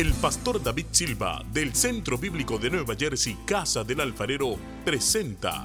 El 0.00 0.14
pastor 0.14 0.62
David 0.62 0.86
Silva 0.92 1.44
del 1.52 1.74
Centro 1.74 2.16
Bíblico 2.16 2.56
de 2.56 2.70
Nueva 2.70 2.94
Jersey, 2.98 3.36
Casa 3.44 3.84
del 3.84 4.00
Alfarero, 4.00 4.56
presenta 4.82 5.62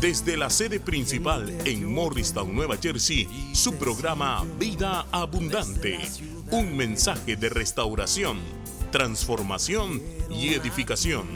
desde 0.00 0.38
la 0.38 0.48
sede 0.48 0.80
principal 0.80 1.54
en 1.66 1.92
Morristown, 1.92 2.54
Nueva 2.54 2.78
Jersey, 2.78 3.28
su 3.52 3.74
programa 3.74 4.42
Vida 4.58 5.04
Abundante, 5.12 5.98
un 6.50 6.74
mensaje 6.74 7.36
de 7.36 7.50
restauración, 7.50 8.38
transformación 8.90 10.00
y 10.30 10.54
edificación. 10.54 11.26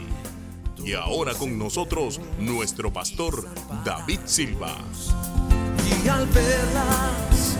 Y 0.83 0.93
ahora 0.93 1.35
con 1.35 1.59
nosotros 1.59 2.19
nuestro 2.39 2.91
pastor 2.91 3.47
David 3.85 4.21
Silva. 4.25 4.75
Y 6.03 6.07
al 6.07 6.27
las 6.73 7.57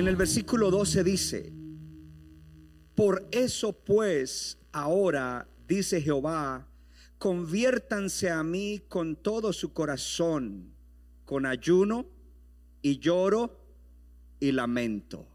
En 0.00 0.08
el 0.08 0.16
versículo 0.16 0.70
12 0.70 1.04
dice, 1.04 1.52
por 2.94 3.28
eso 3.30 3.72
pues 3.72 4.56
ahora, 4.72 5.46
dice 5.68 6.00
Jehová, 6.00 6.66
conviértanse 7.18 8.30
a 8.30 8.42
mí 8.42 8.80
con 8.88 9.14
todo 9.16 9.52
su 9.52 9.74
corazón, 9.74 10.72
con 11.26 11.44
ayuno 11.44 12.06
y 12.80 12.98
lloro 12.98 13.60
y 14.40 14.52
lamento. 14.52 15.29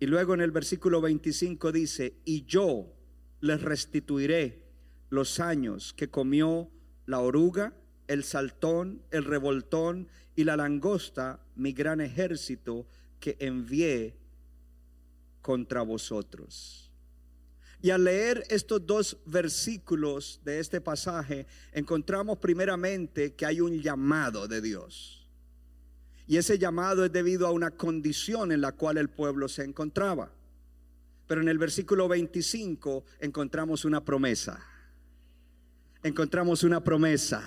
Y 0.00 0.06
luego 0.06 0.34
en 0.34 0.40
el 0.40 0.50
versículo 0.50 1.00
25 1.00 1.72
dice, 1.72 2.14
y 2.24 2.44
yo 2.44 2.94
les 3.40 3.60
restituiré 3.62 4.64
los 5.10 5.40
años 5.40 5.92
que 5.92 6.08
comió 6.08 6.70
la 7.06 7.20
oruga, 7.20 7.74
el 8.06 8.24
saltón, 8.24 9.02
el 9.10 9.24
revoltón 9.24 10.08
y 10.36 10.44
la 10.44 10.56
langosta, 10.56 11.40
mi 11.56 11.72
gran 11.72 12.00
ejército 12.00 12.86
que 13.18 13.36
envié 13.40 14.16
contra 15.42 15.82
vosotros. 15.82 16.92
Y 17.80 17.90
al 17.90 18.04
leer 18.04 18.44
estos 18.48 18.84
dos 18.86 19.18
versículos 19.24 20.40
de 20.44 20.58
este 20.58 20.80
pasaje, 20.80 21.46
encontramos 21.72 22.38
primeramente 22.38 23.34
que 23.34 23.46
hay 23.46 23.60
un 23.60 23.80
llamado 23.80 24.48
de 24.48 24.60
Dios. 24.60 25.17
Y 26.28 26.36
ese 26.36 26.58
llamado 26.58 27.06
es 27.06 27.12
debido 27.12 27.46
a 27.46 27.52
una 27.52 27.70
condición 27.70 28.52
en 28.52 28.60
la 28.60 28.72
cual 28.72 28.98
el 28.98 29.08
pueblo 29.08 29.48
se 29.48 29.64
encontraba. 29.64 30.30
Pero 31.26 31.40
en 31.40 31.48
el 31.48 31.56
versículo 31.56 32.06
25 32.06 33.02
encontramos 33.20 33.86
una 33.86 34.04
promesa. 34.04 34.62
Encontramos 36.02 36.64
una 36.64 36.84
promesa. 36.84 37.42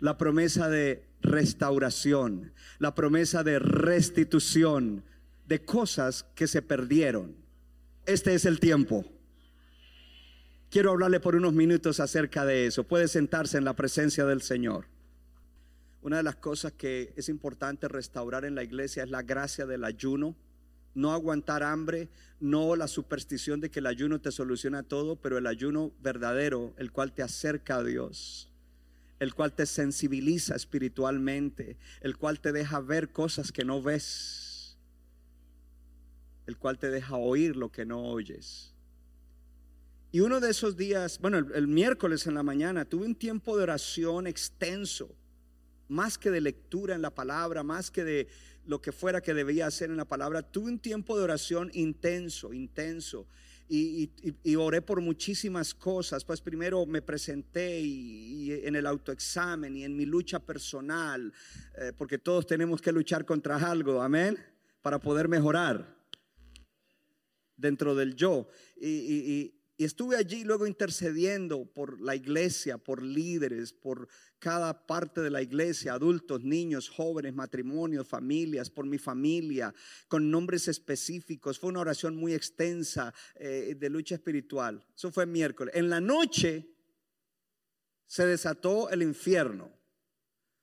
La 0.00 0.16
promesa 0.16 0.70
de 0.70 1.04
restauración, 1.20 2.52
la 2.78 2.94
promesa 2.94 3.44
de 3.44 3.58
restitución 3.58 5.04
de 5.46 5.62
cosas 5.64 6.24
que 6.34 6.46
se 6.46 6.62
perdieron. 6.62 7.36
Este 8.06 8.34
es 8.34 8.46
el 8.46 8.60
tiempo. 8.60 9.04
Quiero 10.70 10.90
hablarle 10.90 11.20
por 11.20 11.36
unos 11.36 11.52
minutos 11.52 12.00
acerca 12.00 12.46
de 12.46 12.66
eso. 12.66 12.84
Puede 12.84 13.08
sentarse 13.08 13.58
en 13.58 13.64
la 13.64 13.76
presencia 13.76 14.24
del 14.24 14.40
Señor. 14.40 14.93
Una 16.04 16.18
de 16.18 16.22
las 16.22 16.36
cosas 16.36 16.72
que 16.72 17.14
es 17.16 17.30
importante 17.30 17.88
restaurar 17.88 18.44
en 18.44 18.54
la 18.54 18.62
iglesia 18.62 19.02
es 19.04 19.08
la 19.08 19.22
gracia 19.22 19.64
del 19.64 19.84
ayuno. 19.84 20.36
No 20.94 21.12
aguantar 21.12 21.62
hambre, 21.62 22.10
no 22.40 22.76
la 22.76 22.88
superstición 22.88 23.58
de 23.62 23.70
que 23.70 23.78
el 23.78 23.86
ayuno 23.86 24.20
te 24.20 24.30
soluciona 24.30 24.82
todo, 24.82 25.16
pero 25.16 25.38
el 25.38 25.46
ayuno 25.46 25.92
verdadero, 26.02 26.74
el 26.76 26.92
cual 26.92 27.14
te 27.14 27.22
acerca 27.22 27.76
a 27.76 27.82
Dios, 27.82 28.50
el 29.18 29.34
cual 29.34 29.54
te 29.54 29.64
sensibiliza 29.64 30.54
espiritualmente, 30.54 31.78
el 32.02 32.18
cual 32.18 32.38
te 32.38 32.52
deja 32.52 32.80
ver 32.80 33.10
cosas 33.10 33.50
que 33.50 33.64
no 33.64 33.80
ves, 33.80 34.76
el 36.46 36.58
cual 36.58 36.78
te 36.78 36.90
deja 36.90 37.16
oír 37.16 37.56
lo 37.56 37.72
que 37.72 37.86
no 37.86 38.02
oyes. 38.02 38.74
Y 40.12 40.20
uno 40.20 40.38
de 40.40 40.50
esos 40.50 40.76
días, 40.76 41.18
bueno, 41.18 41.38
el, 41.38 41.50
el 41.54 41.66
miércoles 41.66 42.26
en 42.26 42.34
la 42.34 42.42
mañana, 42.42 42.84
tuve 42.84 43.06
un 43.06 43.14
tiempo 43.14 43.56
de 43.56 43.62
oración 43.62 44.26
extenso 44.26 45.16
más 45.94 46.18
que 46.18 46.30
de 46.30 46.40
lectura 46.40 46.94
en 46.94 47.02
la 47.02 47.14
palabra, 47.14 47.62
más 47.62 47.90
que 47.90 48.04
de 48.04 48.28
lo 48.66 48.82
que 48.82 48.92
fuera 48.92 49.20
que 49.20 49.32
debía 49.32 49.66
hacer 49.66 49.90
en 49.90 49.96
la 49.96 50.04
palabra, 50.04 50.42
tuve 50.42 50.70
un 50.70 50.78
tiempo 50.78 51.16
de 51.16 51.24
oración 51.24 51.70
intenso, 51.72 52.52
intenso. 52.52 53.26
Y, 53.66 54.10
oré 54.56 54.82
por 54.82 55.00
muchísimas 55.00 55.72
cosas. 55.72 56.24
Pues 56.24 56.40
primero 56.40 56.84
me 56.84 57.00
presenté 57.00 57.80
y, 57.80 58.52
en 58.52 58.76
el 58.76 58.86
autoexamen 58.86 59.74
y 59.76 59.84
en 59.84 59.96
mi 59.96 60.04
lucha 60.04 60.38
personal, 60.38 61.32
eh, 61.78 61.92
porque 61.96 62.18
todos 62.18 62.46
tenemos 62.46 62.82
que 62.82 62.92
luchar 62.92 63.24
contra 63.24 63.56
algo, 63.56 64.02
amén, 64.02 64.38
para 64.82 64.98
poder 64.98 65.28
mejorar 65.28 65.96
dentro 67.56 67.94
del 67.94 68.14
yo. 68.14 68.48
y, 68.76 69.54
y 69.76 69.84
estuve 69.84 70.16
allí 70.16 70.44
luego 70.44 70.66
intercediendo 70.66 71.64
por 71.66 72.00
la 72.00 72.14
iglesia, 72.14 72.78
por 72.78 73.02
líderes, 73.02 73.72
por 73.72 74.08
cada 74.38 74.86
parte 74.86 75.20
de 75.20 75.30
la 75.30 75.42
iglesia, 75.42 75.94
adultos, 75.94 76.44
niños, 76.44 76.88
jóvenes, 76.88 77.34
matrimonios, 77.34 78.06
familias, 78.06 78.70
por 78.70 78.86
mi 78.86 78.98
familia, 78.98 79.74
con 80.06 80.30
nombres 80.30 80.68
específicos. 80.68 81.58
Fue 81.58 81.70
una 81.70 81.80
oración 81.80 82.14
muy 82.14 82.34
extensa 82.34 83.12
eh, 83.34 83.74
de 83.76 83.90
lucha 83.90 84.14
espiritual. 84.14 84.86
Eso 84.94 85.10
fue 85.10 85.26
miércoles. 85.26 85.74
En 85.74 85.90
la 85.90 86.00
noche 86.00 86.68
se 88.06 88.26
desató 88.26 88.90
el 88.90 89.02
infierno. 89.02 89.72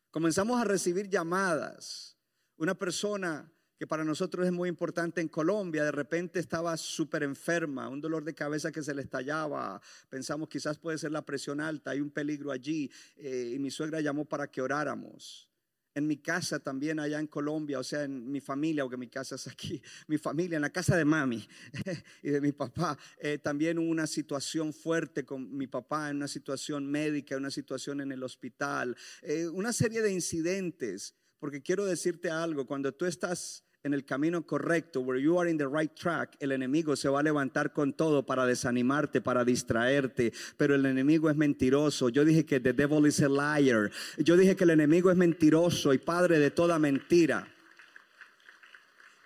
Comenzamos 0.09 0.61
a 0.61 0.63
recibir 0.63 1.09
llamadas. 1.09 2.17
Una 2.55 2.75
persona 2.75 3.51
que 3.81 3.87
para 3.87 4.03
nosotros 4.03 4.45
es 4.45 4.51
muy 4.51 4.69
importante 4.69 5.21
en 5.21 5.27
Colombia, 5.27 5.83
de 5.83 5.91
repente 5.91 6.39
estaba 6.39 6.77
súper 6.77 7.23
enferma, 7.23 7.89
un 7.89 7.99
dolor 7.99 8.23
de 8.23 8.35
cabeza 8.35 8.71
que 8.71 8.83
se 8.83 8.93
le 8.93 9.01
estallaba, 9.01 9.81
pensamos 10.07 10.49
quizás 10.49 10.77
puede 10.77 10.99
ser 10.99 11.11
la 11.11 11.25
presión 11.25 11.59
alta, 11.59 11.89
hay 11.89 11.99
un 11.99 12.11
peligro 12.11 12.51
allí, 12.51 12.91
eh, 13.15 13.53
y 13.55 13.57
mi 13.57 13.71
suegra 13.71 13.99
llamó 13.99 14.25
para 14.25 14.51
que 14.51 14.61
oráramos. 14.61 15.49
En 15.95 16.05
mi 16.05 16.17
casa 16.17 16.59
también 16.59 16.99
allá 16.99 17.19
en 17.19 17.25
Colombia, 17.25 17.79
o 17.79 17.83
sea, 17.83 18.03
en 18.03 18.31
mi 18.31 18.39
familia, 18.39 18.83
aunque 18.83 18.97
mi 18.97 19.07
casa 19.07 19.33
es 19.33 19.47
aquí, 19.47 19.81
mi 20.07 20.19
familia, 20.19 20.57
en 20.57 20.61
la 20.61 20.69
casa 20.69 20.95
de 20.95 21.03
mami 21.03 21.43
y 22.21 22.29
de 22.29 22.39
mi 22.39 22.51
papá, 22.51 22.95
eh, 23.17 23.39
también 23.39 23.79
hubo 23.79 23.89
una 23.89 24.05
situación 24.05 24.73
fuerte 24.73 25.25
con 25.25 25.57
mi 25.57 25.65
papá, 25.65 26.11
en 26.11 26.17
una 26.17 26.27
situación 26.27 26.85
médica, 26.85 27.35
una 27.35 27.49
situación 27.49 28.01
en 28.01 28.11
el 28.11 28.21
hospital, 28.21 28.95
eh, 29.23 29.47
una 29.47 29.73
serie 29.73 30.03
de 30.03 30.11
incidentes, 30.11 31.15
porque 31.39 31.63
quiero 31.63 31.83
decirte 31.83 32.29
algo, 32.29 32.67
cuando 32.67 32.93
tú 32.93 33.07
estás 33.07 33.63
en 33.83 33.93
el 33.93 34.05
camino 34.05 34.45
correcto, 34.45 35.01
where 35.01 35.21
you 35.21 35.39
are 35.39 35.49
in 35.49 35.57
the 35.57 35.67
right 35.67 35.93
track, 35.95 36.35
el 36.39 36.51
enemigo 36.51 36.95
se 36.95 37.09
va 37.09 37.19
a 37.19 37.23
levantar 37.23 37.73
con 37.73 37.93
todo 37.93 38.25
para 38.25 38.45
desanimarte, 38.45 39.21
para 39.21 39.43
distraerte, 39.43 40.33
pero 40.57 40.75
el 40.75 40.85
enemigo 40.85 41.29
es 41.29 41.35
mentiroso. 41.35 42.09
Yo 42.09 42.23
dije 42.23 42.45
que 42.45 42.59
the 42.59 42.73
devil 42.73 43.07
is 43.07 43.21
a 43.21 43.29
liar. 43.29 43.89
Yo 44.17 44.37
dije 44.37 44.55
que 44.55 44.65
el 44.65 44.71
enemigo 44.71 45.09
es 45.09 45.17
mentiroso 45.17 45.93
y 45.93 45.97
padre 45.97 46.39
de 46.39 46.51
toda 46.51 46.77
mentira. 46.77 47.47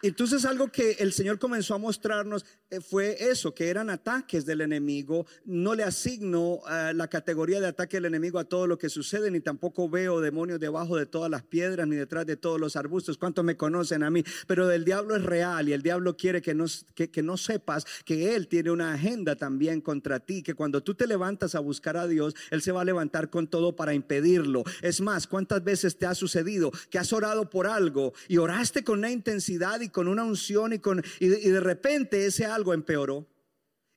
Entonces 0.08 0.46
algo 0.46 0.72
que 0.72 0.98
el 1.00 1.14
Señor 1.14 1.40
comenzó 1.40 1.74
a 1.76 1.78
mostrarnos 1.78 2.46
eh, 2.70 2.80
fue 2.80 3.18
eso, 3.30 3.54
que 3.54 3.70
eran 3.70 3.90
ataques 3.90 4.46
del 4.46 4.62
enemigo. 4.62 5.26
No 5.46 5.76
le 5.76 5.84
asigno 5.84 6.60
eh, 6.70 6.94
la 6.94 7.08
categoría 7.08 7.60
de 7.60 7.68
ataque 7.68 7.98
del 7.98 8.06
enemigo 8.06 8.40
a 8.40 8.46
todo 8.46 8.68
lo 8.68 8.78
que 8.78 8.90
sucede, 8.90 9.32
ni 9.32 9.40
tampoco 9.40 9.90
veo 9.90 10.22
demonios 10.22 10.60
debajo 10.60 10.98
de 10.98 11.06
todas 11.06 11.30
las 11.30 11.44
piedras, 11.44 11.88
ni 11.88 11.96
detrás 11.96 12.26
de 12.26 12.38
todos 12.38 12.60
los 12.60 12.76
arbustos. 12.76 13.18
¿Cuántos 13.18 13.44
me 13.44 13.58
conocen 13.58 14.04
a 14.04 14.10
mí? 14.10 14.24
Pero 14.48 14.70
el 14.72 14.86
diablo 14.86 15.16
es 15.16 15.24
real 15.24 15.70
y 15.70 15.74
el 15.74 15.82
diablo 15.82 16.16
quiere 16.18 16.42
que 16.42 16.54
no, 16.54 16.66
que 16.96 17.24
no 17.24 17.38
sepas 17.38 17.86
que 18.04 18.36
él 18.36 18.48
tiene 18.48 18.72
una 18.72 18.94
agenda 18.94 19.36
también 19.36 19.82
contra 19.82 20.20
ti, 20.20 20.44
que 20.44 20.54
cuando 20.54 20.84
tú 20.84 20.96
te 20.96 21.08
levantas 21.08 21.56
a 21.56 21.60
buscar 21.60 21.98
a 21.98 22.08
Dios, 22.08 22.36
Él 22.52 22.62
se 22.62 22.72
va 22.72 22.82
a 22.82 22.86
levantar 22.86 23.30
con 23.30 23.48
todo 23.48 23.76
para 23.76 23.94
impedirlo. 23.94 24.64
Es 24.82 25.02
más, 25.02 25.28
¿cuántas 25.28 25.64
veces 25.64 25.98
te 25.98 26.06
ha 26.06 26.16
sucedido 26.16 26.72
que 26.90 27.00
has 27.00 27.12
orado 27.14 27.50
por 27.50 27.68
algo 27.68 28.14
y 28.28 28.38
oraste 28.38 28.84
con 28.84 29.00
una 29.00 29.12
intensidad 29.12 29.82
y 29.82 29.90
con 29.96 30.10
una 30.10 30.26
unción 30.26 30.74
y, 30.74 30.80
con, 30.80 31.02
y, 31.22 31.30
de 31.30 31.60
repente 31.62 32.26
ese 32.26 32.46
algo 32.46 32.74
empeoró. 32.74 33.30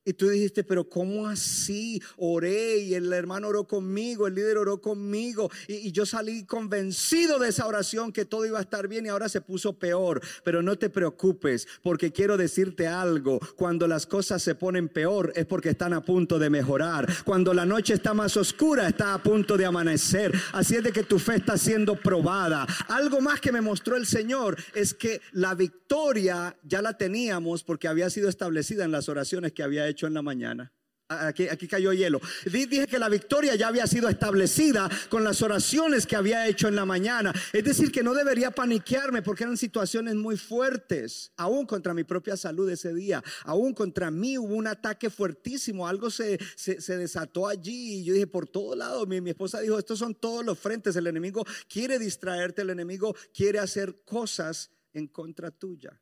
Y 0.09 0.15
tú 0.15 0.31
dijiste, 0.31 0.65
pero 0.65 0.89
¿cómo 0.89 1.27
así? 1.27 2.01
Oré 2.17 2.79
y 2.79 2.95
el 2.95 3.13
hermano 3.13 3.49
oró 3.49 3.65
conmigo, 3.65 4.27
el 4.27 4.35
líder 4.35 4.57
oró 4.57 4.81
conmigo 4.81 5.51
y, 5.67 5.93
yo 5.93 6.07
salí 6.07 6.47
convencido 6.47 7.39
de 7.39 7.51
esa 7.51 7.67
oración 7.67 8.11
que 8.11 8.25
todo 8.25 8.47
iba 8.47 8.59
a 8.59 8.63
estar 8.63 8.89
bien 8.89 9.05
y 9.05 9.11
ahora 9.11 9.29
se 9.29 9.43
puso 9.43 9.79
peor. 9.79 10.23
Pero 10.45 10.63
no 10.63 10.79
te 10.79 10.89
preocupes 10.89 11.69
porque 11.83 12.11
quiero 12.11 12.39
decirte 12.39 12.87
algo, 12.87 13.39
cuando 13.55 13.87
las 13.87 14.07
cosas 14.07 14.43
se 14.43 14.55
ponen 14.55 14.89
peor 14.89 15.31
es 15.37 15.45
porque 15.45 15.69
están 15.69 15.93
a 15.93 16.03
punto 16.03 16.39
de 16.39 16.49
mejorar. 16.49 17.07
Cuando 17.27 17.53
la 17.53 17.67
noche 17.67 17.93
está 17.93 18.15
más 18.15 18.35
oscura 18.39 18.89
está 18.89 19.13
a 19.13 19.23
punto 19.23 19.59
de 19.59 19.67
amanecer. 19.67 20.33
Así 20.55 20.77
es 20.77 20.85
de 20.85 20.93
que 20.93 21.03
tu 21.03 21.19
fe 21.19 21.37
está 21.37 21.59
siendo 21.59 21.97
probada. 21.97 22.67
Algo 22.89 23.21
más 23.21 23.43
que 23.43 23.53
me 23.53 23.61
mostró 23.61 23.95
el 23.95 24.07
Señor 24.07 24.57
es 24.75 24.95
que 24.95 25.21
la 25.33 25.55
victoria 25.55 26.57
ya 26.65 26.81
la 26.81 26.97
teníamos 26.97 27.63
porque 27.63 27.89
había 27.89 28.09
sido 28.09 28.31
establecida 28.31 28.85
en 28.85 28.93
las 28.93 29.11
oraciones 29.11 29.53
que 29.53 29.63
había 29.63 29.87
hecho 29.89 29.98
en 30.06 30.15
la 30.15 30.23
mañana. 30.23 30.73
Aquí, 31.11 31.49
aquí, 31.49 31.67
cayó 31.67 31.95
hielo. 31.95 32.21
Dije 32.45 32.87
que 32.87 32.99
la 32.99 33.09
victoria 33.09 33.55
ya 33.55 33.69
había 33.69 33.87
sido 33.87 34.11
establecida 34.11 34.91
con 35.09 35.25
las 35.25 35.41
oraciones 35.41 36.06
que 36.06 36.17
había 36.17 36.47
hecho 36.47 36.69
en 36.69 36.77
la 36.77 36.85
mañana. 36.85 37.33
Es 37.55 37.65
decir, 37.65 37.91
que 37.91 38.03
no 38.03 38.12
debería 38.12 38.50
paniquearme 38.50 39.23
porque 39.23 39.45
eran 39.45 39.56
situaciones 39.56 40.17
muy 40.17 40.37
fuertes, 40.37 41.33
aún 41.39 41.65
contra 41.65 41.95
mi 41.95 42.05
propia 42.05 42.37
salud 42.37 42.69
ese 42.69 42.93
día, 42.93 43.25
aún 43.45 43.73
contra 43.73 44.11
mí 44.11 44.37
hubo 44.37 44.55
un 44.55 44.67
ataque 44.67 45.09
fuertísimo, 45.09 45.89
algo 45.89 46.11
se, 46.11 46.39
se, 46.56 46.99
desató 46.99 47.49
allí 47.49 48.00
y 48.00 48.05
yo 48.05 48.12
dije, 48.12 48.27
por 48.27 48.47
todo 48.47 48.77
lado, 48.77 49.06
mi, 49.06 49.23
mi 49.23 49.31
esposa 49.31 49.61
dijo, 49.61 49.79
estos 49.79 49.99
son 49.99 50.15
todos 50.15 50.45
los 50.45 50.59
frentes, 50.59 50.95
el 50.97 51.06
enemigo 51.06 51.43
quiere 51.71 51.99
distraerte, 51.99 52.61
el 52.61 52.71
enemigo 52.71 53.17
quiere 53.33 53.61
hacer 53.61 54.03
cosas 54.05 54.71
en 54.93 55.06
contra 55.06 55.50
tuya. 55.50 55.99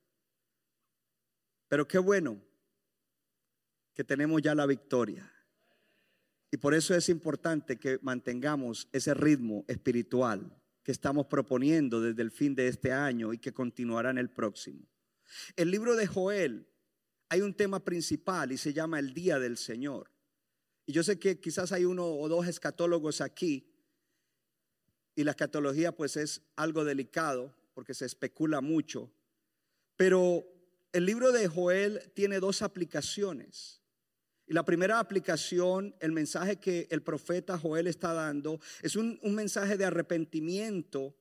Pero 1.68 1.86
qué 1.86 1.98
bueno 1.98 2.45
que 3.96 4.04
tenemos 4.04 4.42
ya 4.42 4.54
la 4.54 4.66
victoria. 4.66 5.32
Y 6.50 6.58
por 6.58 6.74
eso 6.74 6.94
es 6.94 7.08
importante 7.08 7.78
que 7.78 7.98
mantengamos 8.02 8.88
ese 8.92 9.14
ritmo 9.14 9.64
espiritual 9.66 10.54
que 10.82 10.92
estamos 10.92 11.26
proponiendo 11.26 12.00
desde 12.02 12.22
el 12.22 12.30
fin 12.30 12.54
de 12.54 12.68
este 12.68 12.92
año 12.92 13.32
y 13.32 13.38
que 13.38 13.54
continuará 13.54 14.10
en 14.10 14.18
el 14.18 14.30
próximo. 14.30 14.86
El 15.56 15.70
libro 15.70 15.96
de 15.96 16.06
Joel 16.06 16.68
hay 17.30 17.40
un 17.40 17.54
tema 17.54 17.82
principal 17.84 18.52
y 18.52 18.58
se 18.58 18.74
llama 18.74 18.98
el 18.98 19.14
Día 19.14 19.38
del 19.38 19.56
Señor. 19.56 20.10
Y 20.84 20.92
yo 20.92 21.02
sé 21.02 21.18
que 21.18 21.40
quizás 21.40 21.72
hay 21.72 21.86
uno 21.86 22.06
o 22.06 22.28
dos 22.28 22.46
escatólogos 22.46 23.22
aquí 23.22 23.72
y 25.14 25.24
la 25.24 25.30
escatología 25.30 25.90
pues 25.90 26.16
es 26.16 26.42
algo 26.54 26.84
delicado 26.84 27.56
porque 27.72 27.94
se 27.94 28.04
especula 28.04 28.60
mucho, 28.60 29.10
pero 29.96 30.46
el 30.92 31.06
libro 31.06 31.32
de 31.32 31.48
Joel 31.48 32.12
tiene 32.14 32.40
dos 32.40 32.60
aplicaciones. 32.62 33.82
Y 34.46 34.52
la 34.52 34.64
primera 34.64 35.00
aplicación, 35.00 35.94
el 36.00 36.12
mensaje 36.12 36.56
que 36.56 36.86
el 36.90 37.02
profeta 37.02 37.58
Joel 37.58 37.88
está 37.88 38.12
dando, 38.12 38.60
es 38.80 38.94
un, 38.94 39.18
mensaje 39.22 39.76
de 39.76 39.84
arrepentimiento 39.84 41.16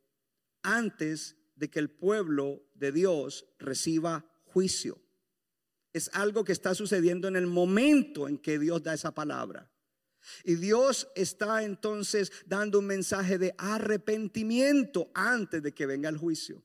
antes 0.62 1.36
de 1.56 1.70
que 1.70 1.80
el 1.80 1.90
pueblo 1.90 2.64
de 2.76 2.92
Dios 2.92 3.48
reciba 3.58 4.26
juicio. 4.44 5.02
Es 5.92 6.10
algo 6.14 6.44
que 6.44 6.52
está 6.52 6.76
sucediendo 6.76 7.28
en 7.28 7.36
el 7.36 7.48
momento 7.48 8.28
en 8.28 8.38
que 8.38 8.60
Dios 8.60 8.84
da 8.84 8.94
esa 8.94 9.14
palabra. 9.14 9.72
Y 10.44 10.56
Dios 10.56 11.08
está 11.16 11.64
entonces 11.64 12.32
dando 12.46 12.80
un 12.80 12.88
mensaje 12.88 13.38
de 13.38 13.56
arrepentimiento 13.58 15.10
antes 15.14 15.64
de 15.64 15.72
que 15.72 15.86
venga 15.86 16.10
el 16.10 16.18
juicio 16.18 16.64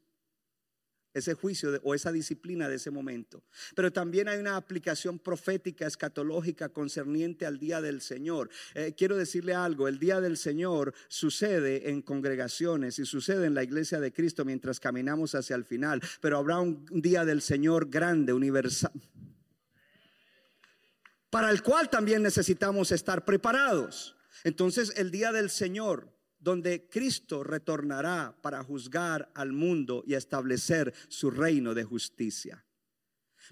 ese 1.15 1.35
juicio 1.35 1.81
o 1.83 1.95
esa 1.95 2.12
disciplina 2.12 2.69
de 2.69 2.77
ese 2.77 2.91
momento. 2.91 3.43
Pero 3.75 3.93
también 3.93 4.29
hay 4.29 4.39
una 4.39 4.57
aplicación 4.57 5.19
profética, 5.19 5.87
escatológica, 5.87 6.69
concerniente 6.69 7.47
al 7.47 7.59
día 7.59 7.81
del 7.81 8.01
Señor. 8.01 8.51
Eh, 8.75 8.95
quiero 8.97 9.17
decirle 9.17 9.55
algo, 9.55 9.89
el 9.89 9.99
día 9.99 10.21
del 10.21 10.37
Señor 10.37 10.95
sucede 11.09 11.91
en 11.91 12.03
congregaciones 12.03 12.99
y 12.99 13.07
sucede 13.07 13.47
en 13.47 13.55
la 13.55 13.62
iglesia 13.62 14.01
de 14.01 14.12
Cristo 14.12 14.45
mientras 14.45 14.81
caminamos 14.81 15.35
hacia 15.35 15.57
el 15.57 15.65
final, 15.65 16.01
pero 16.21 16.39
habrá 16.39 16.61
un 16.61 16.85
día 16.91 17.25
del 17.25 17.43
Señor 17.43 17.91
grande, 17.91 18.33
universal, 18.33 18.93
para 21.31 21.51
el 21.51 21.62
cual 21.62 21.91
también 21.91 22.23
necesitamos 22.23 22.93
estar 22.93 23.25
preparados. 23.25 24.17
Entonces, 24.45 24.93
el 24.97 25.11
día 25.11 25.33
del 25.33 25.51
Señor 25.51 26.20
donde 26.41 26.89
Cristo 26.89 27.45
retornará 27.45 28.37
para 28.41 28.65
juzgar 28.65 29.31
al 29.35 29.53
mundo 29.53 30.03
y 30.07 30.15
establecer 30.15 30.93
su 31.09 31.31
reino 31.31 31.75
de 31.75 31.85
justicia. 31.85 32.65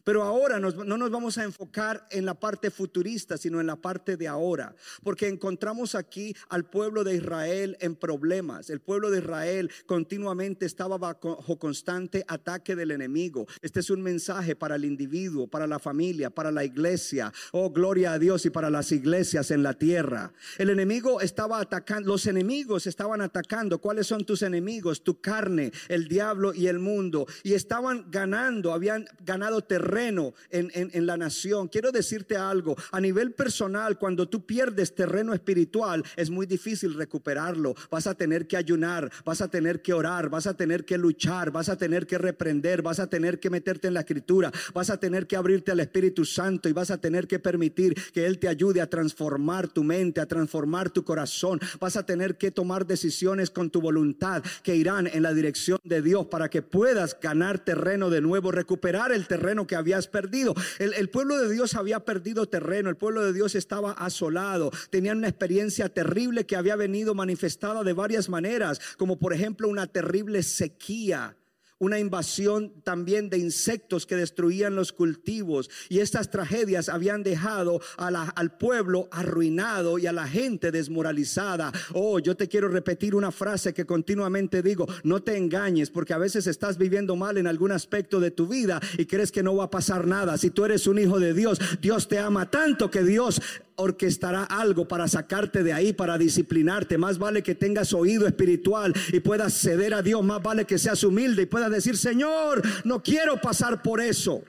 Pero 0.05 0.23
ahora 0.23 0.59
no 0.59 0.97
nos 0.97 1.11
vamos 1.11 1.39
a 1.39 1.45
enfocar 1.45 2.07
en 2.11 2.25
la 2.25 2.35
parte 2.35 2.71
futurista, 2.71 3.37
sino 3.37 3.61
en 3.61 3.67
la 3.67 3.77
parte 3.77 4.17
de 4.17 4.29
ahora, 4.29 4.75
porque 5.03 5.29
encontramos 5.29 5.95
aquí 5.95 6.35
al 6.49 6.65
pueblo 6.65 7.05
de 7.05 7.17
Israel 7.17 7.77
en 7.81 7.97
problemas. 7.97 8.71
El 8.71 8.81
pueblo 8.81 9.11
de 9.11 9.19
Israel 9.19 9.71
continuamente 9.87 10.67
estaba 10.67 10.99
bajo 10.99 11.59
constante 11.59 12.25
ataque 12.29 12.77
del 12.77 12.91
enemigo. 12.91 13.47
Este 13.61 13.81
es 13.81 13.91
un 13.91 14.03
mensaje 14.03 14.57
para 14.57 14.77
el 14.77 14.85
individuo, 14.85 15.47
para 15.47 15.67
la 15.67 15.79
familia, 15.79 16.31
para 16.31 16.51
la 16.51 16.65
iglesia. 16.65 17.33
Oh, 17.53 17.71
gloria 17.71 18.13
a 18.13 18.19
Dios 18.19 18.47
y 18.47 18.51
para 18.51 18.71
las 18.71 18.93
iglesias 18.93 19.51
en 19.51 19.63
la 19.63 19.75
tierra. 19.75 20.33
El 20.59 20.71
enemigo 20.71 21.21
estaba 21.21 21.61
atacando, 21.61 22.09
los 22.09 22.27
enemigos 22.27 22.87
estaban 22.87 23.21
atacando. 23.21 23.79
¿Cuáles 23.79 24.07
son 24.07 24.25
tus 24.25 24.43
enemigos? 24.43 25.03
Tu 25.03 25.21
carne, 25.21 25.73
el 25.89 26.09
diablo 26.09 26.55
y 26.55 26.69
el 26.69 26.79
mundo. 26.79 27.27
Y 27.43 27.55
estaban 27.55 28.07
ganando, 28.11 28.73
habían 28.73 29.07
ganado 29.25 29.63
terreno 29.63 29.88
terreno 29.89 30.35
en, 30.51 31.07
la 31.07 31.17
nación. 31.17 31.69
Quiero 31.69 31.91
decirte 31.91 32.37
algo, 32.37 32.77
a 32.93 33.01
nivel 33.01 33.33
personal, 33.33 33.99
cuando 33.99 34.29
tú 34.29 34.45
pierdes 34.45 34.95
terreno 34.95 35.33
espiritual, 35.33 36.05
es 36.17 36.29
muy 36.29 36.45
difícil 36.45 36.95
recuperarlo. 36.95 37.75
Vas 37.91 38.07
a 38.07 38.15
tener 38.15 38.47
que 38.47 38.59
ayunar, 38.59 39.11
vas 39.25 39.41
a 39.41 39.49
tener 39.49 39.81
que 39.81 39.95
orar, 39.95 40.29
vas 40.29 40.47
a 40.47 40.55
tener 40.55 40.85
que 40.85 40.99
luchar, 40.99 41.51
vas 41.51 41.71
a 41.71 41.79
tener 41.79 42.07
que 42.07 42.19
reprender, 42.19 42.83
vas 42.83 43.01
a 43.01 43.09
tener 43.09 43.41
que 43.41 43.49
meterte 43.49 43.89
en 43.89 43.95
la 43.95 44.01
escritura, 44.01 44.53
vas 44.75 44.91
a 44.91 44.99
tener 44.99 45.27
que 45.27 45.37
abrirte 45.37 45.73
al 45.73 45.81
Espíritu 45.81 46.27
Santo 46.27 46.69
y 46.69 46.73
vas 46.73 46.91
a 46.91 47.01
tener 47.01 47.27
que 47.27 47.39
permitir 47.39 47.95
que 48.13 48.27
Él 48.27 48.39
te 48.39 48.49
ayude 48.49 48.83
a 48.83 48.91
transformar 48.91 49.69
tu 49.69 49.85
mente, 49.85 50.21
a 50.21 50.27
transformar 50.27 50.91
tu 50.91 51.03
corazón. 51.03 51.61
Vas 51.81 51.97
a 51.97 52.05
tener 52.05 52.37
que 52.37 52.51
tomar 52.51 52.87
decisiones 52.87 53.49
con 53.49 53.71
tu 53.71 53.81
voluntad 53.81 54.43
que 54.63 54.77
irán 54.77 55.07
en 55.07 55.23
la 55.23 55.33
dirección 55.33 55.79
de 55.83 56.03
Dios 56.03 56.27
para 56.27 56.51
que 56.51 56.61
puedas 56.61 57.19
ganar 57.19 57.59
terreno 57.59 58.11
de 58.11 58.21
nuevo, 58.21 58.53
recuperar 58.53 59.13
el 59.13 59.27
terreno 59.27 59.67
que 59.67 59.78
habías 59.79 60.09
perdido. 60.09 60.55
El, 60.79 61.09
pueblo 61.09 61.39
de 61.39 61.53
Dios 61.53 61.75
había 61.75 62.01
perdido 62.01 62.47
terreno, 62.47 62.91
el 62.91 62.97
pueblo 62.97 63.25
de 63.25 63.33
Dios 63.33 63.55
estaba 63.55 63.93
asolado, 63.93 64.71
tenían 64.91 65.19
una 65.19 65.29
experiencia 65.29 65.89
terrible 65.89 66.47
que 66.47 66.57
había 66.57 66.77
venido 66.77 67.15
manifestada 67.15 67.83
de 67.83 67.93
varias 67.93 68.29
maneras, 68.29 68.81
como 68.97 69.19
por 69.19 69.33
ejemplo 69.33 69.69
una 69.69 69.87
terrible 69.87 70.43
sequía 70.43 71.37
una 71.79 71.99
invasión 71.99 72.73
también 72.83 73.31
de 73.31 73.39
insectos 73.39 74.07
que 74.07 74.17
destruían 74.17 74.75
los 74.75 74.93
cultivos. 74.93 75.71
Y 75.89 76.01
estas 76.01 76.31
tragedias 76.31 76.89
habían 76.89 77.23
dejado 77.23 77.81
al 77.97 78.59
pueblo 78.59 79.09
arruinado 79.11 79.99
y 79.99 80.07
a 80.07 80.13
la 80.13 80.27
gente 80.27 80.73
desmoralizada. 80.73 81.73
Oh, 81.95 82.19
yo 82.19 82.37
te 82.37 82.49
quiero 82.49 82.69
repetir 82.69 83.15
una 83.15 83.31
frase 83.31 83.73
que 83.73 83.87
continuamente 83.87 84.63
digo, 84.63 84.87
no 85.05 85.23
te 85.23 85.37
engañes 85.37 85.91
porque 85.91 86.15
a 86.15 86.19
veces 86.19 86.47
estás 86.47 86.79
viviendo 86.79 87.17
mal 87.17 87.39
en 87.39 87.47
algún 87.47 87.73
aspecto 87.73 88.21
de 88.21 88.31
tu 88.31 88.47
vida 88.47 88.81
y 88.97 89.07
crees 89.07 89.33
que 89.33 89.43
no 89.43 89.57
va 89.57 89.65
a 89.65 89.71
pasar 89.71 90.07
nada. 90.07 90.37
Si 90.37 90.51
tú 90.51 90.65
eres 90.65 90.87
un 90.87 90.99
hijo 90.99 91.21
de 91.21 91.35
Dios, 91.35 91.59
Dios 91.81 92.09
te 92.09 92.19
ama 92.19 92.51
tanto 92.51 92.91
que 92.91 93.03
Dios 93.03 93.41
orquestará 93.79 94.43
algo 94.43 94.89
para 94.89 95.07
sacarte 95.07 95.63
de 95.63 95.73
ahí, 95.73 95.93
para 95.93 96.19
disciplinarte. 96.19 96.99
Más 96.99 97.19
vale 97.19 97.43
que 97.45 97.55
tengas 97.55 97.93
oído 97.93 98.27
espiritual 98.27 98.93
y 99.13 99.21
puedas 99.21 99.55
ceder 99.55 99.95
a 99.95 100.03
Dios. 100.03 100.23
Más 100.25 100.43
vale 100.43 100.65
que 100.65 100.79
seas 100.79 101.05
humilde 101.05 101.43
y 101.43 101.47
puedas 101.47 101.68
decir, 101.71 101.97
Señor, 101.97 102.63
no 102.85 103.03
quiero 103.03 103.41
pasar 103.41 103.83
por 103.83 104.01
eso. 104.01 104.43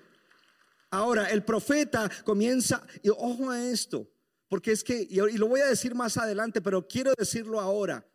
Ahora, 0.92 1.30
el 1.30 1.44
profeta 1.44 2.10
comienza, 2.24 2.86
y 3.04 3.10
ojo 3.10 3.50
a 3.50 3.64
esto, 3.64 4.10
porque 4.48 4.72
es 4.72 4.84
que, 4.84 5.08
y 5.10 5.18
lo 5.38 5.48
voy 5.48 5.62
a 5.62 5.68
decir 5.68 5.94
más 5.94 6.18
adelante, 6.18 6.62
pero 6.62 6.88
quiero 6.88 7.14
decirlo 7.18 7.60
ahora. 7.60 8.06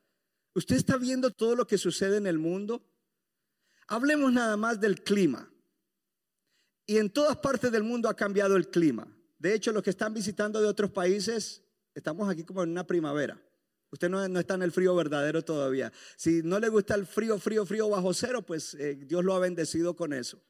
¿Usted 0.54 0.76
está 0.76 0.96
viendo 0.96 1.30
todo 1.30 1.56
lo 1.56 1.66
que 1.66 1.78
sucede 1.78 2.16
en 2.16 2.26
el 2.26 2.38
mundo? 2.38 2.84
Hablemos 3.88 4.32
nada 4.32 4.56
más 4.56 4.80
del 4.80 5.02
clima. 5.02 5.50
Y 6.86 6.98
en 6.98 7.10
todas 7.10 7.36
partes 7.38 7.72
del 7.72 7.82
mundo 7.82 8.08
ha 8.08 8.16
cambiado 8.16 8.56
el 8.56 8.68
clima. 8.68 9.06
De 9.38 9.54
hecho, 9.54 9.72
los 9.72 9.82
que 9.82 9.90
están 9.90 10.14
visitando 10.14 10.60
de 10.60 10.66
otros 10.66 10.90
países, 10.90 11.62
estamos 11.94 12.28
aquí 12.28 12.44
como 12.44 12.62
en 12.62 12.70
una 12.70 12.86
primavera. 12.86 13.40
Usted 13.94 14.08
no, 14.08 14.24
está 14.40 14.54
en 14.54 14.62
el 14.62 14.72
frío 14.72 14.96
verdadero 14.96 15.44
todavía. 15.44 15.92
Si 16.16 16.42
no 16.42 16.58
le 16.58 16.68
gusta 16.68 16.96
el 16.96 17.06
frío, 17.06 17.38
frío, 17.38 17.64
frío 17.64 17.88
bajo 17.88 18.12
cero, 18.12 18.42
pues 18.42 18.74
eh, 18.74 18.96
Dios 18.96 19.24
lo 19.24 19.34
ha 19.34 19.38
bendecido 19.38 19.94
con 19.94 20.12
eso. 20.12 20.42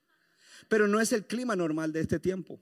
Pero 0.67 0.89
no 0.89 0.99
es 0.99 1.13
el 1.13 1.27
clima 1.27 1.55
normal 1.55 1.93
de 1.93 2.01
este 2.01 2.19
tiempo. 2.19 2.59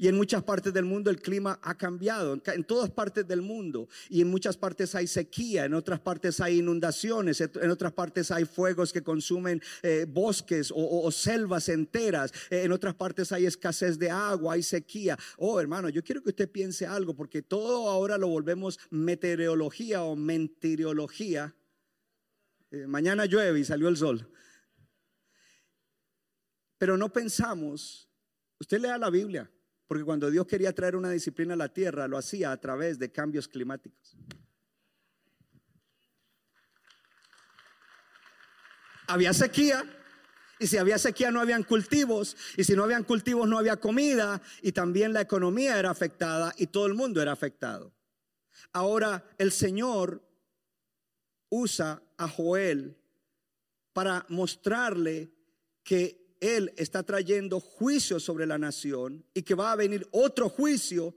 Y 0.00 0.06
en 0.06 0.16
muchas 0.16 0.44
partes 0.44 0.72
del 0.72 0.84
mundo 0.84 1.10
el 1.10 1.20
clima 1.20 1.58
ha 1.60 1.76
cambiado, 1.76 2.40
en 2.46 2.64
todas 2.64 2.88
partes 2.88 3.26
del 3.26 3.42
mundo. 3.42 3.88
Y 4.08 4.20
en 4.20 4.28
muchas 4.28 4.56
partes 4.56 4.94
hay 4.94 5.08
sequía, 5.08 5.64
en 5.64 5.74
otras 5.74 5.98
partes 5.98 6.40
hay 6.40 6.58
inundaciones, 6.58 7.40
en 7.40 7.68
otras 7.68 7.92
partes 7.92 8.30
hay 8.30 8.44
fuegos 8.44 8.92
que 8.92 9.02
consumen 9.02 9.60
eh, 9.82 10.06
bosques 10.08 10.72
o, 10.72 11.10
selvas 11.10 11.68
enteras, 11.68 12.32
eh, 12.48 12.62
en 12.62 12.70
otras 12.70 12.94
partes 12.94 13.32
hay 13.32 13.46
escasez 13.46 13.98
de 13.98 14.08
agua, 14.08 14.54
hay 14.54 14.62
sequía. 14.62 15.18
Oh, 15.36 15.58
hermano, 15.58 15.88
yo 15.88 16.04
quiero 16.04 16.22
que 16.22 16.28
usted 16.28 16.48
piense 16.48 16.86
algo, 16.86 17.16
porque 17.16 17.42
todo 17.42 17.90
ahora 17.90 18.16
lo 18.16 18.28
volvemos 18.28 18.78
meteorología 18.90 20.04
o 20.04 20.14
mentirología. 20.14 21.56
Eh, 22.70 22.86
mañana 22.86 23.26
llueve 23.26 23.58
y 23.58 23.64
salió 23.64 23.88
el 23.88 23.96
sol. 23.96 24.30
Pero 26.78 26.96
no 26.96 27.12
pensamos, 27.12 28.08
usted 28.60 28.80
lea 28.80 28.96
la 28.96 29.10
Biblia. 29.10 29.50
Porque 29.88 30.04
cuando 30.04 30.30
Dios 30.30 30.46
quería 30.46 30.74
traer 30.74 30.94
una 30.94 31.10
disciplina 31.10 31.54
a 31.54 31.56
la 31.56 31.72
tierra, 31.72 32.06
lo 32.06 32.18
hacía 32.18 32.52
a 32.52 32.60
través 32.60 32.98
de 32.98 33.10
cambios 33.10 33.48
climáticos. 33.48 34.16
Había 39.08 39.32
sequía 39.32 39.82
Y 40.60 40.66
si 40.66 40.76
había 40.76 40.98
sequía 40.98 41.30
no 41.30 41.40
habían 41.40 41.62
cultivos. 41.62 42.36
Y 42.56 42.64
si 42.64 42.76
no 42.76 42.84
habían 42.84 43.04
cultivos 43.04 43.48
no 43.48 43.58
había 43.58 43.78
comida. 43.78 44.42
Y 44.60 44.72
también 44.72 45.14
la 45.14 45.22
economía 45.22 45.78
era 45.78 45.90
afectada 45.90 46.52
y 46.58 46.66
todo 46.66 46.86
el 46.86 46.94
mundo 46.94 47.22
era 47.22 47.32
afectado. 47.32 47.94
Ahora 48.72 49.24
el 49.38 49.52
Señor 49.52 50.22
usa 51.48 52.02
a 52.18 52.28
Joel 52.28 52.98
para 53.94 54.26
mostrarle 54.28 55.32
que 55.82 56.17
Él 56.40 56.72
está 56.76 57.02
trayendo 57.02 57.60
juicio 57.60 58.20
sobre 58.20 58.46
la 58.46 58.58
nación 58.58 59.24
y 59.34 59.42
que 59.42 59.54
va 59.54 59.72
a 59.72 59.76
venir 59.76 60.06
otro 60.10 60.48
juicio 60.48 61.16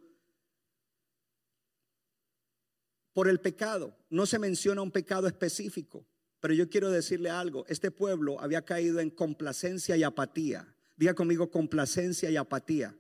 por 3.13 3.27
el 3.27 3.39
pecado. 3.39 3.97
No 4.09 4.25
se 4.25 4.39
menciona 4.39 4.81
un 4.81 4.91
pecado 4.91 5.27
específico, 5.27 6.05
pero 6.39 6.53
yo 6.53 6.69
quiero 6.69 6.89
decirle 6.89 7.29
algo. 7.29 7.65
Este 7.67 7.91
pueblo 7.91 8.39
había 8.39 8.63
caído 8.63 8.99
en 8.99 9.09
complacencia 9.09 9.97
y 9.97 10.03
apatía. 10.03 10.73
Diga 10.95 11.13
conmigo 11.13 11.49
complacencia 11.49 12.29
y 12.29 12.37
apatía. 12.37 12.95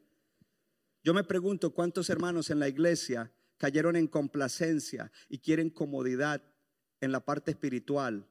Yo 1.03 1.13
me 1.13 1.23
pregunto 1.23 1.73
cuántos 1.73 2.09
hermanos 2.09 2.49
en 2.49 2.59
la 2.59 2.67
iglesia 2.67 3.31
cayeron 3.57 3.95
en 3.95 4.07
complacencia 4.07 5.11
y 5.29 5.39
quieren 5.39 5.69
comodidad 5.69 6.41
en 6.99 7.11
la 7.11 7.19
parte 7.19 7.51
espiritual. 7.51 8.27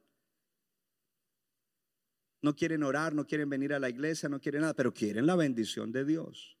No 2.41 2.55
quieren 2.55 2.83
orar, 2.83 3.13
no 3.13 3.25
quieren 3.25 3.49
venir 3.49 3.73
a 3.73 3.79
la 3.79 3.89
iglesia, 3.89 4.29
no 4.29 4.39
quieren 4.39 4.61
nada, 4.61 4.73
pero 4.73 4.93
quieren 4.93 5.25
la 5.25 5.35
bendición 5.35 5.91
de 5.91 6.05
Dios. 6.05 6.57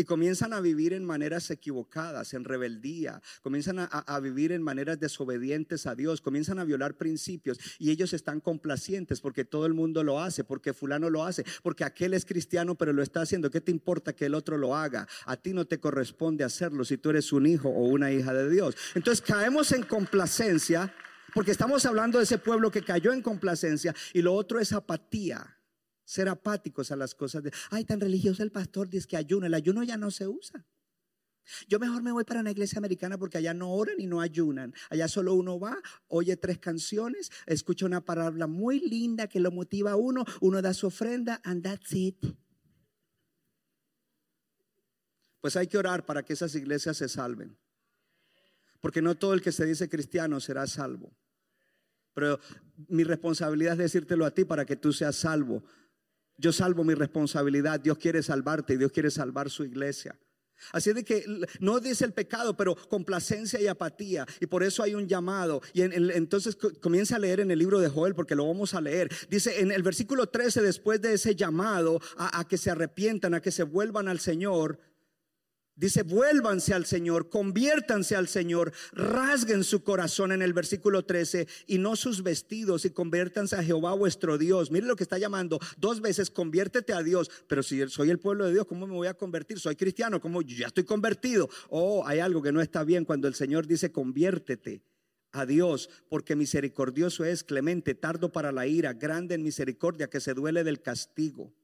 Y 0.00 0.04
comienzan 0.04 0.54
a 0.54 0.60
vivir 0.60 0.94
en 0.94 1.04
maneras 1.04 1.50
equivocadas, 1.50 2.32
en 2.32 2.44
rebeldía, 2.44 3.20
comienzan 3.42 3.80
a, 3.80 4.20
vivir 4.20 4.50
en 4.50 4.62
maneras 4.62 4.98
desobedientes 4.98 5.86
a 5.86 5.94
Dios, 5.94 6.22
comienzan 6.22 6.58
a 6.58 6.64
violar 6.64 6.96
principios 6.96 7.58
y 7.78 7.90
ellos 7.90 8.14
están 8.14 8.40
complacientes 8.40 9.20
porque 9.20 9.44
todo 9.44 9.66
el 9.66 9.74
mundo 9.74 10.02
lo 10.02 10.18
hace, 10.18 10.42
porque 10.42 10.72
fulano 10.72 11.10
lo 11.10 11.24
hace, 11.24 11.44
porque 11.62 11.84
aquel 11.84 12.14
es 12.14 12.24
cristiano 12.24 12.76
pero 12.76 12.94
lo 12.94 13.02
está 13.02 13.20
haciendo. 13.20 13.50
¿Qué 13.50 13.60
te 13.60 13.72
importa 13.72 14.14
que 14.14 14.24
el 14.24 14.34
otro 14.34 14.56
lo 14.56 14.74
haga? 14.74 15.06
A 15.26 15.36
ti 15.36 15.52
no 15.52 15.66
te 15.66 15.80
corresponde 15.80 16.44
hacerlo 16.44 16.86
si 16.86 16.96
tú 16.96 17.10
eres 17.10 17.30
un 17.30 17.44
hijo 17.44 17.68
o 17.68 17.84
una 17.84 18.10
hija 18.10 18.32
de 18.32 18.48
Dios. 18.48 18.76
Entonces 18.94 19.20
caemos 19.20 19.70
en 19.72 19.82
complacencia 19.82 20.94
porque 21.34 21.50
estamos 21.50 21.84
hablando 21.86 22.18
de 22.18 22.24
ese 22.24 22.38
pueblo 22.38 22.70
que 22.70 22.82
cayó 22.82 23.12
en 23.12 23.22
complacencia 23.22 23.94
y 24.12 24.22
lo 24.22 24.34
otro 24.34 24.60
es 24.60 24.72
apatía 24.72 25.56
ser 26.04 26.28
apáticos 26.28 26.90
a 26.90 26.96
las 26.96 27.14
cosas 27.14 27.44
de, 27.44 27.52
ay, 27.70 27.84
tan 27.84 28.00
religioso 28.00 28.42
el 28.42 28.50
pastor, 28.50 28.88
dice 28.88 29.06
que 29.06 29.16
ayuno, 29.16 29.46
el 29.46 29.54
ayuno 29.54 29.84
ya 29.84 29.96
no 29.96 30.10
se 30.10 30.26
usa. 30.26 30.66
Yo 31.68 31.78
mejor 31.78 32.02
me 32.02 32.12
voy 32.12 32.24
para 32.24 32.40
una 32.40 32.50
iglesia 32.50 32.78
americana 32.78 33.18
porque 33.18 33.38
allá 33.38 33.54
no 33.54 33.70
oran 33.70 34.00
y 34.00 34.06
no 34.06 34.20
ayunan. 34.20 34.74
Allá 34.88 35.08
solo 35.08 35.34
uno 35.34 35.58
va, 35.58 35.78
oye 36.08 36.36
tres 36.36 36.58
canciones, 36.58 37.30
escucha 37.46 37.86
una 37.86 38.04
palabra 38.04 38.46
muy 38.46 38.80
linda 38.80 39.28
que 39.28 39.40
lo 39.40 39.50
motiva 39.50 39.92
a 39.92 39.96
uno, 39.96 40.24
uno 40.40 40.62
da 40.62 40.74
su 40.74 40.88
ofrenda 40.88 41.40
and 41.44 41.62
that's 41.62 41.92
it. 41.92 42.24
Pues 45.40 45.56
hay 45.56 45.66
que 45.66 45.78
orar 45.78 46.04
para 46.04 46.24
que 46.24 46.34
esas 46.34 46.54
iglesias 46.54 46.98
se 46.98 47.08
salven. 47.08 47.56
Porque 48.80 49.02
no 49.02 49.16
todo 49.16 49.34
el 49.34 49.42
que 49.42 49.52
se 49.52 49.66
dice 49.66 49.88
cristiano 49.88 50.40
será 50.40 50.66
salvo. 50.66 51.14
Pero 52.14 52.40
mi 52.88 53.04
responsabilidad 53.04 53.72
es 53.72 53.78
decírtelo 53.78 54.24
a 54.24 54.32
ti 54.32 54.44
para 54.44 54.64
que 54.64 54.76
tú 54.76 54.92
seas 54.92 55.16
salvo. 55.16 55.62
Yo 56.36 56.52
salvo 56.52 56.84
mi 56.84 56.94
responsabilidad. 56.94 57.80
Dios 57.80 57.98
quiere 57.98 58.22
salvarte 58.22 58.74
y 58.74 58.76
Dios 58.78 58.92
quiere 58.92 59.10
salvar 59.10 59.50
su 59.50 59.64
iglesia. 59.64 60.18
Así 60.72 60.92
de 60.92 61.04
que 61.04 61.24
no 61.60 61.80
dice 61.80 62.04
el 62.04 62.12
pecado, 62.12 62.56
pero 62.56 62.74
complacencia 62.74 63.60
y 63.60 63.66
apatía. 63.66 64.26
Y 64.40 64.46
por 64.46 64.62
eso 64.62 64.82
hay 64.82 64.94
un 64.94 65.08
llamado. 65.08 65.62
Y 65.72 65.82
entonces 65.82 66.56
comienza 66.80 67.16
a 67.16 67.18
leer 67.18 67.40
en 67.40 67.50
el 67.50 67.58
libro 67.58 67.78
de 67.78 67.88
Joel, 67.88 68.14
porque 68.14 68.34
lo 68.34 68.46
vamos 68.46 68.74
a 68.74 68.80
leer. 68.80 69.10
Dice 69.28 69.60
en 69.60 69.72
el 69.72 69.82
versículo 69.82 70.28
13, 70.28 70.62
después 70.62 71.00
de 71.00 71.14
ese 71.14 71.34
llamado 71.34 72.00
a 72.16 72.46
que 72.46 72.58
se 72.58 72.70
arrepientan, 72.70 73.34
a 73.34 73.40
que 73.40 73.50
se 73.50 73.62
vuelvan 73.62 74.08
al 74.08 74.20
Señor, 74.20 74.78
Dice, 75.80 76.02
vuélvanse 76.02 76.74
al 76.74 76.84
Señor, 76.84 77.30
conviértanse 77.30 78.14
al 78.14 78.28
Señor, 78.28 78.70
rasguen 78.92 79.64
su 79.64 79.82
corazón 79.82 80.30
en 80.30 80.42
el 80.42 80.52
versículo 80.52 81.06
13 81.06 81.48
y 81.66 81.78
no 81.78 81.96
sus 81.96 82.22
vestidos 82.22 82.84
y 82.84 82.90
conviértanse 82.90 83.56
a 83.56 83.62
Jehová 83.62 83.94
vuestro 83.94 84.36
Dios. 84.36 84.70
Mire 84.70 84.86
lo 84.86 84.94
que 84.94 85.04
está 85.04 85.16
llamando, 85.16 85.58
dos 85.78 86.02
veces 86.02 86.30
conviértete 86.30 86.92
a 86.92 87.02
Dios, 87.02 87.30
pero 87.48 87.62
si 87.62 87.88
soy 87.88 88.10
el 88.10 88.18
pueblo 88.18 88.44
de 88.44 88.52
Dios, 88.52 88.66
¿cómo 88.66 88.86
me 88.86 88.92
voy 88.92 89.06
a 89.06 89.14
convertir? 89.14 89.58
Soy 89.58 89.74
cristiano, 89.74 90.20
¿cómo 90.20 90.42
ya 90.42 90.66
estoy 90.66 90.84
convertido? 90.84 91.48
Oh, 91.70 92.06
hay 92.06 92.18
algo 92.18 92.42
que 92.42 92.52
no 92.52 92.60
está 92.60 92.84
bien 92.84 93.06
cuando 93.06 93.26
el 93.26 93.34
Señor 93.34 93.66
dice 93.66 93.90
conviértete 93.90 94.82
a 95.32 95.46
Dios, 95.46 95.88
porque 96.10 96.36
misericordioso 96.36 97.24
es, 97.24 97.42
clemente, 97.42 97.94
tardo 97.94 98.30
para 98.30 98.52
la 98.52 98.66
ira, 98.66 98.92
grande 98.92 99.34
en 99.34 99.42
misericordia, 99.42 100.10
que 100.10 100.20
se 100.20 100.34
duele 100.34 100.62
del 100.62 100.82
castigo. 100.82 101.54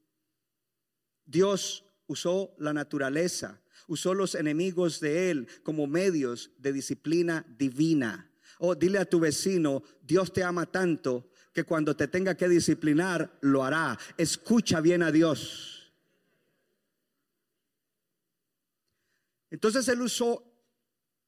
Dios 1.23 1.85
usó 2.07 2.55
la 2.57 2.73
naturaleza 2.73 3.61
usó 3.87 4.13
los 4.13 4.35
enemigos 4.35 4.99
de 4.99 5.31
él 5.31 5.47
como 5.63 5.87
medios 5.87 6.51
de 6.57 6.73
disciplina 6.73 7.45
divina. 7.57 8.29
Oh, 8.59 8.75
dile 8.75 8.99
a 8.99 9.05
tu 9.05 9.19
vecino, 9.19 9.83
Dios 10.01 10.33
te 10.33 10.43
ama 10.43 10.65
tanto 10.65 11.29
que 11.53 11.63
cuando 11.63 11.95
te 11.95 12.07
tenga 12.07 12.35
que 12.35 12.47
disciplinar, 12.47 13.37
lo 13.41 13.63
hará. 13.63 13.97
Escucha 14.17 14.79
bien 14.79 15.01
a 15.01 15.11
Dios. 15.11 15.91
Entonces 19.49 19.87
él 19.87 20.01
usó 20.01 20.43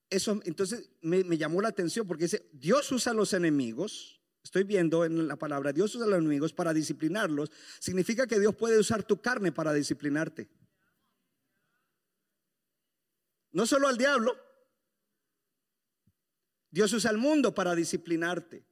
eso, 0.10 0.40
entonces 0.44 0.90
me, 1.02 1.24
me 1.24 1.38
llamó 1.38 1.62
la 1.62 1.70
atención 1.70 2.08
porque 2.08 2.26
dice, 2.26 2.50
Dios 2.54 2.92
usa 2.92 3.12
a 3.12 3.16
los 3.16 3.34
enemigos. 3.34 4.22
Estoy 4.44 4.64
viendo 4.64 5.06
en 5.06 5.28
la 5.28 5.36
palabra, 5.36 5.74
Dios 5.74 5.96
usa 5.96 6.06
a 6.06 6.10
los 6.10 6.20
enemigos 6.20 6.54
para 6.54 6.74
disciplinarlos. 6.74 7.52
Significa 7.80 8.26
que 8.26 8.40
Dios 8.40 8.56
puede 8.56 8.80
usar 8.80 9.04
tu 9.04 9.22
carne 9.22 9.52
para 9.52 9.74
disciplinarte. 9.74 10.50
No 13.60 13.66
solo 13.66 13.90
al 13.90 13.98
diablo. 13.98 14.38
Dios 16.72 16.94
usa 16.94 17.10
al 17.10 17.18
mundo 17.18 17.54
para 17.54 17.76
disciplinarte. 17.76 18.66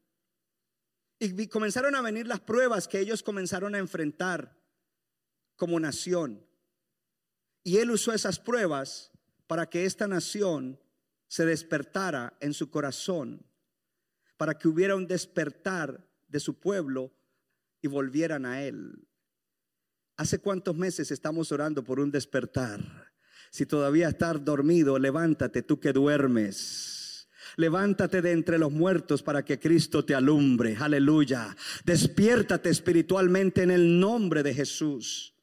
Y 1.20 1.48
comenzaron 1.50 1.94
a 1.96 2.02
venir 2.02 2.26
las 2.26 2.40
pruebas 2.40 2.88
que 2.88 3.02
ellos 3.02 3.22
comenzaron 3.22 3.76
a 3.76 3.80
enfrentar 3.80 4.58
como 5.58 5.78
nación. 5.78 6.42
Y 7.66 7.80
Él 7.80 7.92
usó 7.92 8.14
esas 8.14 8.40
pruebas 8.40 9.12
para 9.46 9.70
que 9.70 9.84
esta 9.84 10.08
nación 10.08 10.80
se 11.28 11.46
despertara 11.46 12.38
en 12.40 12.54
su 12.54 12.70
corazón, 12.70 13.46
para 14.38 14.58
que 14.58 14.70
hubiera 14.70 14.96
un 14.96 15.06
despertar 15.06 16.08
de 16.30 16.40
su 16.40 16.62
pueblo 16.62 17.14
y 17.82 17.90
volvieran 17.90 18.46
a 18.46 18.64
Él. 18.64 19.06
¿Hace 20.16 20.40
cuántos 20.40 20.78
meses 20.78 21.12
estamos 21.12 21.52
orando 21.52 21.84
por 21.84 22.00
un 22.00 22.10
despertar? 22.10 23.07
Si 23.58 23.66
todavía 23.66 24.10
estás 24.10 24.46
dormido, 24.46 25.00
levántate 25.00 25.64
tú 25.64 25.80
que 25.80 25.92
duermes. 25.92 27.28
Levántate 27.56 28.22
de 28.22 28.32
entre 28.32 28.60
los 28.60 28.72
muertos 28.72 29.24
para 29.24 29.44
que 29.44 29.58
Cristo 29.58 30.06
te 30.06 30.14
alumbre. 30.14 30.78
Aleluya. 30.80 31.58
Despiértate 31.84 32.70
espiritualmente 32.70 33.64
en 33.64 33.72
el 33.72 34.00
nombre 34.00 34.44
de 34.44 34.54
Jesús. 34.54 35.34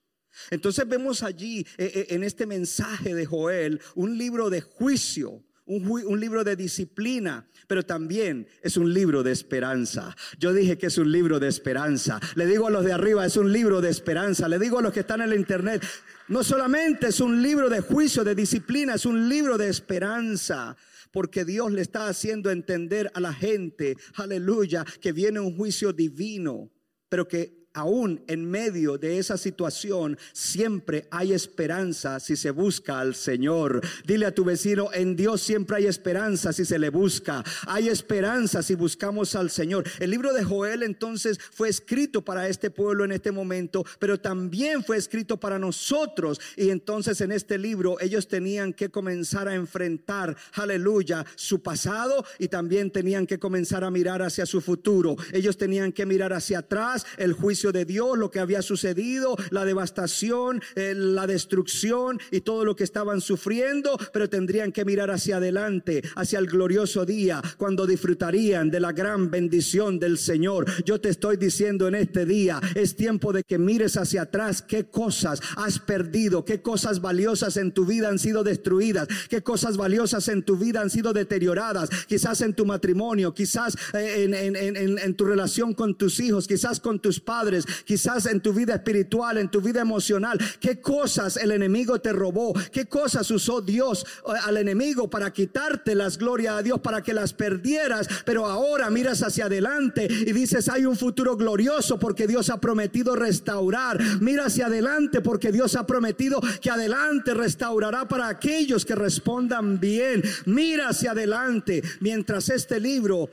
Entonces 0.53 0.87
vemos 0.87 1.25
allí 1.25 1.67
eh, 1.77 1.91
eh, 1.93 2.07
en 2.11 2.23
este 2.23 2.47
mensaje 2.47 3.17
de 3.17 3.27
Joel 3.27 3.81
un 3.97 4.17
libro 4.17 4.49
de 4.49 4.61
juicio 4.61 5.43
un, 5.67 6.21
libro 6.21 6.45
de 6.45 6.57
disciplina, 6.57 7.49
pero 7.67 7.85
también 7.85 8.47
es 8.63 8.77
un 8.77 8.93
libro 8.93 9.23
de 9.23 9.33
esperanza. 9.33 10.15
Yo 10.39 10.53
dije 10.53 10.77
que 10.77 10.87
es 10.87 10.99
un 10.99 11.11
libro 11.11 11.41
de 11.41 11.49
esperanza. 11.49 12.21
Le 12.35 12.47
digo 12.47 12.67
a 12.67 12.71
los 12.71 12.85
de 12.85 12.93
arriba, 12.93 13.25
es 13.25 13.37
un 13.37 13.53
libro 13.53 13.81
de 13.81 13.91
esperanza. 13.91 14.49
Le 14.49 14.59
digo 14.59 14.79
a 14.79 14.83
los 14.83 14.93
que 14.93 15.01
están 15.01 15.23
en 15.23 15.33
el 15.33 15.39
internet, 15.39 15.85
no 16.29 16.45
solamente 16.45 17.09
es 17.09 17.21
un 17.21 17.43
libro 17.43 17.69
de 17.69 17.81
juicio, 17.81 18.25
de 18.25 18.35
disciplina, 18.35 18.95
es 18.95 19.07
un 19.07 19.29
libro 19.29 19.57
de 19.57 19.69
esperanza. 19.69 20.77
Porque 21.11 21.45
Dios 21.45 21.71
le 21.71 21.81
está 21.81 22.09
haciendo 22.09 22.51
entender 22.51 23.11
a 23.15 23.21
la 23.21 23.33
gente, 23.33 23.97
aleluya, 24.17 24.85
que 25.01 25.13
viene 25.13 25.39
un 25.39 25.57
juicio 25.57 25.93
divino, 25.93 26.73
pero 27.09 27.29
que 27.29 27.64
aún 27.75 28.23
en 28.29 28.49
medio 28.49 28.97
de 28.97 29.19
esa 29.19 29.37
situación, 29.37 30.17
siempre 30.33 31.07
hay 31.11 31.33
esperanza 31.33 32.21
si 32.21 32.37
se 32.37 32.51
busca 32.53 33.01
al 33.01 33.15
Señor. 33.15 33.83
Dile 34.07 34.27
a 34.27 34.35
tu 34.35 34.45
vecino, 34.45 34.91
en 34.93 35.17
Dios 35.17 35.43
siempre 35.43 35.77
hay 35.77 35.87
esperanza 35.87 36.53
si 36.53 36.65
se 36.65 36.79
le 36.79 36.89
busca. 36.89 37.45
Hay 37.67 37.89
esperanza 37.89 38.63
si 38.63 38.77
buscamos 38.77 39.35
al 39.35 39.51
Señor. 39.51 39.85
El 39.99 40.11
libro 40.11 40.33
de 40.33 40.45
Joel 40.45 40.85
entonces 40.85 41.39
fue 41.39 41.69
escrito 41.69 42.23
para 42.23 42.49
este 42.49 42.71
pueblo 42.71 43.05
en 43.05 43.13
este 43.13 43.33
momento, 43.33 43.85
pero 43.99 44.21
también 44.21 44.85
fue 44.85 44.97
escrito 44.97 45.39
para 45.39 45.59
nosotros. 45.59 46.41
Y 46.57 46.71
entonces 46.71 47.21
en 47.21 47.33
este 47.33 47.59
libro 47.59 48.01
ellos 48.01 48.29
tenían 48.29 48.73
que 48.73 48.89
comenzar 48.89 49.49
a 49.49 49.55
enfrentar, 49.55 50.37
aleluya, 50.53 51.27
su 51.35 51.61
pasado 51.61 52.25
y 52.39 52.49
también 52.49 52.93
tenían 52.93 53.27
que 53.27 53.41
comenzar 53.41 53.83
a 53.83 53.91
mirar 53.91 54.23
hacia 54.23 54.47
su 54.47 54.61
futuro. 54.61 55.17
Ellos 55.33 55.57
tenían 55.57 55.91
que 55.91 56.07
mirar 56.07 56.33
hacia 56.33 56.61
atrás 56.61 57.05
el 57.17 57.33
juicio 57.33 57.64
de 57.73 57.85
Dios, 57.85 58.19
lo 58.19 58.31
que 58.31 58.41
había 58.41 58.63
sucedido, 58.63 59.37
la 59.51 59.65
devastación, 59.65 60.63
eh, 60.75 60.95
la 60.95 61.27
destrucción 61.27 62.21
y 62.31 62.41
todo 62.41 62.65
lo 62.65 62.77
que 62.77 62.85
estaban 62.85 63.21
sufriendo, 63.21 63.99
pero 64.13 64.29
tendrían 64.29 64.73
que 64.73 64.85
mirar 64.85 65.11
hacia 65.11 65.37
adelante, 65.37 66.03
hacia 66.17 66.39
el 66.39 66.47
glorioso 66.47 67.05
día, 67.05 67.43
cuando 67.57 67.87
disfrutarían 67.87 68.71
de 68.71 68.81
la 68.81 68.93
gran 68.93 69.31
bendición 69.31 69.99
del 69.99 70.19
Señor. 70.19 70.67
Yo 70.85 71.01
te 71.01 71.09
estoy 71.09 71.37
diciendo 71.37 71.89
en 71.89 71.95
este 71.95 72.27
día, 72.27 72.61
es 72.75 72.97
tiempo 72.97 73.33
de 73.33 73.43
que 73.45 73.59
mires 73.59 73.97
hacia 73.97 74.23
atrás 74.23 74.63
qué 74.63 74.85
cosas 74.85 75.41
has 75.57 75.79
perdido, 75.79 76.45
qué 76.45 76.63
cosas 76.63 77.01
valiosas 77.01 77.57
en 77.57 77.73
tu 77.73 77.85
vida 77.85 78.09
han 78.09 78.19
sido 78.19 78.45
destruidas, 78.45 79.09
qué 79.29 79.43
cosas 79.43 79.77
valiosas 79.77 80.29
en 80.29 80.43
tu 80.43 80.57
vida 80.57 80.81
han 80.81 80.91
sido 80.91 81.13
deterioradas, 81.13 81.89
quizás 82.07 82.41
en 82.41 82.55
tu 82.55 82.67
matrimonio, 82.67 83.35
quizás 83.35 83.77
eh, 83.93 84.99
en, 85.03 85.15
tu 85.15 85.25
relación 85.25 85.75
con 85.75 85.97
tus 85.97 86.19
hijos, 86.21 86.49
quizás 86.49 86.81
con 86.81 86.99
tus 86.99 87.21
padres, 87.21 87.54
quizás 87.85 88.27
en 88.27 88.41
tu 88.41 88.53
vida 88.53 88.75
espiritual, 88.75 89.39
en 89.39 89.51
tu 89.51 89.61
vida 89.61 89.81
emocional, 89.81 90.39
qué 90.61 90.81
cosas 90.81 91.37
el 91.37 91.53
enemigo 91.53 92.01
te 92.01 92.13
robó, 92.13 92.55
qué 92.73 92.87
cosas 92.87 93.31
usó 93.31 93.61
Dios 93.61 94.05
eh, 94.27 94.33
al 94.45 94.57
enemigo 94.57 95.09
para 95.09 95.33
quitarte 95.33 95.95
las 95.95 96.19
glorias 96.19 96.55
a 96.55 96.63
Dios, 96.63 96.81
para 96.81 97.03
que 97.03 97.13
las 97.13 97.33
perdieras, 97.33 98.09
pero 98.25 98.47
ahora 98.47 98.91
miras 98.91 99.23
hacia 99.23 99.47
adelante 99.47 100.09
y 100.11 100.33
dices, 100.33 100.69
hay 100.69 100.87
un 100.87 100.97
futuro 100.97 101.37
glorioso 101.37 101.99
porque 101.99 102.27
Dios 102.27 102.51
ha 102.51 102.61
prometido 102.61 103.17
restaurar, 103.17 104.01
mira 104.21 104.47
hacia 104.47 104.67
adelante 104.67 105.21
porque 105.21 105.53
Dios 105.53 105.77
ha 105.77 105.87
prometido 105.87 106.41
que 106.61 106.71
adelante 106.71 107.35
restaurará 107.35 108.09
para 108.09 108.29
aquellos 108.29 108.85
que 108.85 108.95
respondan 108.95 109.81
bien, 109.81 110.23
mira 110.47 110.89
hacia 110.89 111.13
adelante 111.13 111.83
mientras 112.01 112.49
este 112.49 112.81
libro 112.81 113.31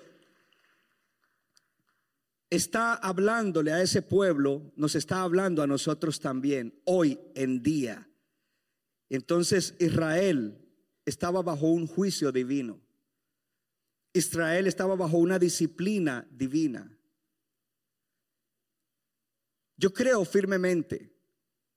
está 2.52 2.94
hablándole 2.96 3.72
a 3.72 3.82
ese 3.82 4.02
pueblo, 4.02 4.74
nos 4.76 4.96
está 4.96 5.22
hablando 5.22 5.64
a 5.64 5.68
nosotros 5.68 6.20
también, 6.20 6.80
hoy 6.84 7.18
en 7.34 7.64
día. 7.64 8.10
Entonces 9.10 9.74
Israel 9.80 10.62
estaba 11.06 11.42
bajo 11.42 11.68
un 11.68 11.88
juicio 11.88 12.32
divino. 12.32 12.80
Israel 14.14 14.68
estaba 14.68 14.96
bajo 14.98 15.18
una 15.18 15.40
disciplina 15.40 16.28
divina. 16.30 16.98
Yo 19.78 19.94
creo 19.94 20.26
firmemente 20.26 21.16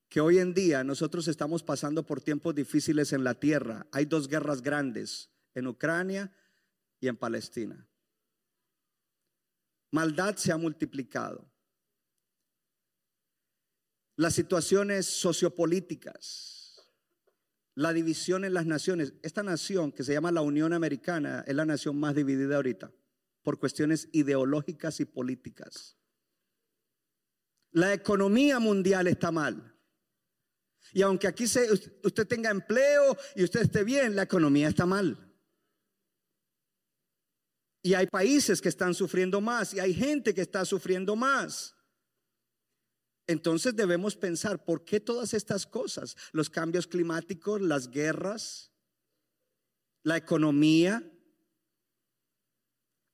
que 0.09 0.21
hoy 0.21 0.39
en 0.39 0.55
día 0.55 0.83
nosotros 0.83 1.29
estamos 1.29 1.63
pasando 1.63 2.05
por 2.05 2.21
tiempos 2.21 2.53
difíciles 2.55 3.13
en 3.13 3.23
la 3.23 3.35
tierra. 3.35 3.87
Hay 3.93 4.07
dos 4.07 4.27
guerras 4.27 4.61
grandes, 4.61 5.31
en 5.55 5.69
Ucrania 5.69 6.33
y 7.01 7.07
en 7.07 7.17
Palestina 7.17 7.89
maldad 9.95 10.35
se 10.35 10.51
ha 10.51 10.57
multiplicado. 10.57 11.49
Las 14.17 14.35
situaciones 14.35 15.07
sociopolíticas, 15.07 16.91
la 17.77 17.93
división 17.93 18.45
en 18.45 18.55
las 18.55 18.67
naciones. 18.67 19.15
Esta 19.23 19.45
nación 19.45 19.93
que 19.93 20.03
se 20.03 20.13
llama 20.13 20.33
la 20.33 20.41
Unión 20.41 20.73
Americana 20.73 21.45
es 21.47 21.55
la 21.55 21.65
nación 21.65 21.99
más 21.99 22.17
dividida 22.17 22.57
ahorita 22.57 22.93
por 23.43 23.61
cuestiones 23.61 24.09
ideológicas 24.13 24.99
y 24.99 25.05
políticas. 25.05 25.97
La 27.71 27.93
economía 27.93 28.59
mundial 28.59 29.07
está 29.07 29.31
mal. 29.31 29.77
Y 30.93 31.03
aunque 31.03 31.29
aquí 31.29 31.45
usted 31.45 32.27
tenga 32.27 32.51
empleo 32.51 33.17
y 33.37 33.45
usted 33.45 33.63
esté 33.63 33.85
bien, 33.85 34.17
la 34.17 34.23
economía 34.23 34.69
está 34.69 34.87
mal. 34.87 35.34
Y 37.85 37.93
hay 37.93 38.07
países 38.07 38.63
que 38.63 38.71
están 38.71 38.95
sufriendo 38.95 39.43
más 39.43 39.75
y 39.75 39.79
hay 39.79 39.93
gente 39.93 40.33
que 40.33 40.41
está 40.41 40.65
sufriendo 40.65 41.17
más. 41.17 41.77
Entonces 43.27 43.77
debemos 43.77 44.17
pensar, 44.17 44.65
¿por 44.65 44.87
qué 44.87 45.01
todas 45.01 45.35
estas 45.35 45.67
cosas? 45.67 46.17
Los 46.33 46.49
cambios 46.49 46.87
climáticos, 46.87 47.61
las 47.61 47.91
guerras, 47.91 48.73
la 50.03 50.17
economía. 50.17 51.07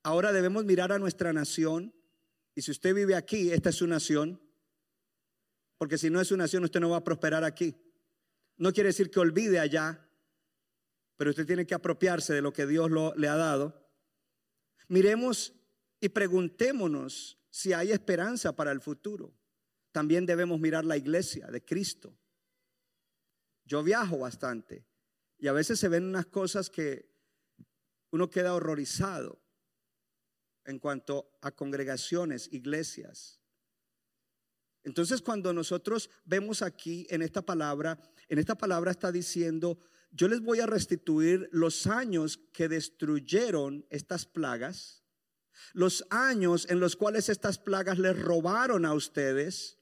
Ahora 0.03 0.31
debemos 0.31 0.63
mirar 0.63 0.93
a 0.93 0.99
nuestra 0.99 1.33
nación. 1.33 1.93
Y 2.55 2.61
si 2.61 2.71
usted 2.71 2.95
vive 2.95 3.15
aquí, 3.15 3.51
esta 3.51 3.71
es 3.71 3.75
su 3.75 3.87
nación. 3.87 4.41
Porque 5.77 5.97
si 5.97 6.09
no 6.09 6.21
es 6.21 6.29
su 6.29 6.37
nación, 6.37 6.63
usted 6.63 6.79
no 6.79 6.91
va 6.91 6.97
a 6.97 7.03
prosperar 7.03 7.43
aquí. 7.43 7.75
No 8.55 8.71
quiere 8.71 8.87
decir 8.87 9.11
que 9.11 9.19
olvide 9.19 9.59
allá, 9.59 10.07
pero 11.17 11.31
usted 11.31 11.45
tiene 11.45 11.67
que 11.67 11.75
apropiarse 11.75 12.33
de 12.33 12.41
lo 12.41 12.53
que 12.53 12.65
Dios 12.65 12.89
lo, 12.89 13.13
le 13.15 13.27
ha 13.27 13.35
dado. 13.35 13.80
Miremos 14.91 15.53
y 16.01 16.09
preguntémonos 16.09 17.39
si 17.49 17.71
hay 17.71 17.93
esperanza 17.93 18.53
para 18.53 18.73
el 18.73 18.81
futuro. 18.81 19.33
También 19.93 20.25
debemos 20.25 20.59
mirar 20.59 20.83
la 20.83 20.97
iglesia 20.97 21.47
de 21.47 21.63
Cristo. 21.63 22.13
Yo 23.63 23.83
viajo 23.83 24.17
bastante 24.17 24.85
y 25.37 25.47
a 25.47 25.53
veces 25.53 25.79
se 25.79 25.87
ven 25.87 26.03
unas 26.03 26.25
cosas 26.25 26.69
que 26.69 27.09
uno 28.09 28.29
queda 28.29 28.53
horrorizado 28.53 29.41
en 30.65 30.77
cuanto 30.77 31.37
a 31.41 31.51
congregaciones, 31.51 32.49
iglesias. 32.51 33.39
Entonces 34.83 35.21
cuando 35.21 35.53
nosotros 35.53 36.09
vemos 36.25 36.61
aquí 36.61 37.07
en 37.09 37.21
esta 37.21 37.41
palabra, 37.41 37.97
en 38.27 38.39
esta 38.39 38.55
palabra 38.55 38.91
está 38.91 39.09
diciendo, 39.09 39.79
yo 40.11 40.27
les 40.27 40.41
voy 40.41 40.59
a 40.59 40.65
restituir 40.65 41.49
los 41.51 41.87
años 41.87 42.39
que 42.51 42.67
destruyeron 42.67 43.85
estas 43.89 44.25
plagas, 44.25 45.03
los 45.73 46.05
años 46.09 46.67
en 46.69 46.79
los 46.79 46.95
cuales 46.95 47.29
estas 47.29 47.57
plagas 47.57 47.97
les 47.97 48.17
robaron 48.19 48.85
a 48.85 48.93
ustedes. 48.93 49.77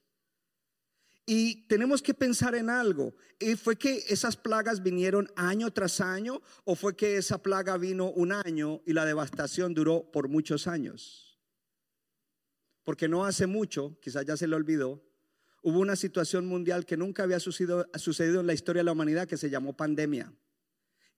Y 1.26 1.66
tenemos 1.68 2.02
que 2.02 2.14
pensar 2.14 2.54
en 2.54 2.70
algo. 2.70 3.14
¿Y 3.38 3.54
fue 3.54 3.76
que 3.76 4.04
esas 4.08 4.36
plagas 4.36 4.82
vinieron 4.82 5.30
año 5.36 5.72
tras 5.72 6.00
año 6.00 6.42
o 6.64 6.74
fue 6.74 6.96
que 6.96 7.16
esa 7.16 7.42
plaga 7.42 7.76
vino 7.76 8.10
un 8.10 8.32
año 8.32 8.82
y 8.86 8.92
la 8.92 9.04
devastación 9.04 9.74
duró 9.74 10.10
por 10.10 10.28
muchos 10.28 10.66
años? 10.66 11.38
Porque 12.84 13.08
no 13.08 13.24
hace 13.24 13.46
mucho, 13.46 13.98
quizás 14.00 14.24
ya 14.24 14.36
se 14.36 14.48
le 14.48 14.56
olvidó, 14.56 15.09
hubo 15.62 15.80
una 15.80 15.96
situación 15.96 16.46
mundial 16.46 16.86
que 16.86 16.96
nunca 16.96 17.22
había 17.22 17.40
sucedido, 17.40 17.86
en 18.40 18.46
la 18.46 18.54
historia 18.54 18.80
de 18.80 18.84
la 18.84 18.92
humanidad 18.92 19.28
que 19.28 19.36
se 19.36 19.50
llamó 19.50 19.76
pandemia. 19.76 20.32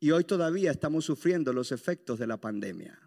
Y 0.00 0.10
hoy 0.10 0.24
todavía 0.24 0.70
estamos 0.70 1.04
sufriendo 1.04 1.52
los 1.52 1.70
efectos 1.70 2.18
de 2.18 2.26
la 2.26 2.40
pandemia. 2.40 2.98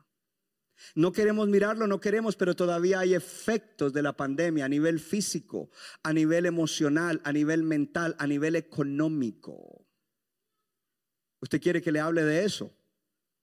No 0.94 1.12
queremos 1.12 1.48
mirarlo, 1.48 1.88
no 1.88 2.00
queremos, 2.00 2.36
pero 2.36 2.56
todavía 2.56 3.00
hay 3.00 3.14
efectos 3.14 3.94
de 3.94 4.02
la 4.02 4.16
pandemia 4.16 4.66
a 4.66 4.70
nivel 4.70 5.00
físico, 5.00 5.70
a 6.04 6.14
nivel 6.14 6.46
emocional, 6.46 7.22
a 7.24 7.32
nivel 7.32 7.64
mental, 7.64 8.16
a 8.20 8.28
nivel 8.28 8.56
económico. 8.56 9.86
¿Usted 11.42 11.62
quiere 11.62 11.82
que 11.82 11.92
le 11.92 12.00
hable 12.00 12.24
de 12.24 12.46
eso? 12.46 12.74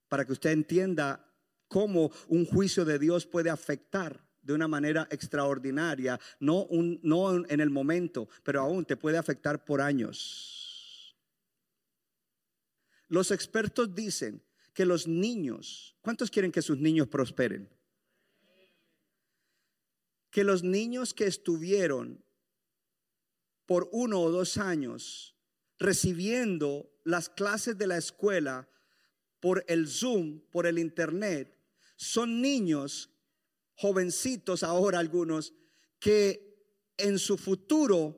Para 0.08 0.24
que 0.24 0.32
usted 0.32 0.50
entienda 0.50 1.26
cómo 1.68 2.10
un 2.28 2.44
juicio 2.44 2.84
de 2.84 2.98
Dios 2.98 3.26
puede 3.26 3.48
afectar 3.48 4.26
de 4.42 4.52
una 4.52 4.68
manera 4.68 5.06
extraordinaria, 5.10 6.18
no, 6.40 6.64
un, 6.64 7.00
no 7.02 7.34
en 7.46 7.60
el 7.60 7.70
momento, 7.70 8.28
pero 8.42 8.60
aún 8.60 8.84
te 8.84 8.96
puede 8.96 9.18
afectar 9.18 9.64
por 9.64 9.80
años. 9.80 11.16
Los 13.08 13.30
expertos 13.30 13.94
dicen 13.94 14.42
que 14.74 14.84
los 14.84 15.06
niños, 15.06 15.96
¿cuántos 16.00 16.30
quieren 16.30 16.50
que 16.50 16.62
sus 16.62 16.78
niños 16.78 17.08
prosperen? 17.08 17.68
Que 20.30 20.44
los 20.44 20.62
niños 20.62 21.12
que 21.12 21.26
estuvieron 21.26 22.24
por 23.66 23.88
uno 23.92 24.20
o 24.20 24.30
dos 24.30 24.56
años 24.56 25.36
recibiendo 25.78 26.90
las 27.04 27.28
clases 27.28 27.76
de 27.76 27.86
la 27.86 27.98
escuela 27.98 28.68
por 29.40 29.64
el 29.68 29.88
Zoom, 29.88 30.40
por 30.50 30.66
el 30.66 30.78
Internet, 30.78 31.58
son 31.96 32.40
niños 32.40 33.11
jovencitos 33.82 34.62
ahora 34.62 35.00
algunos 35.00 35.54
que 35.98 36.94
en 36.96 37.18
su 37.18 37.36
futuro 37.36 38.16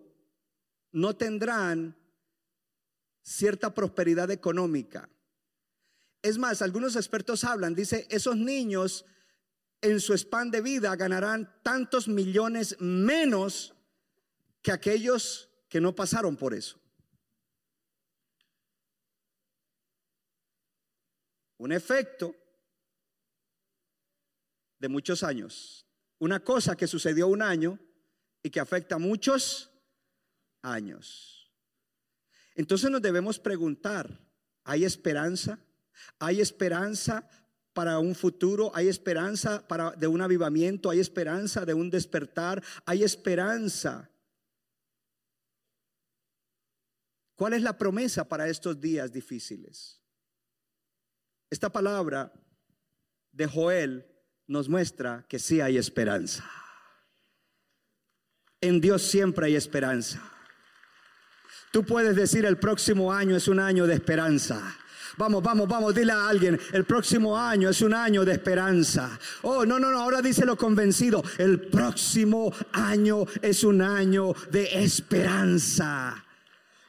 no 0.93 1.17
tendrán 1.17 1.97
cierta 3.23 3.73
prosperidad 3.73 4.31
económica. 4.31 5.09
Es 6.21 6.37
más, 6.37 6.61
algunos 6.61 6.97
expertos 6.97 7.45
hablan, 7.45 7.75
dice, 7.75 8.07
esos 8.11 8.37
niños 8.37 9.07
en 9.81 10.01
su 10.01 10.13
span 10.13 10.51
de 10.51 10.61
vida 10.61 10.95
ganarán 10.97 11.51
tantos 11.63 12.09
millones 12.09 12.77
menos 12.79 13.75
que 14.61 14.71
aquellos 14.71 15.49
que 15.71 15.81
no 15.81 15.95
pasaron 15.95 16.37
por 16.37 16.53
eso. 16.53 16.79
Un 21.57 21.73
efecto 21.73 22.44
de 24.79 24.89
muchos 24.89 25.23
años. 25.23 25.87
Una 26.19 26.41
cosa 26.41 26.77
que 26.77 26.87
sucedió 26.87 27.29
un 27.29 27.43
año 27.43 27.79
y 28.43 28.51
que 28.51 28.61
afecta 28.61 28.99
muchos 28.99 29.71
años. 30.63 31.51
Entonces 32.55 32.91
nos 32.91 33.03
debemos 33.03 33.39
preguntar, 33.39 34.21
¿hay 34.65 34.85
esperanza? 34.85 35.59
¿Hay 36.19 36.41
esperanza 36.41 37.29
para 37.73 37.99
un 37.99 38.15
futuro, 38.15 38.71
hay 38.75 38.89
esperanza 38.89 39.67
para 39.67 39.91
de 39.91 40.07
un 40.07 40.21
avivamiento, 40.21 40.91
hay 40.91 41.01
esperanza 41.01 41.65
de 41.65 41.75
un 41.75 41.91
despertar, 41.91 42.63
hay 42.87 43.03
esperanza. 43.03 44.11
¿Cuál 47.35 47.55
es 47.55 47.63
la 47.63 47.77
promesa 47.77 48.29
para 48.29 48.49
estos 48.49 48.81
días 48.81 49.13
difíciles? 49.13 50.01
Esta 51.51 51.71
palabra 51.71 52.33
de 53.33 53.47
Joel 53.47 54.14
nos 54.47 54.69
muestra 54.69 55.25
que 55.29 55.39
sí 55.39 55.61
hay 55.61 55.77
esperanza. 55.77 56.49
En 58.61 58.81
Dios 58.81 59.03
siempre 59.03 59.47
hay 59.47 59.57
esperanza. 59.57 60.23
Tú 61.71 61.85
puedes 61.85 62.17
decir 62.17 62.45
el 62.45 62.57
próximo 62.57 63.13
año 63.13 63.37
es 63.37 63.49
un 63.49 63.61
año 63.61 63.87
de 63.87 63.95
esperanza. 63.95 64.77
Vamos, 65.17 65.43
vamos, 65.43 65.69
vamos, 65.69 65.95
dile 65.95 66.13
a 66.13 66.29
alguien, 66.29 66.59
el 66.73 66.85
próximo 66.85 67.39
año 67.39 67.69
es 67.69 67.83
un 67.83 67.95
año 67.95 68.25
de 68.25 68.33
esperanza. 68.33 69.19
Oh, 69.43 69.65
no, 69.65 69.79
no, 69.79 69.91
no, 69.91 70.01
ahora 70.01 70.21
dice 70.21 70.45
lo 70.45 70.57
convencido, 70.57 71.23
el 71.39 71.61
próximo 71.61 72.53
año 72.73 73.25
es 73.41 73.63
un 73.63 73.81
año 73.81 74.33
de 74.51 74.83
esperanza. 74.83 76.24